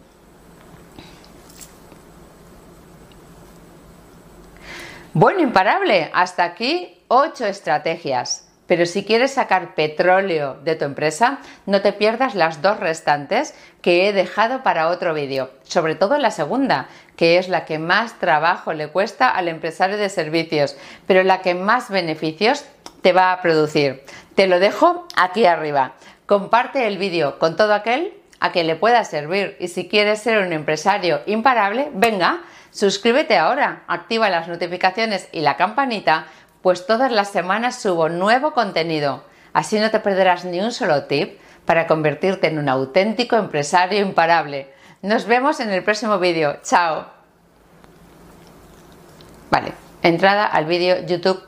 Bueno, 5.14 5.39
imparable, 5.39 6.12
hasta 6.14 6.43
aquí 6.43 7.01
8 7.07 7.45
estrategias. 7.45 8.48
Pero 8.70 8.86
si 8.86 9.03
quieres 9.03 9.32
sacar 9.32 9.74
petróleo 9.74 10.59
de 10.63 10.76
tu 10.76 10.86
empresa, 10.86 11.39
no 11.65 11.82
te 11.82 11.91
pierdas 11.91 12.36
las 12.36 12.61
dos 12.61 12.80
restantes 12.80 13.55
que 13.82 14.07
he 14.07 14.13
dejado 14.13 14.61
para 14.61 14.89
otro 14.89 15.15
vídeo, 15.15 15.49
sobre 15.63 15.95
todo 15.95 16.20
la 16.20 16.30
segunda, 16.30 16.88
que 17.17 17.39
es 17.39 17.49
la 17.49 17.65
que 17.65 17.80
más 17.80 18.20
trabajo 18.20 18.72
le 18.74 18.89
cuesta 18.89 19.28
al 19.28 19.47
empresario 19.47 19.97
de 19.97 20.07
servicios, 20.07 20.78
pero 21.07 21.24
la 21.24 21.41
que 21.41 21.55
más 21.55 21.89
beneficios 21.89 22.63
te 23.01 23.11
va 23.11 23.32
a 23.32 23.41
producir. 23.41 24.03
Te 24.36 24.45
lo 24.45 24.59
dejo 24.59 25.07
aquí 25.15 25.47
arriba. 25.47 25.93
Comparte 26.28 26.86
el 26.86 26.99
vídeo 26.99 27.39
con 27.39 27.57
todo 27.57 27.74
aquel 27.74 28.13
a 28.39 28.51
que 28.51 28.63
le 28.63 28.76
pueda 28.76 29.03
servir 29.03 29.57
y 29.59 29.70
si 29.70 29.89
quieres 29.89 30.22
ser 30.22 30.45
un 30.45 30.53
empresario 30.53 31.22
imparable, 31.26 31.89
venga, 31.93 32.41
suscríbete 32.70 33.36
ahora, 33.36 33.82
activa 33.88 34.30
las 34.30 34.47
notificaciones 34.47 35.28
y 35.32 35.41
la 35.41 35.57
campanita 35.57 36.28
pues 36.62 36.86
todas 36.86 37.12
las 37.12 37.30
semanas 37.30 37.82
subo 37.82 38.10
nuevo 38.10 38.53
contenido. 38.53 39.24
Así 39.53 39.80
no 39.80 39.91
te 39.91 39.99
perderás 39.99 40.45
ni 40.45 40.60
un 40.60 40.72
solo 40.72 41.05
tip 41.05 41.39
para 41.66 41.88
convertirte 41.88 42.47
en 42.47 42.60
un 42.60 42.70
auténtico 42.70 43.36
empresario 43.36 44.01
imparable. 44.01 44.74
Nos 45.01 45.26
vemos 45.26 45.60
en 45.60 45.72
el 45.72 45.84
próximo 45.84 46.20
vídeo. 46.20 46.57
Chao. 46.64 47.07
Vale, 49.49 49.74
entrada 50.03 50.45
al 50.45 50.66
vídeo 50.66 51.05
YouTube 51.05 51.41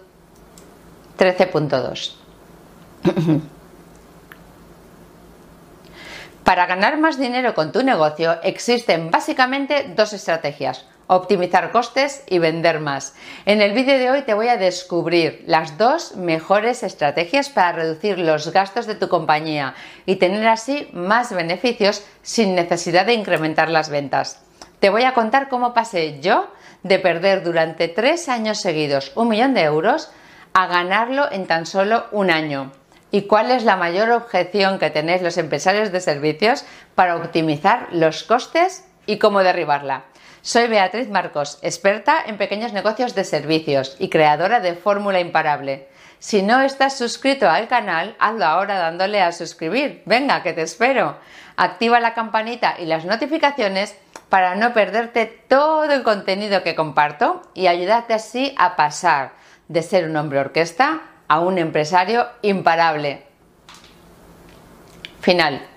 13.2. 1.17 2.15
Para 6.43 6.65
ganar 6.65 6.97
más 6.97 7.17
dinero 7.19 7.53
con 7.53 7.71
tu 7.71 7.83
negocio 7.83 8.41
existen 8.43 9.11
básicamente 9.11 9.93
dos 9.95 10.11
estrategias 10.13 10.85
optimizar 11.11 11.71
costes 11.71 12.23
y 12.29 12.39
vender 12.39 12.79
más. 12.79 13.13
En 13.45 13.61
el 13.61 13.73
vídeo 13.73 13.99
de 13.99 14.09
hoy 14.09 14.21
te 14.21 14.33
voy 14.33 14.47
a 14.47 14.55
descubrir 14.55 15.43
las 15.45 15.77
dos 15.77 16.15
mejores 16.15 16.83
estrategias 16.83 17.49
para 17.49 17.73
reducir 17.73 18.17
los 18.17 18.53
gastos 18.53 18.87
de 18.87 18.95
tu 18.95 19.09
compañía 19.09 19.75
y 20.05 20.15
tener 20.15 20.47
así 20.47 20.87
más 20.93 21.33
beneficios 21.33 22.01
sin 22.21 22.55
necesidad 22.55 23.05
de 23.05 23.13
incrementar 23.13 23.69
las 23.69 23.89
ventas. 23.89 24.39
Te 24.79 24.89
voy 24.89 25.03
a 25.03 25.13
contar 25.13 25.49
cómo 25.49 25.73
pasé 25.73 26.21
yo 26.21 26.47
de 26.83 26.97
perder 26.97 27.43
durante 27.43 27.89
tres 27.89 28.29
años 28.29 28.61
seguidos 28.61 29.11
un 29.15 29.27
millón 29.27 29.53
de 29.53 29.63
euros 29.63 30.09
a 30.53 30.67
ganarlo 30.67 31.29
en 31.29 31.45
tan 31.45 31.65
solo 31.65 32.05
un 32.11 32.31
año. 32.31 32.71
¿Y 33.11 33.23
cuál 33.23 33.51
es 33.51 33.65
la 33.65 33.75
mayor 33.75 34.11
objeción 34.11 34.79
que 34.79 34.89
tenéis 34.89 35.21
los 35.21 35.37
empresarios 35.37 35.91
de 35.91 35.99
servicios 35.99 36.63
para 36.95 37.17
optimizar 37.17 37.89
los 37.91 38.23
costes 38.23 38.85
y 39.05 39.17
cómo 39.17 39.43
derribarla? 39.43 40.05
Soy 40.43 40.67
Beatriz 40.67 41.07
Marcos, 41.07 41.59
experta 41.61 42.23
en 42.25 42.37
pequeños 42.37 42.73
negocios 42.73 43.13
de 43.13 43.25
servicios 43.25 43.95
y 43.99 44.09
creadora 44.09 44.59
de 44.59 44.73
Fórmula 44.73 45.19
Imparable. 45.19 45.87
Si 46.17 46.41
no 46.41 46.61
estás 46.61 46.97
suscrito 46.97 47.47
al 47.47 47.67
canal, 47.67 48.15
hazlo 48.17 48.45
ahora 48.45 48.79
dándole 48.79 49.21
a 49.21 49.33
suscribir. 49.33 50.01
Venga, 50.05 50.41
que 50.41 50.53
te 50.53 50.63
espero. 50.63 51.17
Activa 51.57 51.99
la 51.99 52.15
campanita 52.15 52.73
y 52.79 52.85
las 52.85 53.05
notificaciones 53.05 53.95
para 54.29 54.55
no 54.55 54.73
perderte 54.73 55.27
todo 55.47 55.83
el 55.83 56.01
contenido 56.01 56.63
que 56.63 56.73
comparto 56.73 57.43
y 57.53 57.67
ayudarte 57.67 58.15
así 58.15 58.55
a 58.57 58.75
pasar 58.75 59.33
de 59.67 59.83
ser 59.83 60.09
un 60.09 60.15
hombre 60.15 60.39
orquesta 60.39 61.01
a 61.27 61.39
un 61.39 61.59
empresario 61.59 62.27
imparable. 62.41 63.23
Final. 65.21 65.70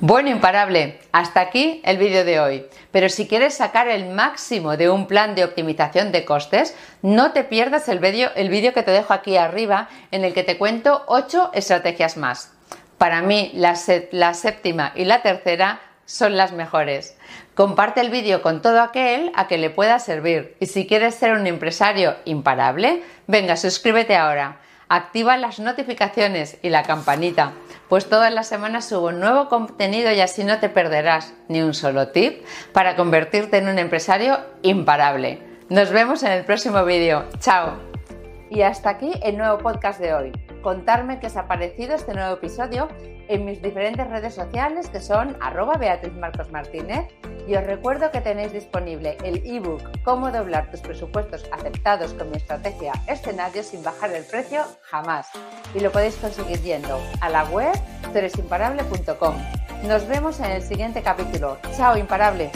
Bueno, 0.00 0.28
imparable, 0.28 0.98
hasta 1.12 1.40
aquí 1.40 1.80
el 1.84 1.98
vídeo 1.98 2.24
de 2.24 2.40
hoy. 2.40 2.66
Pero 2.90 3.08
si 3.08 3.28
quieres 3.28 3.54
sacar 3.54 3.86
el 3.86 4.06
máximo 4.06 4.76
de 4.76 4.90
un 4.90 5.06
plan 5.06 5.36
de 5.36 5.44
optimización 5.44 6.10
de 6.10 6.24
costes, 6.24 6.76
no 7.00 7.30
te 7.30 7.44
pierdas 7.44 7.88
el 7.88 8.00
vídeo 8.00 8.30
el 8.34 8.50
que 8.50 8.82
te 8.82 8.90
dejo 8.90 9.14
aquí 9.14 9.36
arriba 9.36 9.88
en 10.10 10.24
el 10.24 10.34
que 10.34 10.42
te 10.42 10.58
cuento 10.58 11.04
8 11.06 11.52
estrategias 11.54 12.16
más. 12.16 12.52
Para 12.98 13.22
mí, 13.22 13.52
la, 13.54 13.74
la 14.10 14.34
séptima 14.34 14.90
y 14.96 15.04
la 15.04 15.22
tercera 15.22 15.80
son 16.06 16.36
las 16.36 16.50
mejores. 16.50 17.16
Comparte 17.54 18.00
el 18.00 18.10
vídeo 18.10 18.42
con 18.42 18.62
todo 18.62 18.82
aquel 18.82 19.30
a 19.36 19.46
que 19.46 19.58
le 19.58 19.70
pueda 19.70 20.00
servir. 20.00 20.56
Y 20.58 20.66
si 20.66 20.88
quieres 20.88 21.14
ser 21.14 21.34
un 21.34 21.46
empresario 21.46 22.16
imparable, 22.24 23.04
venga, 23.28 23.56
suscríbete 23.56 24.16
ahora 24.16 24.58
activa 24.88 25.36
las 25.36 25.60
notificaciones 25.60 26.58
y 26.62 26.68
la 26.68 26.82
campanita, 26.82 27.52
pues 27.88 28.08
todas 28.08 28.32
las 28.32 28.46
semanas 28.46 28.88
subo 28.88 29.12
nuevo 29.12 29.48
contenido 29.48 30.12
y 30.12 30.20
así 30.20 30.44
no 30.44 30.58
te 30.58 30.68
perderás 30.68 31.34
ni 31.48 31.62
un 31.62 31.74
solo 31.74 32.08
tip 32.08 32.44
para 32.72 32.96
convertirte 32.96 33.58
en 33.58 33.68
un 33.68 33.78
empresario 33.78 34.38
imparable. 34.62 35.40
Nos 35.68 35.90
vemos 35.90 36.22
en 36.22 36.32
el 36.32 36.44
próximo 36.44 36.84
vídeo. 36.84 37.24
Chao. 37.38 37.72
Y 38.50 38.62
hasta 38.62 38.90
aquí 38.90 39.12
el 39.22 39.38
nuevo 39.38 39.58
podcast 39.58 40.00
de 40.00 40.14
hoy. 40.14 40.32
Contarme 40.62 41.18
qué 41.18 41.26
os 41.26 41.36
ha 41.36 41.46
parecido 41.46 41.94
este 41.94 42.14
nuevo 42.14 42.34
episodio 42.34 42.88
en 43.28 43.44
mis 43.44 43.62
diferentes 43.62 44.06
redes 44.08 44.34
sociales 44.34 44.88
que 44.88 45.00
son 45.00 45.36
arroba 45.40 45.74
Beatriz 45.74 46.12
Marcos 46.14 46.50
Martínez 46.50 47.06
y 47.46 47.54
os 47.54 47.64
recuerdo 47.64 48.10
que 48.10 48.20
tenéis 48.20 48.52
disponible 48.52 49.16
el 49.24 49.42
ebook 49.44 49.82
Cómo 50.02 50.30
doblar 50.30 50.70
tus 50.70 50.80
presupuestos 50.80 51.44
aceptados 51.52 52.14
con 52.14 52.30
mi 52.30 52.36
estrategia 52.36 52.92
escenario 53.06 53.62
sin 53.62 53.82
bajar 53.82 54.12
el 54.12 54.24
precio 54.24 54.62
jamás 54.82 55.28
y 55.74 55.80
lo 55.80 55.90
podéis 55.90 56.16
conseguir 56.16 56.60
yendo 56.60 57.00
a 57.20 57.28
la 57.28 57.44
web 57.44 57.74
turesimparable.com. 58.12 59.34
Nos 59.84 60.06
vemos 60.08 60.40
en 60.40 60.52
el 60.52 60.62
siguiente 60.62 61.02
capítulo. 61.02 61.58
Chao 61.76 61.96
imparable. 61.96 62.50